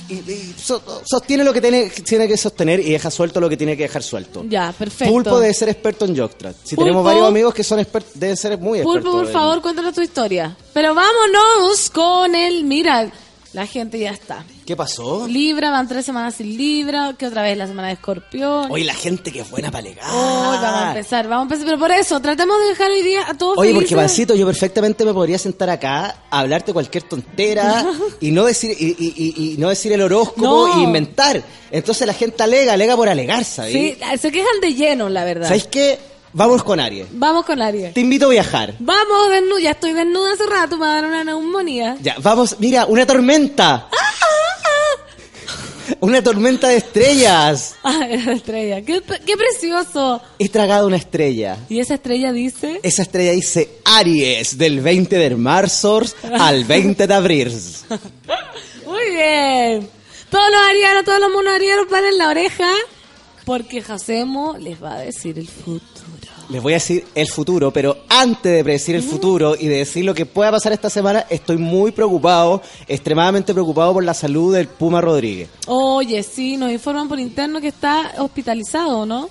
[0.08, 3.56] y- y so- sostiene lo que tiene, tiene que sostener y deja suelto lo que
[3.56, 4.44] tiene que dejar suelto.
[4.48, 5.12] Ya, perfecto.
[5.12, 6.54] Pulpo debe ser experto en Jockstrap.
[6.62, 6.84] Si Pulpo.
[6.84, 9.02] tenemos varios amigos que son expertos, deben ser muy expertos.
[9.02, 10.56] Pulpo, por favor, cuéntanos tu historia.
[10.72, 12.62] Pero vámonos con el...
[12.64, 13.10] Mira,
[13.52, 14.44] la gente ya está.
[14.66, 15.28] ¿Qué pasó?
[15.28, 18.68] Libra, van tres semanas sin Libra, que otra vez la semana de Escorpión.
[18.68, 20.10] Oye, la gente que es buena para alegar.
[20.12, 21.66] Hoy vamos a empezar, vamos a empezar.
[21.66, 23.94] Pero por eso, tratemos de dejar hoy día a todos Oye, porque.
[23.94, 27.86] Pancito, yo perfectamente me podría sentar acá a hablarte cualquier tontera
[28.20, 30.80] y no decir y, y- y- y no decir el horóscopo No.
[30.80, 31.40] e inventar.
[31.70, 33.72] Entonces la gente alega, alega por alegar, ¿sabes?
[33.72, 35.46] Sí, se quejan de lleno, la verdad.
[35.46, 35.96] ¿Sabes qué?
[36.32, 37.06] Vamos con Aries.
[37.12, 37.94] Vamos con Aries.
[37.94, 38.74] Te invito a viajar.
[38.80, 41.96] Vamos desnuda, ya estoy desnuda hace rato, me va a dar una neumonía.
[42.02, 43.88] Ya, vamos, mira, una tormenta.
[46.00, 47.74] Una tormenta de estrellas.
[47.84, 48.82] Ah, era la estrella.
[48.82, 50.20] Qué, qué precioso.
[50.38, 51.56] He tragado una estrella.
[51.68, 52.80] Y esa estrella dice...
[52.82, 56.02] Esa estrella dice Aries, del 20 de marzo
[56.38, 57.48] al 20 de abril.
[58.86, 59.88] Muy bien.
[60.30, 62.70] Todos los arianos, todos los monos arianos van en la oreja
[63.44, 65.95] porque Jacemo les va a decir el futuro.
[66.48, 70.04] Les voy a decir el futuro, pero antes de predecir el futuro y de decir
[70.04, 74.68] lo que pueda pasar esta semana, estoy muy preocupado, extremadamente preocupado por la salud del
[74.68, 75.48] Puma Rodríguez.
[75.66, 79.28] Oye, sí, nos informan por interno que está hospitalizado, ¿no?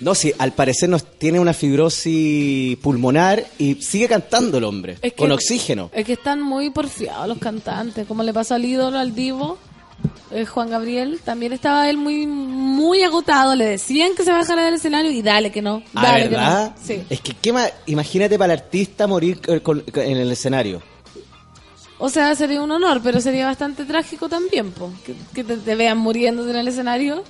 [0.00, 5.12] No, sí, al parecer nos tiene una fibrosis pulmonar y sigue cantando el hombre, Es
[5.12, 5.90] que- con oxígeno.
[5.94, 9.58] Es que están muy porfiados los cantantes, como le pasó al ídolo, al divo,
[10.30, 11.20] eh, Juan Gabriel.
[11.24, 15.50] También estaba él muy muy agotado, le decían que se bajara del escenario y dale
[15.52, 15.82] que no.
[15.94, 16.74] Ah, que ¿verdad?
[16.76, 16.82] no.
[16.86, 17.02] Sí.
[17.10, 17.72] Es que, ¿qué más?
[17.86, 20.82] Imagínate para el artista morir con- en el escenario.
[21.98, 25.74] O sea, sería un honor, pero sería bastante trágico también, po, que, que te, te
[25.74, 27.22] vean muriendo en el escenario.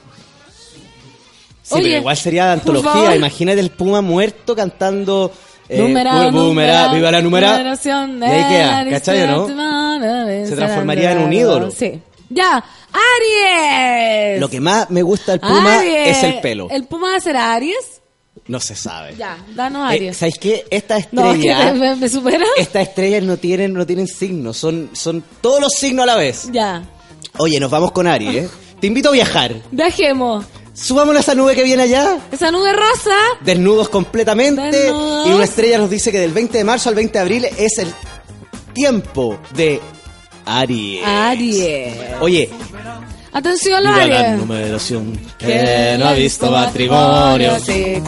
[1.63, 3.17] Sí, Oye, pero igual sería de antología.
[3.17, 5.33] Imagínate el Puma muerto cantando.
[5.69, 7.53] eh, Numerado, viva la numera.
[7.59, 9.47] numeración Y ahí queda, de ¿cachai o no?
[9.49, 11.71] Se Se transformaría en un ídolo.
[11.71, 12.01] Sí.
[12.31, 14.41] Ya, Aries.
[14.41, 16.17] Lo que más me gusta del Puma Aries.
[16.17, 16.69] es el pelo.
[16.71, 18.01] ¿El Puma va a ser Aries?
[18.47, 19.15] No se sabe.
[19.17, 20.17] Ya, danos Eh, Aries.
[20.17, 20.65] ¿Sabes qué?
[20.71, 21.73] Esta no, es que estrella.
[21.75, 22.45] me, me supera.
[22.57, 26.49] Estas estrellas no tienen, no tienen signos, son, son todos los signos a la vez.
[26.53, 26.83] Ya,
[27.39, 28.49] Oye, nos vamos con Aries, ¿eh?
[28.81, 29.55] Te invito a viajar.
[29.71, 30.45] dejemos.
[30.73, 32.19] Subámonos a esa nube que viene allá.
[32.33, 33.15] Esa nube rosa.
[33.43, 34.63] Desnudos completamente.
[34.63, 35.27] Desnudos.
[35.29, 37.79] Y una estrella nos dice que del 20 de marzo al 20 de abril es
[37.79, 37.93] el
[38.73, 39.81] tiempo de
[40.47, 41.05] Aries.
[41.05, 41.95] Aries.
[42.21, 42.51] Oye,
[43.33, 44.39] Atención, viva la Aries.
[44.39, 47.59] numeración que no ha visto matrimonio.
[47.61, 48.03] Sí.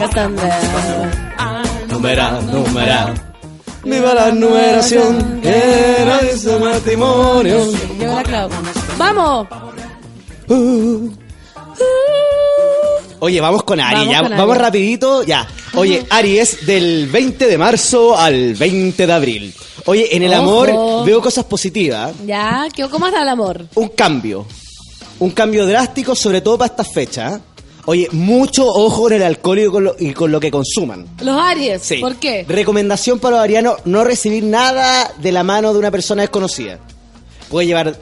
[1.88, 3.14] Numera, numera.
[3.84, 7.66] Viva la numeración que no ha visto matrimonio.
[7.98, 8.48] Llegó la Clau.
[8.98, 9.46] ¡Vamos!
[13.24, 15.46] Oye, vamos con Aries, Vamos ya, con vamos rapidito, ya.
[15.74, 19.54] Oye, Aries del 20 de marzo al 20 de abril.
[19.84, 20.42] Oye, en el Ojo.
[20.42, 22.12] amor veo cosas positivas.
[22.26, 23.64] Ya, ¿qué- ¿cómo está el amor?
[23.76, 24.44] Un cambio.
[25.20, 27.40] Un cambio drástico, sobre todo para estas fechas.
[27.84, 31.06] Oye, mucho ojo en el alcohol y con lo, y con lo que consuman.
[31.20, 31.80] Los Aries.
[31.80, 31.98] Sí.
[31.98, 32.44] ¿Por qué?
[32.48, 36.80] Recomendación para los arianos, no recibir nada de la mano de una persona desconocida.
[37.52, 37.94] Puede llevar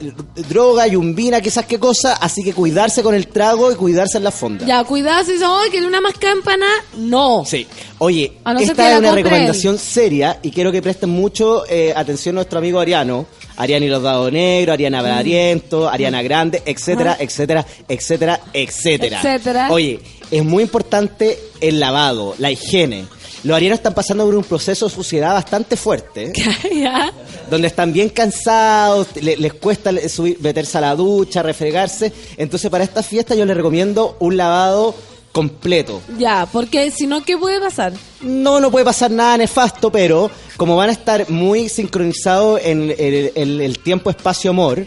[0.47, 4.31] droga, yumbina, quizás qué cosa, así que cuidarse con el trago y cuidarse en la
[4.31, 4.65] fonda.
[4.65, 6.65] Ya, dicen, ¡ay, que una más campana!
[6.95, 7.43] No.
[7.45, 7.67] Sí.
[7.97, 12.37] Oye, no esta es una recomendación seria y quiero que presten mucho eh, atención a
[12.37, 13.25] nuestro amigo Ariano.
[13.57, 17.23] Ariana y los dados negros, Ariana Valariento, Ariana Grande, etcétera, Ajá.
[17.23, 19.17] etcétera, etcétera, etcétera.
[19.17, 19.67] Etcétera.
[19.69, 19.99] Oye,
[20.31, 23.03] es muy importante el lavado, la higiene.
[23.43, 26.31] Los arianos están pasando por un proceso de suciedad bastante fuerte,
[26.73, 27.11] ya.
[27.49, 32.11] donde están bien cansados, le- les cuesta subir, meterse a la ducha, refregarse.
[32.37, 34.93] Entonces, para esta fiesta yo les recomiendo un lavado
[35.31, 36.01] completo.
[36.19, 37.93] Ya, porque si no, ¿qué puede pasar?
[38.21, 43.31] No, no puede pasar nada nefasto, pero como van a estar muy sincronizados en el,
[43.35, 44.85] el- el tiempo-espacio-amor,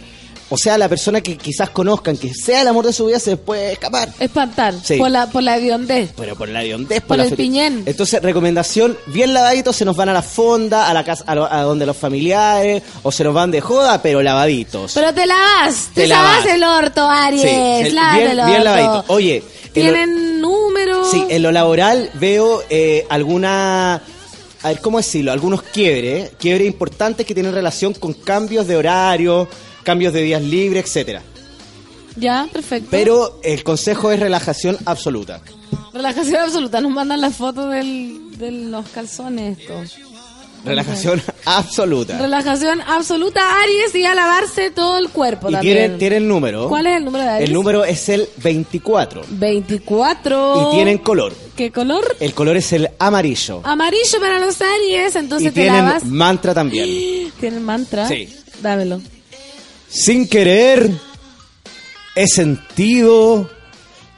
[0.54, 3.36] o sea, la persona que quizás conozcan, que sea el amor de su vida, se
[3.36, 4.08] puede escapar.
[4.18, 4.74] Espantar.
[4.82, 4.96] Sí.
[4.96, 6.10] Por la, por la hediondez.
[6.16, 7.82] Pero por la hediondez, Por la el piñén.
[7.86, 11.52] Entonces, recomendación, bien lavaditos, se nos van a la fonda, a la casa, a, lo-
[11.52, 14.92] a donde los familiares, o se nos van de joda, pero lavaditos.
[14.94, 15.90] Pero te lavas.
[15.94, 17.42] Te, Te lavas el orto, Aries.
[17.42, 19.04] Sí, el- bien, el bien lavadito.
[19.08, 21.10] Oye, Tienen números.
[21.10, 24.00] Sí, en lo laboral veo eh, alguna...
[24.62, 25.30] A ver, ¿cómo decirlo?
[25.32, 29.46] Algunos quiebres, quiebres importantes que tienen relación con cambios de horario,
[29.84, 31.22] cambios de días libres, etcétera.
[32.16, 32.88] Ya, perfecto.
[32.90, 35.40] Pero el consejo es relajación absoluta.
[35.92, 36.80] Relajación absoluta.
[36.80, 39.96] Nos mandan las fotos del, de los calzones estos.
[40.64, 42.16] Relajación absoluta.
[42.16, 45.76] Relajación absoluta, Aries, y a lavarse todo el cuerpo Y también.
[45.76, 46.68] tienen, tienen número.
[46.70, 47.48] ¿Cuál es el número de Aries?
[47.50, 49.22] El número es el 24.
[49.28, 50.68] 24.
[50.72, 51.34] Y tienen color.
[51.54, 52.16] ¿Qué color?
[52.18, 53.60] El color es el amarillo.
[53.64, 56.04] Amarillo para los Aries, entonces y te tienen lavas.
[56.04, 57.30] mantra también.
[57.40, 58.08] ¿Tienen mantra?
[58.08, 58.34] Sí.
[58.62, 59.00] Dámelo.
[59.88, 60.90] Sin querer,
[62.14, 63.50] he sentido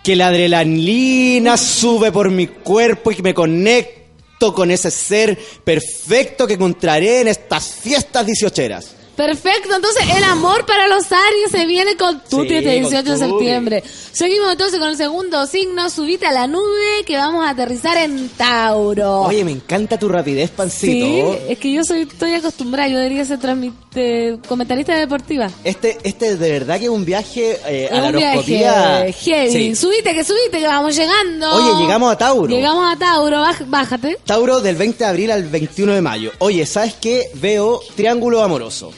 [0.03, 6.47] que la adrenalina sube por mi cuerpo y que me conecto con ese ser perfecto
[6.47, 8.95] que encontraré en estas fiestas dieciocheras.
[9.17, 13.17] Perfecto, entonces el amor para los Aries se viene con Tuti Sí, este 18 de
[13.19, 13.83] septiembre.
[14.13, 18.29] Seguimos entonces con el segundo signo, subite a la nube que vamos a aterrizar en
[18.31, 19.23] Tauro.
[19.23, 21.39] Oye, me encanta tu rapidez, sí, pancito.
[21.49, 25.49] es que yo soy estoy acostumbrada, yo debería ser transmite, comentarista deportiva.
[25.65, 29.03] Este, este de verdad que es un viaje eh, a Es la un horoscopía.
[29.03, 29.51] viaje heavy.
[29.53, 29.77] Sí.
[29.77, 31.51] Subite, que subite, que vamos llegando.
[31.55, 32.55] Oye, llegamos a Tauro.
[32.55, 34.19] Llegamos a Tauro, baj- bájate.
[34.25, 36.33] Tauro del 20 de abril al 21 de mayo.
[36.39, 37.31] Oye, ¿sabes qué?
[37.35, 38.93] Veo triángulo amoroso.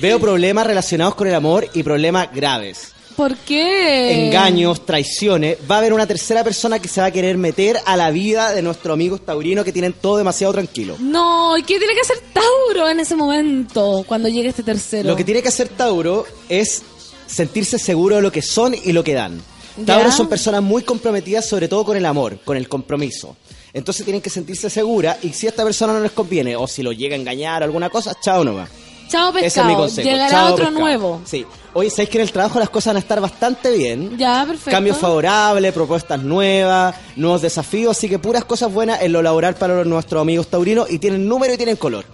[0.00, 2.92] Veo problemas relacionados con el amor y problemas graves.
[3.18, 4.26] ¿Por qué?
[4.26, 5.58] Engaños, traiciones.
[5.68, 8.52] Va a haber una tercera persona que se va a querer meter a la vida
[8.52, 10.94] de nuestros amigos taurinos que tienen todo demasiado tranquilo.
[11.00, 15.08] No, ¿y qué tiene que hacer Tauro en ese momento cuando llegue este tercero?
[15.08, 16.82] Lo que tiene que hacer Tauro es
[17.26, 19.42] sentirse seguro de lo que son y lo que dan.
[19.78, 19.96] Ya.
[19.96, 23.36] Tauro son personas muy comprometidas sobre todo con el amor, con el compromiso.
[23.72, 26.84] Entonces tienen que sentirse seguras y si a esta persona no les conviene o si
[26.84, 28.70] lo llega a engañar o alguna cosa, chao nomás.
[29.08, 30.08] Chao Ese es mi pescado, consejo.
[30.08, 30.80] llegará Chao, otro pescado.
[30.80, 31.20] nuevo.
[31.24, 31.46] Sí.
[31.74, 34.16] Oye, ¿sabéis que en el trabajo las cosas van a estar bastante bien?
[34.18, 34.70] Ya, perfecto.
[34.70, 39.84] Cambios favorables, propuestas nuevas, nuevos desafíos, así que puras cosas buenas en lo laboral para
[39.84, 42.04] nuestros amigos taurinos y tienen número y tienen color.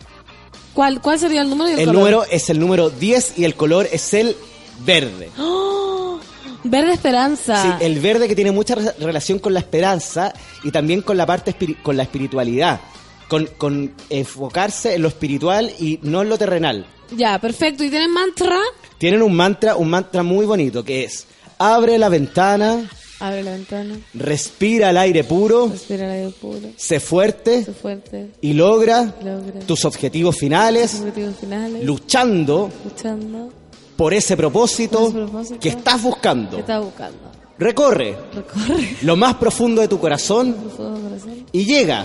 [0.73, 2.01] ¿Cuál, ¿Cuál sería el número y el, El color?
[2.01, 4.37] número es el número 10 y el color es el
[4.85, 5.31] verde.
[5.39, 6.19] ¡Oh!
[6.65, 7.63] Verde Esperanza.
[7.79, 11.27] Sí, el verde que tiene mucha re- relación con la esperanza y también con la
[11.27, 12.81] parte con la espiritualidad,
[13.29, 16.87] con, con enfocarse en lo espiritual y no en lo terrenal.
[17.17, 17.85] Ya, perfecto.
[17.85, 18.59] ¿Y tienen mantra?
[18.99, 21.27] Tienen un mantra, un mantra muy bonito que es
[21.59, 22.89] abre la ventana,
[23.21, 23.97] Abre la ventana.
[24.15, 26.69] respira el aire puro, Respira el aire puro.
[26.77, 28.31] sé fuerte Sé fuerte.
[28.41, 29.61] y logra Logra.
[29.67, 31.85] tus objetivos finales Objetivos finales.
[31.85, 33.51] luchando Luchando.
[33.97, 36.51] por ese propósito, Por ese propósito que estás buscando.
[36.57, 37.19] ¿Qué estás buscando?
[37.59, 38.97] Recorre Recorre.
[39.03, 41.47] lo más profundo de tu corazón por fuego corazón.
[41.53, 42.05] y llega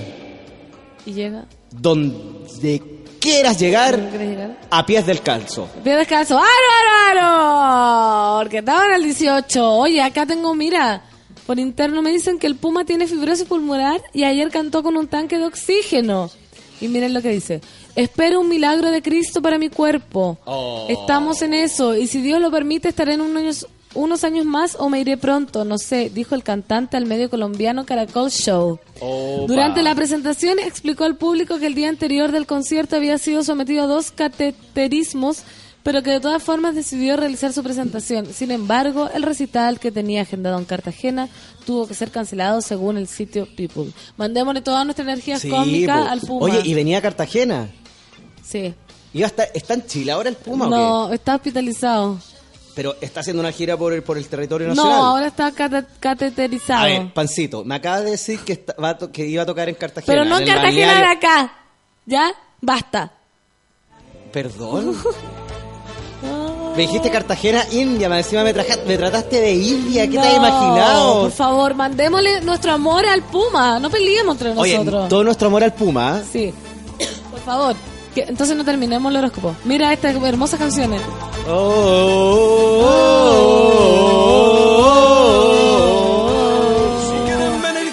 [1.10, 1.46] Y llega.
[1.72, 2.82] donde
[3.20, 4.00] quieras llegar
[4.70, 5.68] a pies del calzo.
[5.84, 6.38] Pie descalzo.
[6.38, 6.48] ¡Aro,
[7.12, 8.40] aro, aro!
[8.40, 9.72] Porque estaban al 18.
[9.74, 11.04] Oye, acá tengo, mira.
[11.46, 15.08] Por interno me dicen que el Puma tiene fibrosis pulmonar y ayer cantó con un
[15.08, 16.30] tanque de oxígeno.
[16.80, 17.62] Y miren lo que dice.
[17.96, 20.38] Espero un milagro de Cristo para mi cuerpo.
[20.46, 20.86] Oh.
[20.90, 21.96] Estamos en eso.
[21.96, 25.66] Y si Dios lo permite, estaré en unos unos años más o me iré pronto.
[25.66, 28.80] No sé, dijo el cantante al medio colombiano Caracol Show.
[29.48, 33.84] Durante la presentación explicó al público que el día anterior del concierto había sido sometido
[33.84, 35.44] a dos cateterismos,
[35.84, 38.28] pero que de todas formas decidió realizar su presentación.
[38.34, 41.30] Sin embargo, el recital que tenía agendado en Cartagena
[41.66, 43.92] tuvo que ser cancelado según el sitio People.
[44.18, 46.10] Mandémosle toda nuestra energía Sí, cósmica po.
[46.10, 46.46] al Puma.
[46.46, 47.70] Oye, y venía a Cartagena.
[48.44, 48.74] Sí.
[49.14, 52.20] Iba a estar- ¿Está en Chile ahora el Puma o No, está hospitalizado.
[52.80, 55.02] Pero está haciendo una gira por el, por el territorio No, nacional.
[55.02, 56.80] ahora está cate- cateterizado.
[56.80, 59.68] A ver, Pancito, me acaba de decir que, está- va to- que iba a tocar
[59.68, 60.06] en Cartagena.
[60.14, 61.54] pero no en Cartagena de acá.
[62.06, 62.32] ¿Ya?
[62.62, 63.12] Basta.
[64.32, 64.96] ¿Perdón?
[66.78, 70.38] Me dijiste Cartagena, India, más encima me, traja- me trataste de India, ¿qué te has
[70.40, 71.22] No, imaginado?
[71.24, 73.78] Por favor, mandémosle nuestro amor al Puma.
[73.82, 75.10] No peleemos entre Oye, nosotros.
[75.10, 76.22] todo nuestro amor al Puma.
[76.22, 76.24] ¿eh?
[76.32, 76.54] Sí.
[77.30, 77.76] Por favor.
[78.26, 79.56] Que- entonces no terminemos el horóscopo.
[79.64, 81.02] Mira estas hermosas canciones.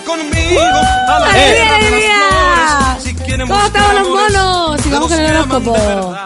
[0.07, 2.16] conmigo a la ¡Alegría, guerra de las alegría!
[2.97, 3.03] flores.
[3.03, 4.81] Si quieren ¿Cómo estamos los monos?
[4.81, 6.16] Sigamos con el horóscopo.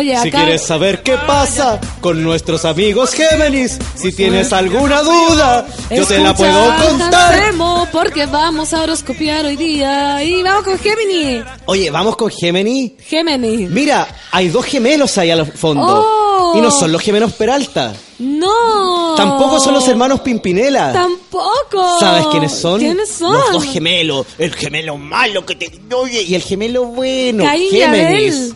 [0.00, 6.18] Si quieres saber qué pasa con nuestros amigos Géminis, si tienes alguna duda, yo te
[6.18, 7.54] la puedo contar.
[7.92, 10.22] Porque vamos a horoscopiar hoy día.
[10.24, 11.44] Y vamos con Gemini.
[11.66, 12.92] Oye, vamos con Géminis.
[13.06, 13.68] Gemini.
[13.68, 16.04] Mira, hay dos gemelos ahí al fondo.
[16.04, 16.58] Oh.
[16.58, 17.94] Y no son los gemelos Peralta.
[18.18, 19.14] No.
[19.16, 20.92] Tampoco son los hermanos Pimpinela.
[20.92, 22.00] Tampoco.
[22.00, 22.80] ¿Sabes quiénes son?
[22.80, 23.32] ¿Quiénes son?
[23.32, 24.26] Los dos gemelos.
[24.38, 27.44] El gemelo malo que te oye y el gemelo bueno.
[27.44, 28.54] Caín Géminis.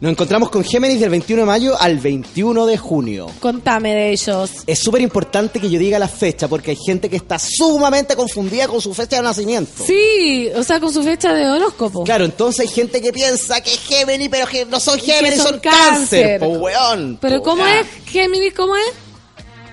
[0.00, 3.30] Nos encontramos con Géminis del 21 de mayo al 21 de junio.
[3.40, 4.50] Contame de ellos.
[4.66, 8.66] Es súper importante que yo diga la fecha porque hay gente que está sumamente confundida
[8.66, 9.84] con su fecha de nacimiento.
[9.86, 12.04] Sí, o sea, con su fecha de horóscopo.
[12.04, 15.46] Claro, entonces hay gente que piensa que es Géminis, pero que no son Géminis, son
[15.46, 16.40] son, cáncer.
[16.40, 16.40] cáncer.
[16.40, 17.18] po weón.
[17.20, 17.80] Pero po, ¿cómo ya.
[17.80, 18.52] es Géminis?
[18.52, 18.92] ¿Cómo es?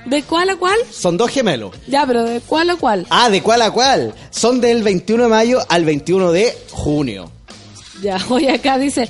[0.05, 0.77] ¿De cuál a cuál?
[0.91, 1.75] Son dos gemelos.
[1.87, 3.05] Ya, pero ¿de cuál a cuál?
[3.09, 4.13] Ah, ¿de cuál a cuál?
[4.31, 7.31] Son del 21 de mayo al 21 de junio.
[8.01, 9.09] Ya, oye, acá dice,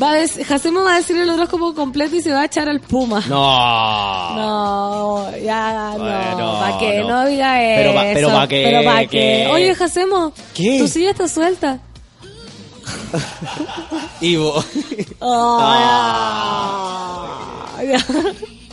[0.00, 2.80] va a Jacemo va a decir el horóscopo completo y se va a echar al
[2.80, 3.22] Puma.
[3.28, 4.34] No.
[4.36, 7.00] No, ya, no, Bueno, ¿para qué?
[7.00, 7.08] no.
[7.08, 7.80] No, diga eso.
[7.82, 9.08] Pero pa- pero pa' qué, Pero ¿pa' qué?
[9.08, 9.48] qué.
[9.52, 10.78] Oye, Jacemo, ¿Qué?
[10.78, 11.78] tu silla está suelta.
[14.20, 14.62] Ivo.
[16.10, 17.98] Ah, ya.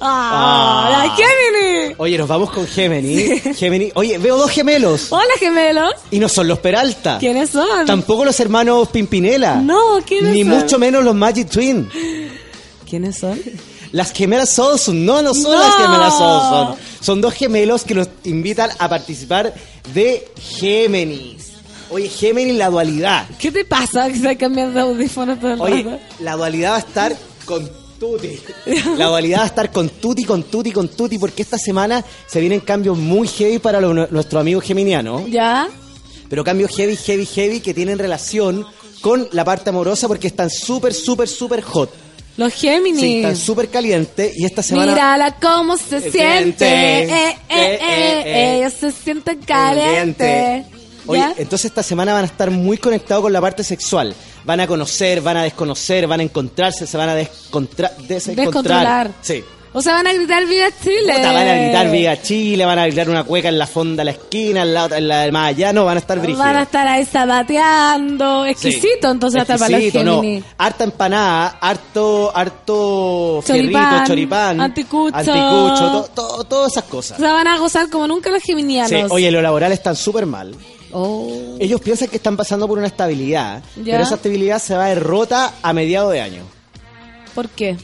[0.00, 1.94] Ah, la Gemini.
[1.98, 3.38] Oye, nos vamos con Gemini.
[3.56, 3.90] Gemini.
[3.94, 5.08] Oye, veo dos gemelos.
[5.10, 5.92] Hola, gemelos.
[6.10, 7.18] Y no son los Peralta.
[7.18, 7.86] ¿Quiénes son?
[7.86, 9.56] Tampoco los hermanos Pimpinela.
[9.56, 10.50] No, ¿quiénes Ni son?
[10.50, 11.88] mucho menos los Magic Twin.
[12.88, 13.40] ¿Quiénes son?
[13.92, 15.04] Las gemelas Olson.
[15.04, 15.58] No, no son No.
[15.58, 16.76] las gemelas Olson.
[17.00, 19.52] Son dos gemelos que nos invitan a participar
[19.94, 21.48] de Géminis.
[21.90, 23.26] Oye, Géminis, la dualidad.
[23.38, 25.98] ¿Qué te pasa que se cambiando de audífono todo el Oye, rato?
[26.20, 27.16] la dualidad va a estar
[27.46, 27.68] con
[27.98, 28.38] Tuti.
[28.96, 32.40] La dualidad va a estar con Tuti, con Tuti, con Tuti, porque esta semana se
[32.40, 35.26] vienen cambios muy heavy para lo- nuestro amigo geminiano.
[35.28, 35.68] ¿Ya?
[36.28, 38.64] Pero cambios heavy, heavy, heavy que tienen relación
[39.00, 41.90] con la parte amorosa porque están súper, súper, súper hot.
[42.36, 43.00] Los Géminis.
[43.00, 44.92] Sí, están súper calientes y esta semana...
[44.92, 46.66] Mírala cómo se siente.
[46.68, 48.56] Eh, eh, eh, Eh, eh, eh.
[48.58, 50.64] Ella se siente caliente.
[51.06, 54.14] Oye, entonces esta semana van a estar muy conectados con la parte sexual.
[54.48, 58.46] Van a conocer, van a desconocer, van a encontrarse, se van a descontra desencontrar.
[58.46, 59.10] Descontrolar.
[59.20, 59.44] Sí.
[59.74, 61.12] O sea, van a gritar Viva Chile.
[61.16, 64.04] Puta, van a gritar Viva Chile, van a gritar una cueca en la fonda de
[64.06, 66.42] la esquina, en la, otra- en la del más allá, no, van a estar brígidos.
[66.46, 68.46] Van a estar ahí zapateando.
[68.46, 70.22] Exquisito, entonces, hasta para los Exquisito, no.
[70.56, 75.14] Harta empanada, harto, harto Choripán, fierrito, choripán, anticucho.
[75.16, 77.18] anticucho, to- to- todas esas cosas.
[77.18, 78.88] O sea, van a gozar como nunca los geminianos.
[78.90, 80.54] Sí, oye, los laborales están súper mal.
[80.92, 81.56] Oh.
[81.60, 83.92] Ellos piensan que están pasando por una estabilidad, Ya.
[83.94, 86.42] pero esa estabilidad se va a derrota a mediados de año.
[87.34, 87.76] ¿Por qué?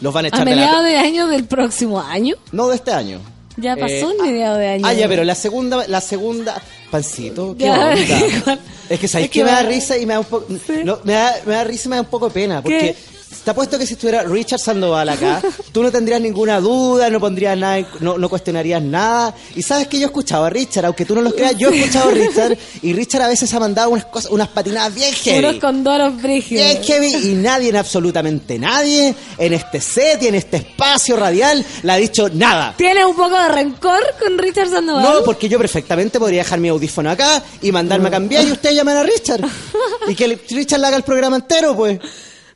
[0.00, 0.88] Los van a A echar de mediados la...
[0.88, 2.34] de año del próximo año.
[2.52, 3.20] No de este año.
[3.56, 4.86] Ya pasó Eh, el mediado de año.
[4.86, 6.60] Ah, ya, pero la segunda, la segunda,
[6.90, 8.58] pancito, ¿qué Ya, onda?
[8.90, 10.46] Es que sabes Es que que me da risa y me da un poco,
[10.84, 12.94] no, me da, me da risa y me da un poco de pena, porque
[13.42, 15.42] te apuesto que si estuviera Richard Sandoval acá,
[15.72, 19.34] tú no tendrías ninguna duda, no pondrías nada, no, no cuestionarías nada.
[19.54, 21.80] Y sabes que yo he escuchado a Richard, aunque tú no lo creas, yo he
[21.80, 25.38] escuchado a Richard y Richard a veces ha mandado unas cosas, unas patinadas bien heavy.
[25.46, 26.64] Unos condoros brígidos.
[26.64, 31.92] Bien heavy y nadie, absolutamente nadie, en este set y en este espacio radial, le
[31.92, 32.74] ha dicho nada.
[32.76, 35.02] ¿Tienes un poco de rencor con Richard Sandoval?
[35.02, 38.76] No, porque yo perfectamente podría dejar mi audífono acá y mandarme a cambiar y ustedes
[38.76, 39.44] llaman a Richard.
[40.06, 41.98] Y que Richard le haga el programa entero, pues.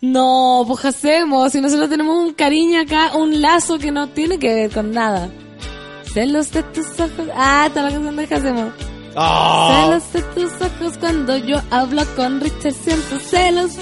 [0.00, 1.52] No, pues ¿qué hacemos?
[1.52, 5.28] Si nosotros tenemos un cariño acá, un lazo que no tiene que ver con nada.
[6.12, 7.28] Celos de tus ojos.
[7.34, 8.72] Ah, esta es la canción de ¿qué hacemos?
[9.16, 10.00] Ah.
[10.00, 13.72] Celos de tus ojos cuando yo hablo con Richard siento celos.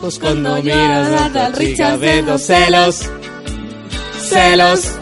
[0.00, 3.10] Pues Cuando cuando yo miras a Richard veo tengo celos.
[4.20, 4.98] Celos.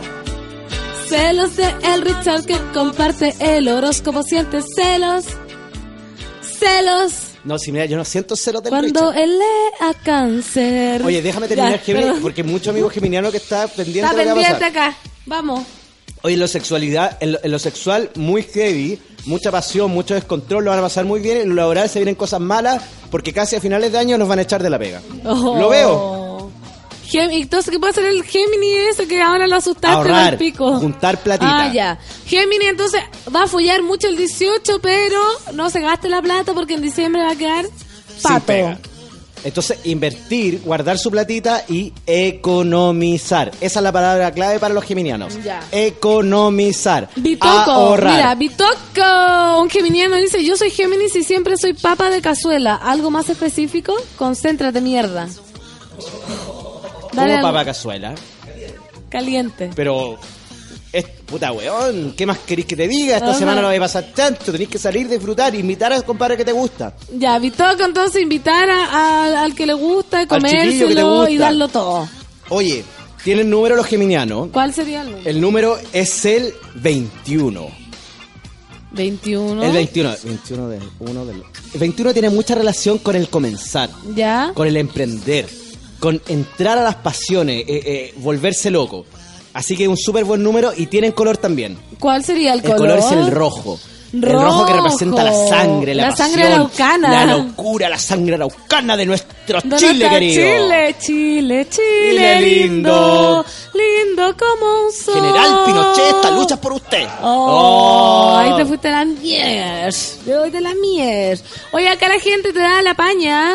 [1.08, 5.24] Celos de el Richard que comparte el horóscopo siente celos.
[6.42, 9.18] Celos No, si mira, yo no siento del cuando Richard.
[9.24, 11.02] él lee a cáncer.
[11.02, 14.40] Oye, déjame terminar, Gemini, porque muchos amigos geminianos que está pendiente Está de lo que
[14.40, 14.90] va a pendiente pasar.
[14.90, 14.98] acá.
[15.26, 15.64] Vamos.
[16.22, 20.62] Oye, en lo sexualidad, en lo, en lo sexual, muy heavy, mucha pasión, mucho descontrol,
[20.64, 21.38] lo van a pasar muy bien.
[21.38, 24.38] En lo laboral se vienen cosas malas, porque casi a finales de año nos van
[24.38, 25.02] a echar de la pega.
[25.24, 25.56] Oh.
[25.58, 26.29] Lo veo.
[27.10, 30.78] Gem- Entonces, ¿qué puede hacer el Gemini ese que ahora lo asustaste Ahorrar, al pico?
[30.78, 31.62] juntar platita.
[31.64, 31.98] Ah, ya.
[32.26, 33.02] Gemini entonces
[33.34, 35.18] va a follar mucho el 18, pero
[35.54, 38.46] no se gaste la plata porque en diciembre va a quedar Sin pato.
[38.46, 38.78] pega.
[39.42, 43.50] Entonces, invertir, guardar su platita y economizar.
[43.62, 45.42] Esa es la palabra clave para los geminianos.
[45.42, 45.62] Ya.
[45.72, 47.08] Economizar.
[47.16, 48.12] Bitoco, Ahorrar.
[48.16, 52.74] mira, Bitoco, un geminiano dice, yo soy Géminis y siempre soy papa de cazuela.
[52.74, 53.94] ¿Algo más específico?
[54.18, 55.26] Concéntrate, mierda.
[57.12, 58.14] Dale Como al- papa cazuela.
[59.08, 59.70] Caliente.
[59.74, 60.18] Pero,
[60.92, 63.16] es, puta weón, ¿qué más querés que te diga?
[63.16, 63.38] Esta Ajá.
[63.38, 64.52] semana lo voy a pasar tanto.
[64.52, 66.94] Tenés que salir, disfrutar, invitar al compadre que te gusta.
[67.16, 71.30] Ya, Bitoco entonces invitar a- a- al que le gusta, chiquillo que te comérselo gusta.
[71.30, 72.08] y darlo todo.
[72.50, 72.84] Oye,
[73.24, 74.48] tienen número los geminianos.
[74.52, 75.30] ¿Cuál sería el número?
[75.30, 77.68] El número es el 21.
[78.92, 79.62] 21.
[79.62, 80.14] El 21.
[80.24, 81.42] 21 del, uno del-
[81.74, 83.88] el 21 tiene mucha relación con el comenzar.
[84.16, 84.50] ¿Ya?
[84.54, 85.48] con el emprender,
[86.00, 89.04] con entrar a las pasiones, eh, eh, volverse loco.
[89.52, 91.78] Así que un súper buen número y tienen color también.
[91.98, 92.78] ¿Cuál sería el El color?
[92.78, 93.78] color es el rojo.
[94.12, 97.10] El rojo que representa la sangre, la, La sangre araucana.
[97.26, 100.34] La locura, la sangre araucana de nuestro De Chile, querido.
[100.34, 103.44] Chile, Chile, Chile, Chile lindo.
[103.72, 104.36] lindo.
[104.36, 105.14] Como un sol.
[105.14, 107.06] General Pinochet, esta lucha es por usted.
[107.22, 108.36] Oh, Oh.
[108.38, 109.94] ahí te fuiste a la mier.
[110.24, 111.40] Te voy de la mier.
[111.72, 113.52] Oye, acá la gente te da la paña.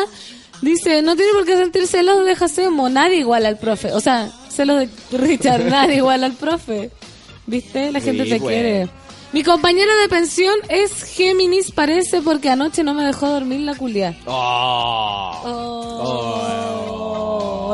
[0.62, 2.88] Dice, no tiene por qué sentir celos de Jacemo.
[2.88, 3.92] Nadie igual al profe.
[3.92, 4.88] O sea, celos de
[5.18, 6.90] Richard, nadie igual al profe.
[7.46, 7.92] ¿Viste?
[7.92, 8.48] La gente Sí, te bueno.
[8.54, 8.88] quiere.
[9.32, 14.16] Mi compañera de pensión es Géminis, parece, porque anoche no me dejó dormir la culia.
[14.24, 15.42] Oh,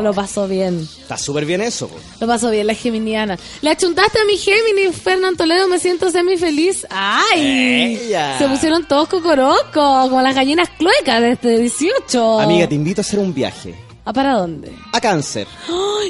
[0.02, 0.80] lo pasó bien.
[0.80, 1.88] Está súper bien eso.
[1.88, 1.96] po.
[2.20, 3.38] Lo pasó bien, la geminiana.
[3.60, 6.86] Le achuntaste a mi Géminis, Fernán Toledo, me siento semi feliz.
[6.90, 7.98] ¡Ay!
[8.06, 8.38] Ella.
[8.38, 12.40] Se pusieron todos cocorocos, como las gallinas cluecas de este 18.
[12.40, 13.74] Amiga, te invito a hacer un viaje.
[14.04, 14.72] ¿A para dónde?
[14.92, 15.46] A cáncer.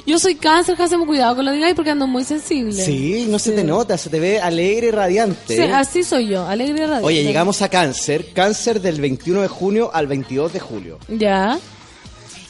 [0.07, 2.73] Yo soy cáncer, hacemos cuidado con lo digáis porque ando muy sensible.
[2.73, 5.57] Sí, no se te nota, se te ve alegre y radiante.
[5.57, 7.07] Sí, así soy yo, alegre y radiante.
[7.07, 8.33] Oye, llegamos a cáncer.
[8.33, 10.99] Cáncer del 21 de junio al 22 de julio.
[11.09, 11.59] Ya.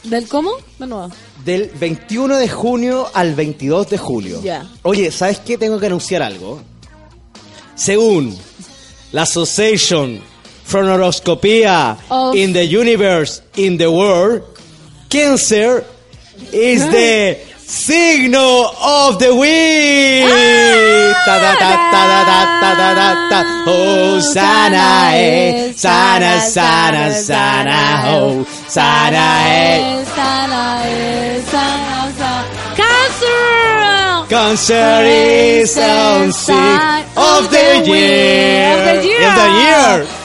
[0.05, 0.53] ¿Del cómo?
[0.79, 1.11] De nuevo.
[1.45, 4.41] Del 21 de junio al 22 de julio.
[4.43, 4.69] Ya.
[4.83, 5.57] Oye, ¿sabes qué?
[5.59, 6.61] Tengo que anunciar algo.
[7.75, 8.37] Según
[9.13, 10.21] la Association
[10.65, 14.43] for Horoscopia Of- in the Universe in the World,
[15.09, 15.85] Cancer
[16.53, 17.39] is the
[17.73, 20.29] Signo of the Week.
[23.67, 25.73] Oh, sana, eh.
[25.73, 28.45] Sana, sana, sana, oh.
[28.69, 30.05] Sana, eh.
[30.05, 30.83] Sana.
[30.85, 31.41] Eh.
[31.49, 32.77] Sana, sana.
[32.77, 34.29] Cancer!
[34.29, 38.77] Cancer is the sign of the year.
[38.77, 40.22] Of the year.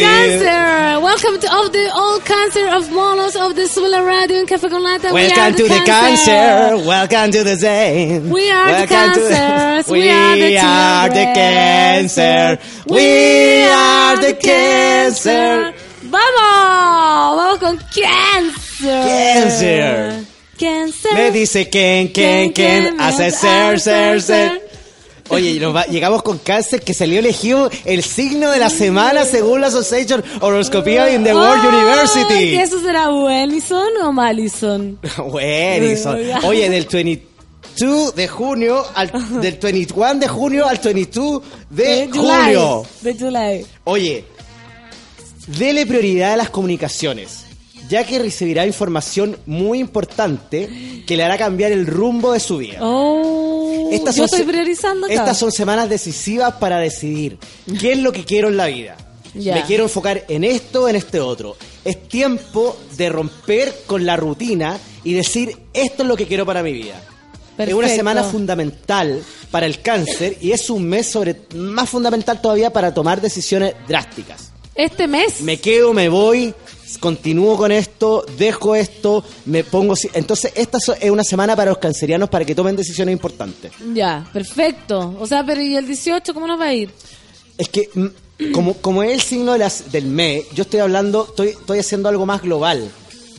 [0.00, 1.00] Cancer!
[1.00, 4.82] Welcome to of the all cancer of monos of the Sula Radio in Café con
[4.82, 5.12] Lata.
[5.12, 6.86] We are Welcome to the cancer.
[6.86, 8.30] Welcome to the Zen.
[8.30, 9.90] We are the Welcome to cancers.
[9.90, 12.58] We, We are the are the cancer.
[12.86, 15.74] We are the cancer.
[16.02, 17.36] ¡Vamos!
[17.36, 19.04] ¡Vamos con Cancer!
[19.08, 20.26] Cancer.
[20.58, 21.14] Cancer.
[21.14, 24.65] Me dice Ken, Ken, Ken, hace ser, ser, ser.
[25.28, 29.24] Oye, y nos va- llegamos con cáncer que salió elegido el signo de la semana
[29.24, 32.50] según la Association Horoscopía in the World University.
[32.52, 34.98] ¿que ¿Eso será Wellison o Malison?
[35.30, 36.14] Buenísimo.
[36.44, 42.84] Oye, del 22 de junio al del 21 de junio al 22 de julio.
[43.00, 43.66] De July.
[43.84, 44.24] Oye,
[45.46, 47.45] dele prioridad a las comunicaciones,
[47.88, 52.78] ya que recibirá información muy importante que le hará cambiar el rumbo de su vida.
[52.80, 55.14] Oh, yo son estoy se- priorizando acá.
[55.14, 57.38] Estas son semanas decisivas para decidir
[57.80, 58.96] qué es lo que quiero en la vida.
[59.34, 61.56] Me quiero enfocar en esto, en este otro.
[61.84, 66.62] Es tiempo de romper con la rutina y decir esto es lo que quiero para
[66.62, 67.00] mi vida.
[67.58, 72.72] Es una semana fundamental para el cáncer y es un mes sobre más fundamental todavía
[72.72, 74.52] para tomar decisiones drásticas.
[74.74, 75.40] Este mes.
[75.40, 76.52] Me quedo, me voy,
[77.00, 79.94] continúo con esto, dejo esto, me pongo...
[80.14, 83.72] Entonces, esta es una semana para los cancerianos para que tomen decisiones importantes.
[83.94, 85.16] Ya, perfecto.
[85.18, 86.90] O sea, pero ¿y el 18 cómo nos va a ir?
[87.58, 91.26] Es que, mm, como, como es el signo de las, del mes, yo estoy hablando,
[91.28, 92.90] estoy, estoy haciendo algo más global.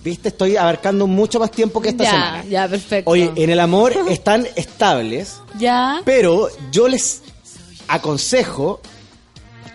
[0.04, 0.30] ¿Viste?
[0.30, 2.46] Estoy abarcando mucho más tiempo que esta ya, semana.
[2.46, 3.12] ya, perfecto.
[3.12, 6.02] Oye, en el amor están estables, ya.
[6.06, 7.24] pero yo les
[7.88, 8.80] aconsejo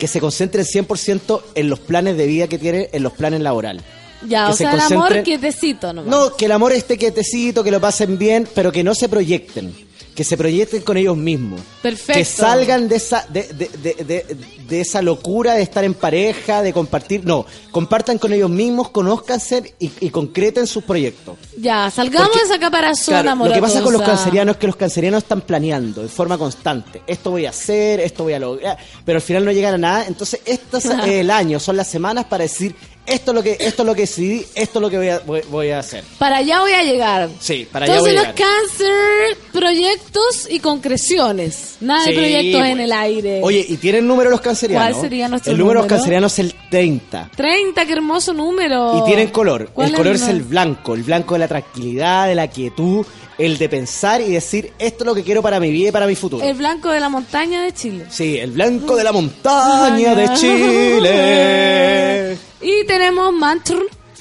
[0.03, 3.85] que se concentren 100% en los planes de vida que tienen, en los planes laborales.
[4.27, 6.11] Ya, que o se sea, el amor quietecito nomás.
[6.11, 9.73] No, que el amor esté quietecito, que lo pasen bien, pero que no se proyecten.
[10.15, 11.61] Que se proyecten con ellos mismos.
[11.81, 12.13] Perfecto.
[12.19, 14.37] Que salgan de esa, de, de,
[14.69, 17.25] de, esa locura de estar en pareja, de compartir.
[17.25, 21.37] No, compartan con ellos mismos, conózcanse y, y concreten sus proyectos.
[21.57, 24.67] Ya, salgamos Porque- de esa caparazón Claro, lo que pasa con los cancerianos es que
[24.67, 27.03] los cancerianos están planeando de forma constante.
[27.07, 30.07] Esto voy a hacer, esto voy a lograr, pero al final no llegan a nada.
[30.07, 32.75] Entonces, este es el año, son las semanas para decir
[33.07, 35.19] esto es lo que esto es lo que decidí, esto es lo que voy a,
[35.21, 36.05] voy, voy a hacer.
[36.19, 37.29] Para allá voy a llegar.
[37.41, 38.59] Sí, para allá voy Entonces a los llegar.
[38.61, 41.77] cáncer, proyectos y concreciones.
[41.81, 42.71] Nada Sí, de proyectos pues.
[42.73, 43.41] en el aire.
[43.43, 44.91] Oye, ¿y tienen número los cancerianos?
[44.91, 47.31] ¿Cuál sería nuestro El número de los cancerianos es el 30.
[47.37, 48.99] 30, qué hermoso número.
[48.99, 49.71] Y tienen color.
[49.73, 50.95] ¿Cuál El color es el- el blanco.
[50.95, 53.05] El blanco de la tranquilidad, de la quietud,
[53.39, 56.07] el de pensar y decir esto es lo que quiero para mi vida y para
[56.07, 56.47] mi futuro.
[56.47, 58.07] El blanco de la montaña de Chile.
[58.11, 62.39] Sí, el blanco de la montaña de Chile.
[62.63, 63.77] Y tenemos mantr.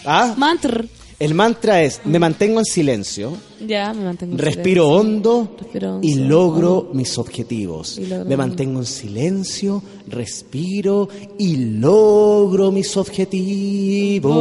[0.05, 0.33] ¿Ah?
[0.37, 0.87] Mantr.
[1.19, 3.37] El mantra es, me mantengo en silencio,
[3.67, 4.99] Ya, me mantengo en respiro silencio.
[4.99, 6.27] hondo Respiro y hondo.
[6.27, 7.99] logro mis objetivos.
[7.99, 11.07] Y logro Me mantengo en silencio, respiro
[11.37, 14.31] y logro mis objetivos.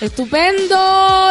[0.00, 0.76] Estupendo,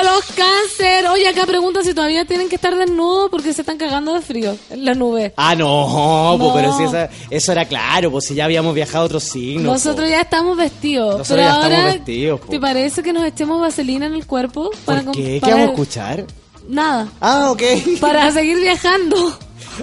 [0.03, 1.05] los cáncer.
[1.07, 4.55] Oye, acá preguntan si todavía tienen que estar desnudos porque se están cagando de frío
[4.69, 5.33] en la nube.
[5.37, 6.53] Ah, no, po, No.
[6.53, 9.63] pero si esa- eso era claro, pues si ya habíamos viajado a otros signos.
[9.73, 11.17] Nosotros ya estamos vestidos.
[11.19, 12.47] Nosotros pero ya ahora, estamos vestidos, po.
[12.47, 14.71] ¿te parece que nos echemos vaselina en el cuerpo?
[14.85, 15.23] ¿Por com- qué?
[15.35, 16.25] ¿Qué para- vamos a escuchar?
[16.67, 17.07] Nada.
[17.21, 17.61] Ah, ok.
[18.01, 19.37] Para seguir viajando.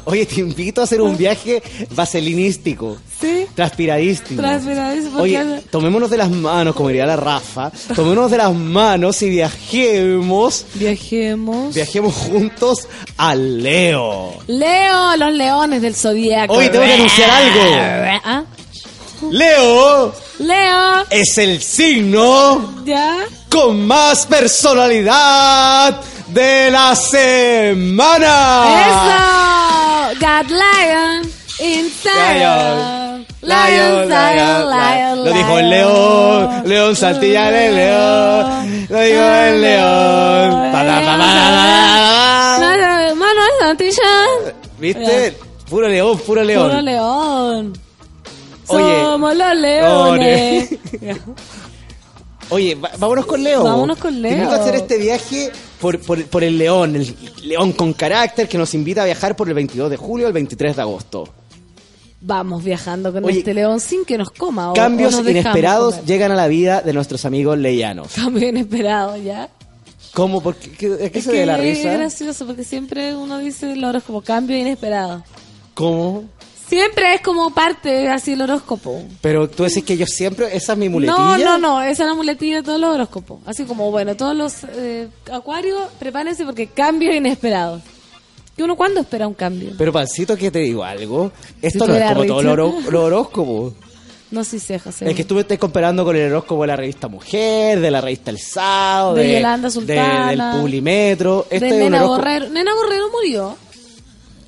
[0.04, 2.96] Oye, te invito a hacer un viaje vaselinístico.
[3.20, 3.46] Sí.
[3.54, 4.42] Transpiradísimo,
[5.12, 7.70] porque Oye, tomémonos de las manos, como diría la Rafa.
[7.94, 10.66] Tomémonos de las manos y viajemos.
[10.74, 11.74] Viajemos.
[11.74, 14.34] Viajemos juntos a Leo.
[14.46, 16.54] Leo, los leones del zodíaco.
[16.54, 18.20] Oye, tengo que anunciar algo.
[18.24, 18.44] ¿Ah?
[19.30, 21.06] Leo Leo.
[21.10, 23.18] es el signo ¿Ya?
[23.48, 26.00] con más personalidad
[26.32, 28.64] de la semana.
[28.88, 30.18] ¡Eso!
[30.20, 31.22] God Lion
[31.58, 32.38] inside.
[32.38, 33.26] Lion.
[33.42, 40.72] Lion, lion, lion, Lo dijo el león, león Santillán el león, lo dijo el león.
[42.60, 44.54] Lion, Manuel Santillán.
[44.78, 45.36] ¿Viste?
[45.68, 46.68] Puro león, puro león.
[46.70, 47.72] Puro león.
[48.68, 50.70] Oye, Somos los leones.
[52.50, 53.64] Oye, vámonos con Leo.
[53.64, 54.32] Vámonos con Te Leo.
[54.34, 55.50] invito a hacer este viaje
[55.82, 59.48] por, por, por el león, el león con carácter que nos invita a viajar por
[59.48, 61.28] el 22 de julio al 23 de agosto.
[62.20, 64.70] Vamos viajando con Oye, este león sin que nos coma.
[64.70, 66.06] o- Cambios o nos inesperados comer.
[66.08, 68.12] llegan a la vida de nuestros amigos leyanos.
[68.14, 69.48] Cambios inesperados, ¿ya?
[70.14, 70.40] ¿Cómo?
[70.40, 71.92] ¿Por qué, qué- ¿A qué Es se que debe la Es risa?
[71.94, 75.24] gracioso porque siempre uno dice logros como cambio inesperado.
[75.74, 76.24] ¿Cómo?
[76.72, 79.02] Siempre es como parte, así el horóscopo.
[79.20, 81.18] Pero tú decís que yo siempre, esa es mi muletilla.
[81.18, 83.40] No, no, no, esa es la muletilla de todos los horóscopos.
[83.44, 87.82] Así como, bueno, todos los eh, acuarios, prepárense porque cambios inesperados.
[88.56, 89.72] ¿Y uno cuándo espera un cambio?
[89.76, 91.30] Pero Pancito, que te digo algo.
[91.60, 93.72] Esto no es como todos los horó- los horóscopos.
[94.32, 95.10] No si sé, José.
[95.10, 98.00] Es que tú me estás comparando con el horóscopo de la revista Mujer, de la
[98.00, 100.30] revista El Sábado, De Yolanda Sultana.
[100.30, 101.46] del Publimetro.
[101.50, 102.02] de Este Nena.
[102.04, 102.48] Borrero.
[102.48, 103.56] Nena Borrero murió.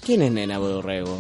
[0.03, 1.19] ¿Quién es Nena Borrego?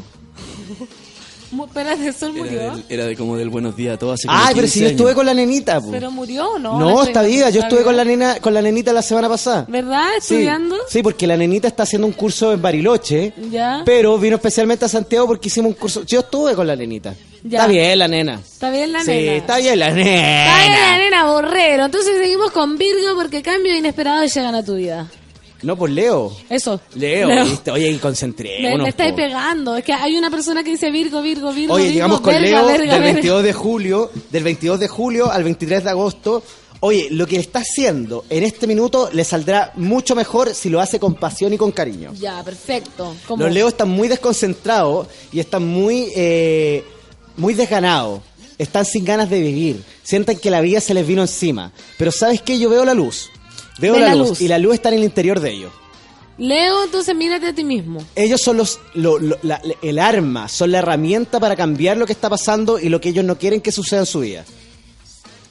[1.67, 2.61] Espérate, ¿eso Era, murió?
[2.73, 5.07] del- era de como del buenos días a como Ay, pero si 15 yo estuve
[5.11, 5.17] años.
[5.17, 5.91] con la nenita, po.
[5.93, 6.81] ¿Pero murió o no?
[6.81, 7.49] No, está viva.
[7.51, 9.65] Yo ¿está estuve con la nena, con la nenita la semana pasada.
[9.69, 10.09] ¿Verdad?
[10.21, 10.77] Sí, ¿Estudiando?
[10.89, 13.83] sí, porque la nenita está haciendo un curso en Bariloche, Ya.
[13.85, 16.03] pero vino especialmente a Santiago porque hicimos un curso.
[16.05, 17.15] Yo estuve con la nenita.
[17.45, 17.59] Ya.
[17.61, 18.41] Está bien la nena.
[18.43, 19.35] Está bien la sí, nena.
[19.35, 20.99] está bien la Está bien la nena.
[20.99, 21.85] nena Borrero.
[21.85, 25.07] Entonces seguimos con Virgo porque cambios inesperados llegan a tu vida.
[25.65, 26.37] No, pues Leo.
[26.51, 26.81] Eso.
[26.95, 27.45] Leo, Leo.
[27.45, 27.71] ¿viste?
[27.71, 28.01] Oye, y
[28.63, 29.77] Me, me estáis pegando.
[29.77, 31.75] Es que hay una persona que dice Virgo, Virgo, Virgo.
[31.75, 33.13] Oye, Virgo, llegamos con verga, Leo verga, del verga.
[33.13, 36.43] 22 de julio, del 22 de julio al 23 de agosto.
[36.81, 41.01] Oye, lo que está haciendo en este minuto le saldrá mucho mejor si lo hace
[41.01, 42.13] con pasión y con cariño.
[42.21, 43.15] Ya, perfecto.
[43.39, 46.85] Los Leos están muy desconcentrados y están muy, eh,
[47.39, 48.21] muy desganados.
[48.59, 49.83] Están sin ganas de vivir.
[50.03, 51.73] Sienten que la vida se les vino encima.
[51.97, 52.59] Pero ¿sabes qué?
[52.59, 53.31] Yo veo la luz.
[53.79, 54.41] Veo Ve la, la luz, luz.
[54.41, 55.73] y la luz está en el interior de ellos.
[56.37, 58.05] Leo, entonces mírate a ti mismo.
[58.17, 62.13] Ellos son los, lo- lo- la- el arma, son la herramienta para cambiar lo que
[62.13, 64.45] está pasando y lo que ellos no quieren que suceda en su vida.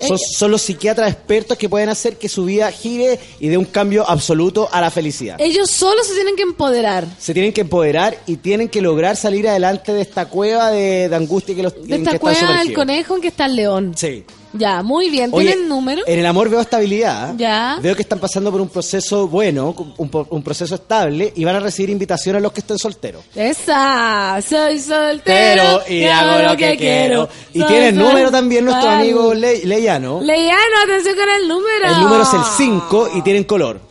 [0.06, 3.64] Son, son los psiquiatras expertos que pueden hacer que su vida gire y dé un
[3.64, 5.38] cambio absoluto a la felicidad.
[5.40, 7.08] Ellos solo se tienen que empoderar.
[7.18, 11.16] Se tienen que empoderar y tienen que lograr salir adelante de esta cueva de, de
[11.16, 13.94] angustia que los De que esta cueva del conejo en que está el león.
[13.96, 14.26] Sí.
[14.54, 15.32] Ya, muy bien.
[15.34, 16.04] Oye, ¿Tienen número?
[16.06, 17.34] En el amor veo estabilidad.
[17.38, 17.80] Ya.
[17.82, 21.90] Veo que están pasando por un proceso bueno, un, proceso estable y van a recibir
[21.90, 23.24] invitaciones a los que estén solteros.
[23.36, 25.24] Esa, soy soltero.
[25.26, 27.28] Pero y hago lo que quiero.
[27.54, 30.22] Y Soy tiene el sol- número también nuestro amigo Le- Leyano.
[30.22, 31.86] Leyano, atención con el número.
[31.96, 33.82] El número es el 5 y tienen color.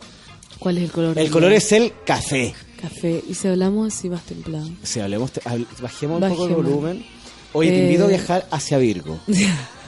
[0.59, 1.19] ¿Cuál es el color?
[1.19, 2.53] El color es el café.
[2.81, 3.21] Café.
[3.29, 4.67] Y si hablamos así más templado.
[4.81, 7.05] Si hablemos, te- habl- bajemos un poco el volumen.
[7.51, 7.83] Oye, te Eh.
[7.83, 9.19] invito a viajar hacia Virgo.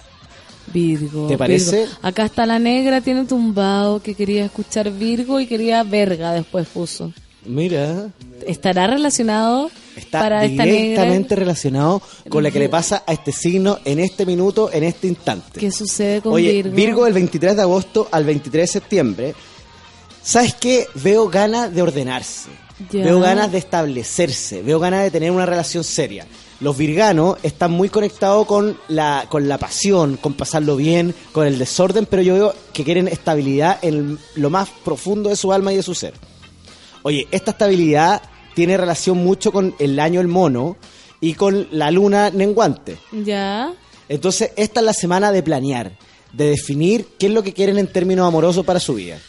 [0.73, 1.27] Virgo.
[1.27, 1.81] ¿Te parece?
[1.81, 1.93] Virgo.
[2.01, 7.11] Acá está la negra, tiene tumbado que quería escuchar Virgo y quería verga después puso.
[7.45, 8.09] Mira,
[8.47, 10.81] ¿Estará relacionado está para esta negra?
[10.81, 15.07] directamente relacionado con lo que le pasa a este signo en este minuto, en este
[15.07, 15.59] instante.
[15.59, 16.75] ¿Qué sucede con Oye, Virgo?
[16.75, 19.35] Virgo del 23 de agosto al 23 de septiembre.
[20.23, 20.87] ¿Sabes qué?
[20.95, 22.49] Veo ganas de ordenarse.
[22.91, 23.03] Ya.
[23.03, 24.63] Veo ganas de establecerse.
[24.63, 26.25] Veo ganas de tener una relación seria.
[26.61, 31.57] Los virganos están muy conectados con la, con la pasión, con pasarlo bien, con el
[31.57, 35.75] desorden, pero yo veo que quieren estabilidad en lo más profundo de su alma y
[35.75, 36.13] de su ser.
[37.03, 38.21] Oye, esta estabilidad
[38.55, 40.77] tiene relación mucho con el año el mono
[41.19, 42.97] y con la luna menguante.
[43.11, 43.73] Ya.
[44.07, 45.97] Entonces, esta es la semana de planear,
[46.31, 49.19] de definir qué es lo que quieren en términos amorosos para su vida.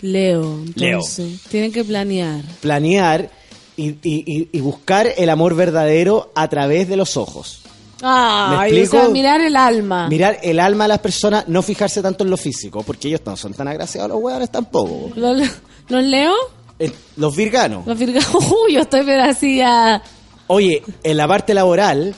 [0.00, 0.64] Leo.
[0.74, 0.98] Leo.
[0.98, 2.42] Entonces, Tienen que planear.
[2.60, 3.30] Planear
[3.76, 7.60] y, y- y- buscar el amor verdadero a través de los ojos.
[8.02, 10.08] O sea, mirar el alma.
[10.08, 13.36] Mirar el alma de las personas, no fijarse tanto en lo físico, porque ellos no
[13.36, 15.10] son tan agraciados, los hueones tampoco.
[15.16, 15.48] ¿Los,
[15.88, 16.32] los leo?
[16.78, 17.86] Eh, Los virganos.
[17.86, 18.18] Los Virgo.
[18.66, 20.02] Uy, yo estoy pero así a...
[20.48, 22.14] Oye, en la parte laboral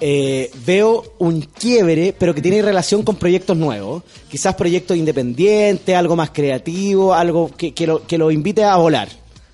[0.00, 4.02] eh, veo un quiebre, pero que tiene relación con proyectos nuevos.
[4.30, 9.08] Quizás proyectos independientes, algo más creativo, algo que, que lo, que lo invite a volar.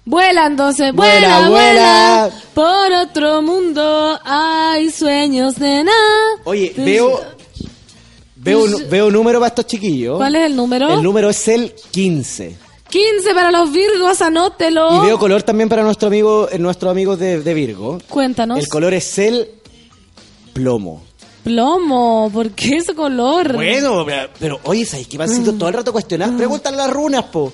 [0.07, 2.31] Vuela entonces, Vuela, vuela.
[2.55, 6.43] Por otro mundo hay sueños de nada.
[6.45, 7.20] Oye, veo,
[8.37, 10.16] veo, un, veo un número para estos chiquillos.
[10.16, 10.95] ¿Cuál es el número?
[10.95, 12.57] El número es el 15.
[12.89, 15.03] 15 para los Virgos, anótelo.
[15.03, 17.99] Y veo color también para nuestro amigo, eh, nuestros amigos de, de Virgo.
[18.09, 18.61] Cuéntanos.
[18.61, 19.51] El color es el
[20.53, 21.03] plomo.
[21.43, 23.55] Plomo, ¿por qué ese color?
[23.55, 24.07] Bueno,
[24.39, 25.19] pero, oye, ¿sabes qué?
[25.19, 26.31] Pancito, todo el rato cuestionás.
[26.31, 27.53] Pregúntale las runas, po.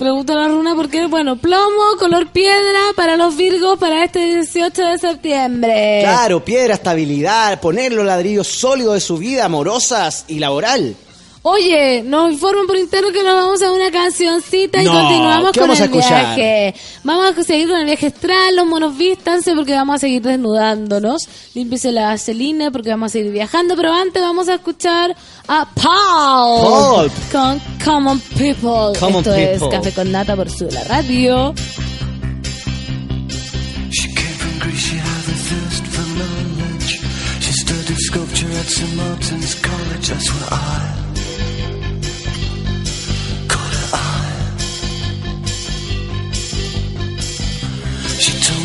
[0.00, 1.04] Pregunta la runa por qué.
[1.08, 5.98] Bueno, plomo, color piedra para los Virgos para este 18 de septiembre.
[6.00, 10.96] Claro, piedra, estabilidad, poner los ladrillos sólidos de su vida, amorosas y laboral.
[11.42, 15.60] Oye, nos informan por interno que nos vamos a una cancioncita y No, continuamos ¿qué
[15.60, 16.36] con vamos a el escuchar?
[16.36, 16.74] viaje.
[17.02, 21.22] Vamos a seguir con el viaje astral, los monos vístanse porque vamos a seguir desnudándonos.
[21.54, 25.16] Límpiese la vaselina porque vamos a seguir viajando, pero antes vamos a escuchar
[25.48, 27.10] a Paul, Paul.
[27.32, 28.98] con Common People.
[29.00, 29.62] Common Esto es.
[29.62, 31.54] Café con Nata por su la radio.
[33.90, 37.00] She came from Greece, she had a thirst for knowledge.
[37.40, 38.94] She studied sculpture at St.
[38.94, 40.99] Martin's College, that's where I
[48.20, 48.59] She told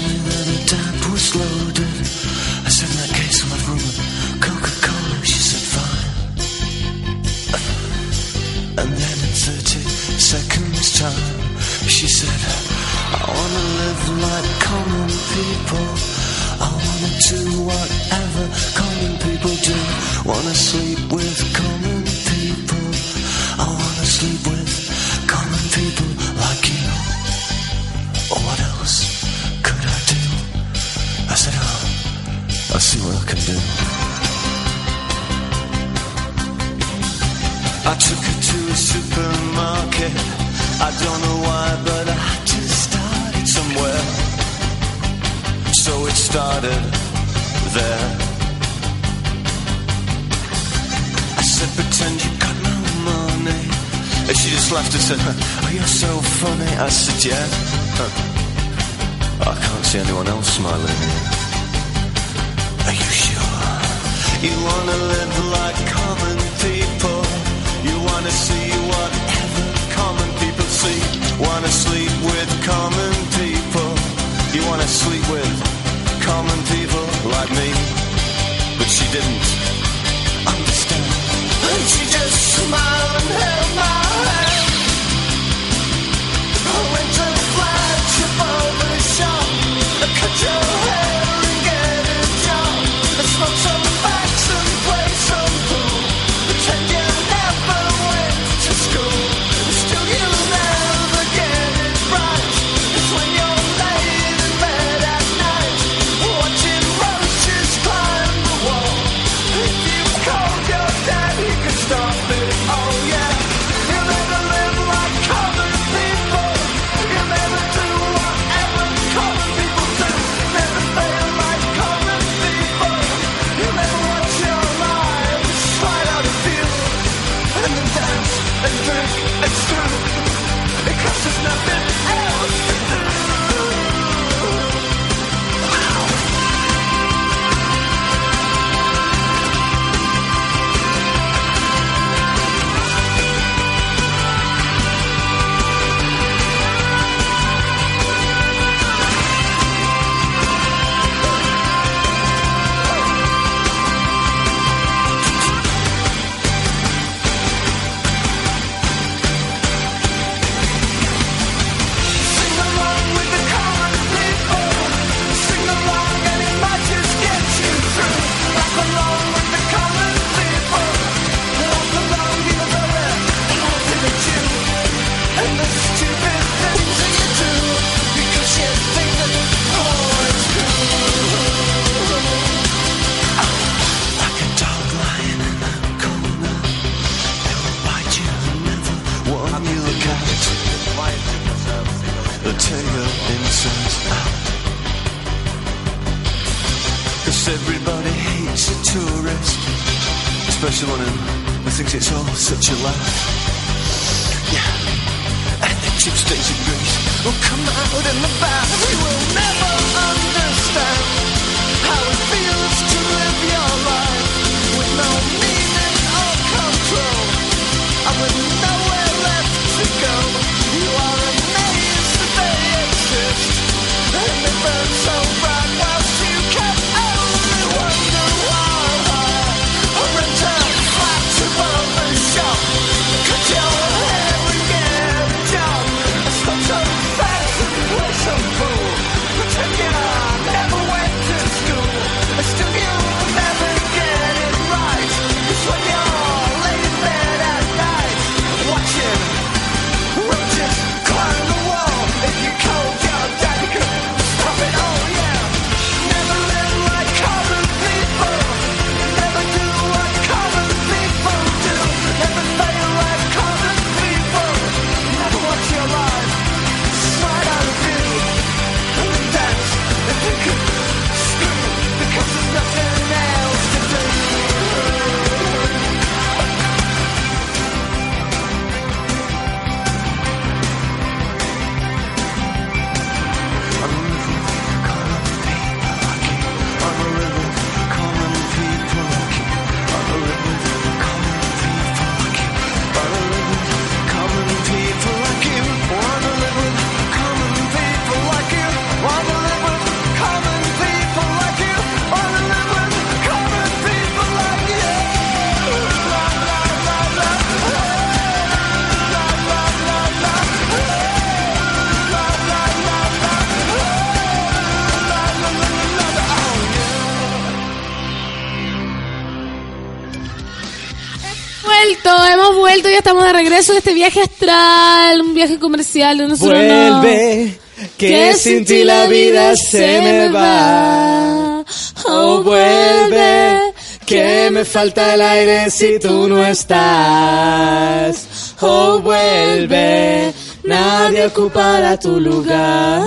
[323.55, 326.17] de este viaje astral, un viaje comercial.
[326.27, 327.57] Nosotros no- Vuelve,
[327.97, 331.63] que sin ti la vida se me va.
[332.07, 333.59] Oh, vuelve,
[334.05, 338.27] que me falta el aire si tú no estás.
[338.61, 340.33] Oh, vuelve,
[340.63, 343.01] nadie ocupará tu lugar.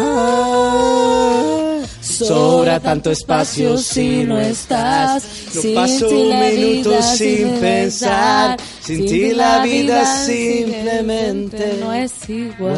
[2.01, 5.23] Sobra tanto espacio si no estás.
[5.55, 8.57] Yo Sin paso minutos vida sin pensar.
[8.89, 12.75] Sin ti la vida simplemente no es igual.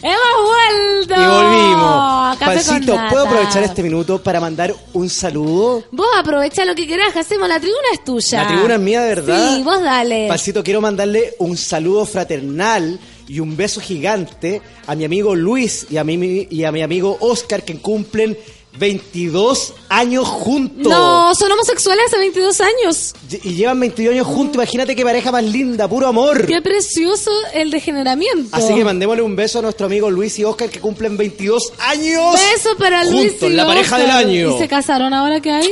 [0.00, 1.14] ¡Hemos vuelto!
[1.14, 2.38] Y volvimos.
[2.38, 5.84] Pancito, ¿puedo aprovechar este minuto para mandar un saludo?
[5.92, 7.46] Vos aprovecha lo que querás, hacemos.
[7.46, 8.44] La tribuna es tuya.
[8.44, 9.56] La tribuna es mía, de verdad.
[9.56, 10.26] Sí, vos dale.
[10.26, 12.98] Pancito, quiero mandarle un saludo fraternal
[13.28, 17.18] y un beso gigante a mi amigo Luis y a mi, y a mi amigo
[17.20, 18.38] Oscar que cumplen
[18.78, 20.90] 22 años juntos.
[20.90, 23.14] No, son homosexuales hace 22 años.
[23.42, 24.54] Y llevan 22 años juntos.
[24.54, 26.46] Imagínate qué pareja más linda, puro amor.
[26.46, 28.56] Qué precioso el degeneramiento.
[28.56, 32.34] Así que mandémosle un beso a nuestro amigo Luis y Oscar que cumplen 22 años.
[32.34, 34.54] Beso para Luis juntos, y la pareja del año.
[34.54, 35.68] ¿Y se casaron ahora que hay?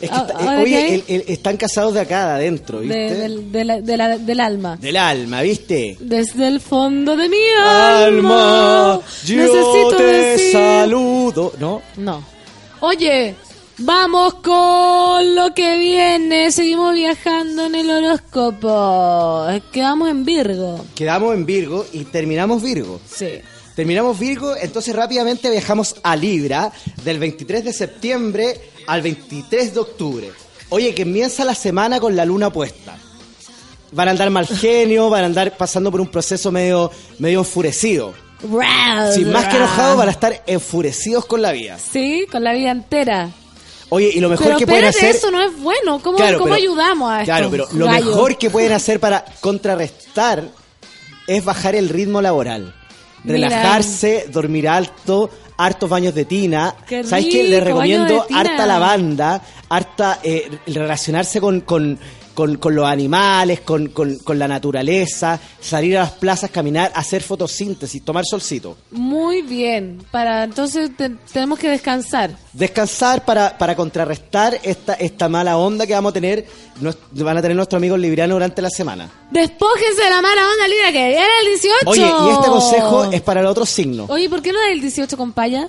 [0.00, 3.14] Es que está- ¿ahora oye, el- el- están casados de acá, de adentro, De- ¿viste?
[3.14, 4.76] del, de la- de la- del alma.
[4.76, 5.96] Del alma, ¿viste?
[6.00, 8.04] Desde el fondo de mi alma.
[8.04, 11.52] Alma, yo necesito te decir- saludo.
[11.58, 11.80] ¿No?
[11.96, 12.24] No.
[12.80, 13.34] Oye,
[13.78, 16.50] vamos con lo que viene.
[16.52, 19.46] Seguimos viajando en el horóscopo.
[19.72, 20.84] Quedamos en Virgo.
[20.94, 23.00] Quedamos en Virgo y terminamos Virgo.
[23.10, 23.28] Sí.
[23.74, 26.70] Terminamos Virgo, entonces rápidamente viajamos a Libra
[27.04, 30.32] del 23 de septiembre al 23 de octubre.
[30.70, 32.96] Oye, que comienza la semana con la luna puesta.
[33.92, 38.12] Van a andar mal genio, van a andar pasando por un proceso medio, medio enfurecido.
[39.14, 41.78] Sin más que enojados, van a estar enfurecidos con la vida.
[41.78, 43.30] Sí, con la vida entera.
[43.88, 45.14] Oye, y lo mejor pero que pueden hacer...
[45.14, 46.00] eso no es bueno.
[46.02, 47.24] ¿Cómo, Claro, cómo pero- ayudamos a esto?
[47.26, 50.44] Claro, pero lo mejor que pueden hacer para contrarrestar
[51.26, 52.74] es bajar el ritmo laboral.
[53.24, 53.48] Mira.
[53.48, 56.74] Relajarse, dormir alto, hartos baños de tina.
[56.86, 57.50] Qué ¿Sabes qué?
[57.50, 61.98] baño recomiendo harta lavanda, harta eh, relacionarse con, con,
[62.34, 67.22] con- con los animales, con, con- con la naturaleza, salir a las plazas, caminar, hacer
[67.22, 68.76] fotosíntesis, tomar solcito.
[68.90, 70.04] Muy bien.
[70.10, 72.36] Para entonces te- tenemos que descansar.
[72.52, 76.44] Descansar para, para contrarrestar esta, esta mala onda que vamos a tener,
[76.80, 79.10] nos- van a tener nuestros amigos librianos durante la semana.
[79.30, 81.76] Despójense de la mala onda libra que viene el 18.
[81.86, 84.06] Oye, y este consejo es para el otro signo.
[84.08, 85.68] Oye, ¿por qué no es el 18 con paya?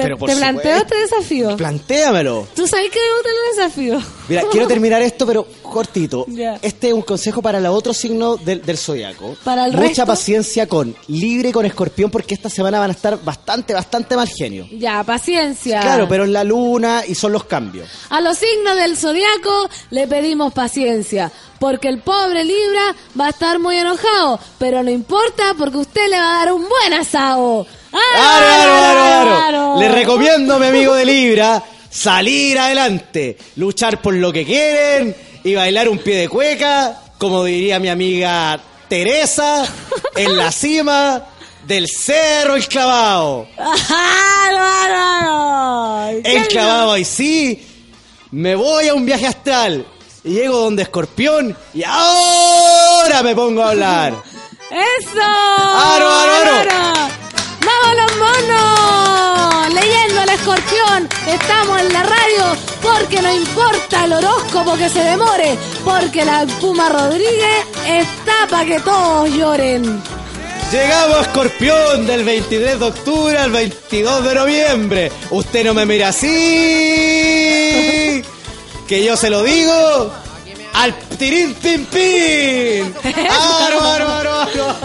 [0.00, 0.94] Te, Pero por te planteo supuesto.
[0.94, 1.56] este desafío.
[1.56, 2.48] Plantéamelo.
[2.54, 4.12] ¿Tú sabes que me gusta el desafío?
[4.28, 6.24] Mira, quiero terminar esto, pero cortito.
[6.28, 6.58] Ya.
[6.62, 9.36] Este es un consejo para el otro signo del, del zodiaco.
[9.44, 10.06] Para el Mucha resto.
[10.06, 14.28] paciencia con Libre y con Escorpión, porque esta semana van a estar bastante, bastante mal
[14.28, 14.66] genio.
[14.72, 15.80] Ya, paciencia.
[15.80, 17.88] Claro, pero es la luna y son los cambios.
[18.10, 23.58] A los signos del zodiaco le pedimos paciencia, porque el pobre Libra va a estar
[23.58, 27.66] muy enojado, pero no importa porque usted le va a dar un buen asado.
[27.92, 29.36] ¡Aro, aro, aro, aro!
[29.36, 29.80] ¡Aro!
[29.80, 35.88] Le recomiendo, mi amigo de Libra, salir adelante, luchar por lo que quieren y bailar
[35.88, 39.66] un pie de cueca, como diría mi amiga Teresa,
[40.14, 41.24] en la cima
[41.66, 43.48] del cerro El Clavado.
[43.58, 46.20] ¡Aro, aro, aro!
[46.24, 47.66] El Clavado, ahí sí,
[48.30, 49.86] me voy a un viaje astral
[50.22, 54.14] y llego donde Escorpión y ahora me pongo a hablar.
[54.70, 55.20] ¡Eso!
[55.20, 57.19] ¡Aro, aro, aro!
[57.70, 59.74] ¡Vámonos, monos!
[59.74, 65.56] Leyendo al escorpión, estamos en la radio porque no importa el horóscopo que se demore,
[65.84, 70.02] porque la Puma Rodríguez está para que todos lloren.
[70.72, 75.12] Llegamos Escorpión del 23 de octubre al 22 de noviembre.
[75.30, 76.28] Usted no me mira así.
[78.86, 80.12] Que yo se lo digo
[80.74, 82.94] al tirín pin.
[83.64, 84.76] Aro, aro, aro, aro,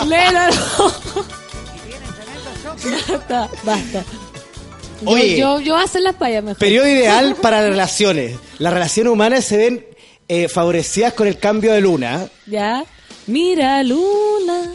[0.00, 1.37] aro.
[3.08, 4.04] Basta, basta.
[5.02, 5.38] Yo- Oye.
[5.38, 6.58] yo, hacer las payas mejor.
[6.58, 8.36] Periodo ideal para las relaciones.
[8.58, 9.86] Las relaciones humanas se ven
[10.28, 12.28] eh, favorecidas con el cambio de luna.
[12.46, 12.84] ¿Ya?
[13.28, 14.72] Mira, Luna.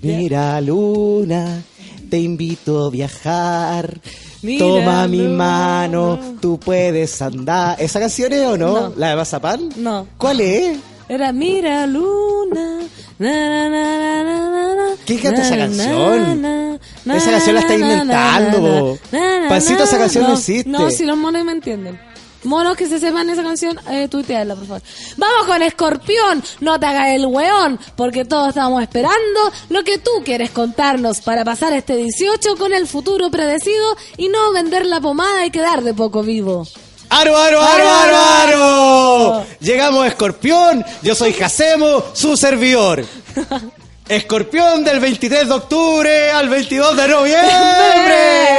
[0.00, 1.62] Mira, luna,
[2.10, 4.00] te invito a viajar.
[4.40, 7.80] Mira, Toma mi mano, tú puedes andar.
[7.80, 8.88] ¿Esa canción es o no?
[8.88, 8.92] No.
[8.96, 9.68] ¿La de Mazapán?
[9.76, 10.08] No.
[10.18, 10.78] ¿Cuál es?
[11.12, 12.78] Era Mira, Luna.
[13.18, 16.40] Na, na, na, na, na, na, ¿Quién canta esa canción?
[16.40, 18.98] na, na, Esa canción la está na, na, inventando, na, bo.
[19.12, 20.70] na, na, Pancito, esa canción no existe.
[20.70, 22.00] No, si los monos me entienden.
[22.44, 24.82] Monos que se sepan esa canción, eh, tuiteala, por favor.
[25.18, 30.10] Vamos con Escorpión, no te hagas el weón, porque todos estamos esperando lo que tú
[30.24, 33.84] quieres contarnos para pasar este 18 con el futuro predecido
[34.16, 36.66] y no vender la pomada y quedar de poco vivo.
[37.14, 39.46] ¡Aro, aro, aro, aro, aro!
[39.60, 43.04] Llegamos a Escorpión, yo soy Jacemo, su servidor.
[44.08, 48.58] Escorpión del 23 de octubre al 22 de noviembre.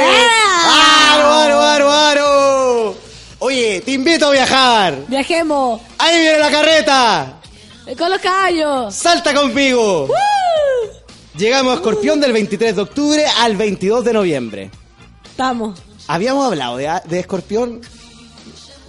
[0.66, 2.96] ¡Aro, aro, aro, aro!
[3.40, 4.94] Oye, te invito a viajar.
[5.08, 7.34] Viajemos Ahí viene la carreta.
[7.86, 8.94] eh, con los caballos.
[8.94, 10.08] Salta conmigo.
[11.36, 14.70] Llegamos a Escorpión del 23 de octubre al 22 de noviembre.
[15.24, 15.78] Estamos.
[16.06, 17.80] Habíamos hablado de, de Escorpión.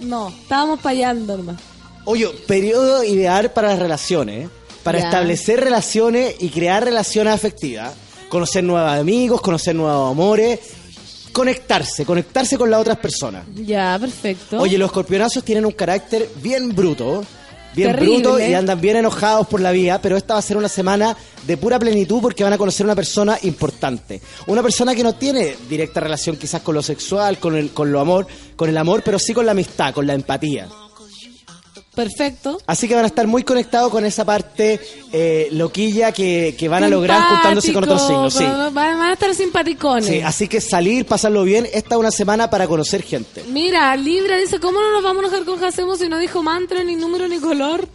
[0.00, 1.56] No, estábamos payando nomás.
[2.04, 4.46] Oye, periodo ideal para las relaciones.
[4.46, 4.50] ¿eh?
[4.82, 5.06] Para Ya.
[5.06, 7.92] establecer relaciones y crear relaciones afectivas.
[8.28, 10.60] Conocer nuevos amigos, conocer nuevos amores.
[11.32, 13.44] Conectarse, conectarse con las otras personas.
[13.54, 14.58] Ya, perfecto.
[14.58, 17.24] Oye, los escorpionazos tienen un carácter bien bruto.
[17.76, 18.20] Bien Terrible.
[18.20, 21.14] bruto y andan bien enojados por la vida, pero esta va a ser una semana
[21.46, 24.22] de pura plenitud porque van a conocer una persona importante.
[24.46, 28.00] Una persona que no tiene directa relación quizás con lo sexual, con el, con lo
[28.00, 28.26] amor,
[28.56, 30.68] con el amor, pero sí con la amistad, con la empatía.
[31.96, 32.60] Perfecto.
[32.66, 34.78] Así que van a estar muy conectados con esa parte
[35.10, 38.34] eh, loquilla que, que van a lograr juntándose con otros signos.
[38.34, 38.44] Sí.
[38.44, 40.04] Van, a estar simpaticones.
[40.04, 43.44] Sí, así que salir, pasarlo bien, esta es una semana para conocer gente.
[43.48, 46.84] Mira, Libra dice, ¿cómo no nos vamos a enojar con Jacemo si no dijo mantra,
[46.84, 47.88] ni número, ni color?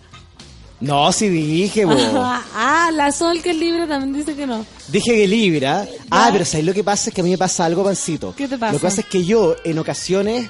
[0.79, 1.93] No, sí dije, bo.
[1.95, 4.65] ah, la Sol, que es Libra, también dice que no.
[4.87, 5.87] Dije que Libra.
[6.09, 7.11] Ah, pero ¿sabes lo que pasa?
[7.11, 8.33] Es que a mí me pasa algo, pancito.
[8.35, 8.73] ¿Qué te pasa?
[8.73, 10.49] Lo que pasa es que yo, en ocasiones,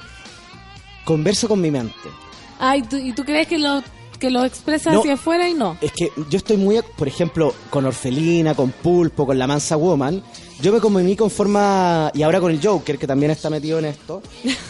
[1.04, 2.22] converso con mi mente.
[2.62, 3.84] Ah, ¿y tú, y tú crees que lo,
[4.20, 5.00] que lo expresas No.
[5.02, 5.78] hacia afuera y no?
[5.82, 10.22] Es que yo estoy muy, por ejemplo, con Orfelina, con Pulpo, con la Mansa Woman.
[10.62, 12.12] Yo me comunico en forma.
[12.14, 14.22] Y ahora con el Joker, que también está metido en esto.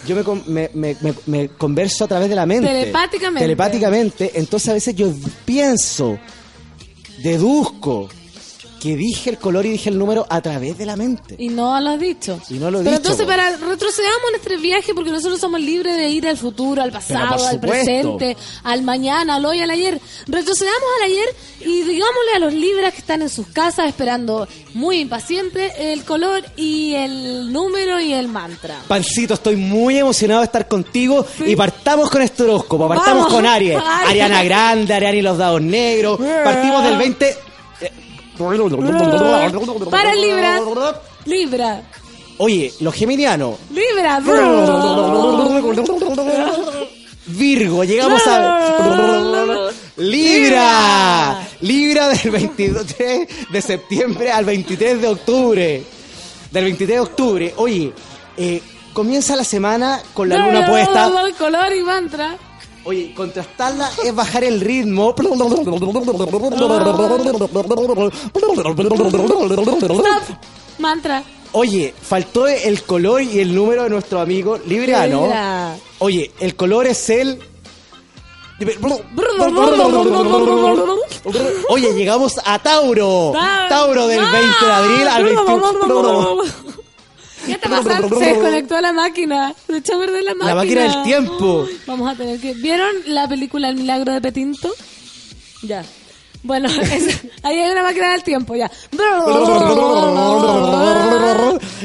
[0.08, 2.66] Yo me, con- me, me- me- me converso a través de la mente.
[2.70, 3.42] Telepáticamente.
[3.44, 4.32] Telepáticamente.
[4.36, 5.12] Entonces a veces yo
[5.44, 6.18] pienso,
[7.22, 8.08] deduzco
[8.82, 11.36] que dije el color y dije el número a través de la mente.
[11.38, 12.42] Y no lo has dicho.
[12.50, 15.96] Y no lo he Pero dicho, entonces, para retrocedamos nuestro viaje, porque nosotros somos libres
[15.96, 20.02] de ir al futuro, al pasado, al presente, al mañana, al hoy, al ayer.
[20.26, 21.28] Retrocedamos al ayer
[21.60, 26.44] y digámosle a los libras que están en sus casas esperando muy impacientes el color
[26.56, 28.80] y el número y el mantra.
[28.88, 32.88] Pancito, estoy muy emocionado de estar contigo y partamos con este horóscopo.
[32.88, 33.34] Partamos Vamos.
[33.34, 33.78] con Aries.
[33.86, 34.10] Aries.
[34.10, 36.20] Ariana Grande, Ariana y los dados negros.
[36.44, 37.51] Partimos del 20.
[39.90, 40.60] Para Libra.
[41.26, 41.82] Libra.
[42.38, 43.56] Oye, los geminianos.
[43.72, 44.20] Libra.
[47.28, 49.70] Virgo, llegamos a.
[49.98, 51.48] Libra.
[51.62, 52.86] Libra del 22
[53.52, 55.84] de septiembre al 23 de octubre.
[56.52, 57.54] Del 23 de octubre.
[57.58, 57.94] Oye,
[58.38, 58.62] eh,
[58.94, 61.12] comienza la semana con la luna puesta.
[61.38, 62.38] Color y mantra.
[62.84, 65.14] Oye, contrastarla es bajar el ritmo.
[70.00, 70.38] Stop.
[70.80, 71.24] Mantra.
[71.54, 75.24] Oye, faltó el color y el número de nuestro amigo Libriano.
[75.24, 75.76] Libra.
[76.00, 77.40] Oye, el color es el.
[81.70, 83.34] Oye, llegamos a Tauro.
[83.70, 86.38] Tauro del 20 de abril al 21.
[87.46, 88.08] ¿Qué te pasa?
[88.10, 89.54] Se desconectó la máquina.
[89.68, 90.56] Se echó a perder la máquina.
[90.56, 91.68] La máquina del tiempo.
[91.88, 92.54] Vamos a tener que.
[92.54, 94.74] ¿Vieron la película El milagro de Petinto?
[95.64, 95.84] Ya.
[96.44, 98.70] Bueno, es- ahí hay una máquina del tiempo, ya.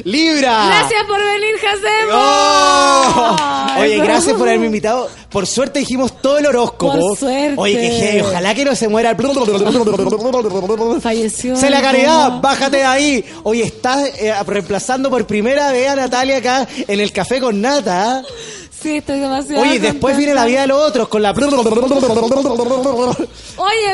[0.05, 0.67] Libra.
[0.67, 2.13] Gracias por venir, Jacemo.
[2.13, 3.37] ¡Oh!
[3.81, 5.09] Oye, gracias por haberme invitado.
[5.31, 6.99] Por suerte dijimos todo el horóscopo.
[6.99, 7.55] Por suerte.
[7.57, 8.21] Oye, que heavy.
[8.23, 9.15] Ojalá que no se muera.
[11.03, 11.57] Falleció.
[11.57, 12.41] Se la caridad, mono.
[12.41, 13.25] bájate de ahí.
[13.43, 18.23] Oye, estás eh, reemplazando por primera vez a Natalia acá en el café con Nata.
[18.87, 19.63] Sí, estoy demasiado.
[19.63, 21.33] Oye, después viene la vida de los otros con la...
[21.33, 21.41] Oye,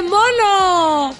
[0.02, 1.14] mono.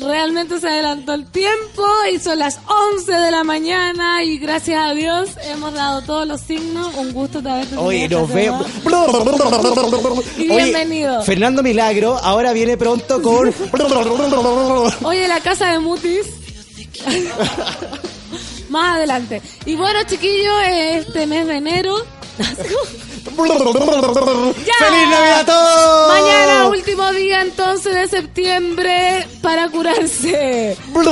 [0.00, 2.58] Realmente se adelantó el tiempo y son las
[2.96, 6.96] 11 de la mañana y gracias a Dios hemos dado todos los signos.
[6.96, 8.66] Un gusto de haberte Oye, nos vemos.
[10.36, 11.22] Oye, bienvenido.
[11.22, 13.54] Fernando Milagro ahora viene pronto con...
[15.04, 16.26] Oye, la casa de Mutis.
[18.68, 19.40] Más adelante.
[19.64, 22.15] Y bueno, chiquillos, este mes de enero.
[24.76, 26.08] ¡Feliz Navidad a todos!
[26.08, 30.76] Mañana, último día entonces de septiembre para curarse.
[30.94, 31.04] Hoy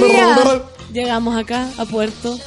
[0.00, 2.38] día llegamos acá a Puerto.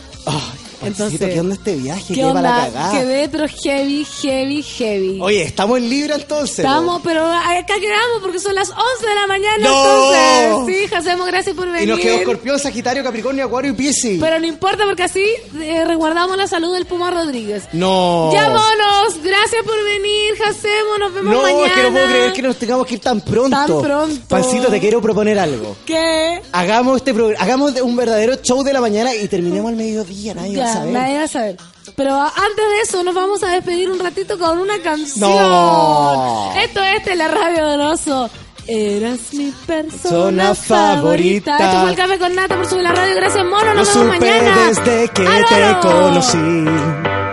[0.86, 2.14] Entonces, ¿qué onda este viaje?
[2.14, 2.72] ¿qué para la onda?
[2.72, 2.92] cagada.
[2.92, 5.20] Quedé, pero heavy, heavy, heavy.
[5.22, 6.60] Oye, estamos en Libra entonces.
[6.60, 9.58] Estamos, pero acá quedamos porque son las 11 de la mañana.
[9.60, 10.14] ¡No!
[10.14, 11.72] Entonces, sí, hacemos gracias por po.
[11.72, 11.88] venir.
[11.88, 14.20] Y nos quedó Escorpión, Sagitario, Capricornio, Acuario y Piscis.
[14.20, 15.26] Pero no importa porque así
[15.62, 17.64] eh, resguardamos la salud del Puma Rodríguez.
[17.74, 18.32] No.
[18.34, 21.68] Ya, monos, gracias por venir, Hacemos, nos vemos No, mañana.
[21.68, 23.56] es que no puedo creer que nos tengamos que ir tan pronto.
[23.56, 24.22] Tan pronto.
[24.28, 25.76] Pancito, te quiero proponer algo.
[25.86, 26.42] ¿Qué?
[26.52, 30.66] Hagamos este hagamos un verdadero show de la mañana y terminemos al mediodía, nadie va
[30.66, 31.18] Ya, saber.
[31.22, 31.58] a saber.
[31.96, 35.30] Pero antes de eso, nos vamos a despedir un ratito con una canción.
[35.30, 36.54] No.
[36.58, 38.30] Esto es de la radio del oso.
[38.66, 41.58] Eras mi persona favorita.
[41.58, 43.16] Esto fue el café con nata por subir la radio.
[43.16, 43.66] Gracias, mono.
[43.66, 44.68] Lo Nos vemos supe mañana.
[44.68, 47.33] desde que ¡Al te conocí.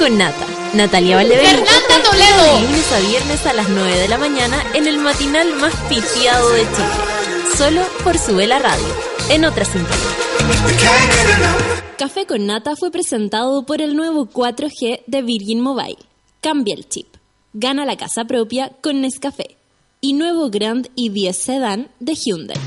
[0.00, 0.46] Con Nata.
[0.72, 1.66] Natalia Valdebenito.
[1.66, 2.56] Fernanda Toledo.
[2.56, 6.50] De lunes a viernes a las 9 de la mañana en el matinal más pitiado
[6.52, 7.54] de Chile.
[7.54, 8.86] Solo por Sube la Radio.
[9.28, 9.94] En otra sintonía.
[11.98, 15.98] Café con Nata fue presentado por el nuevo 4G de Virgin Mobile.
[16.40, 17.08] Cambia el chip.
[17.52, 19.58] Gana la casa propia con Nescafé.
[20.00, 22.60] Y nuevo Grand i10 Sedan de Hyundai.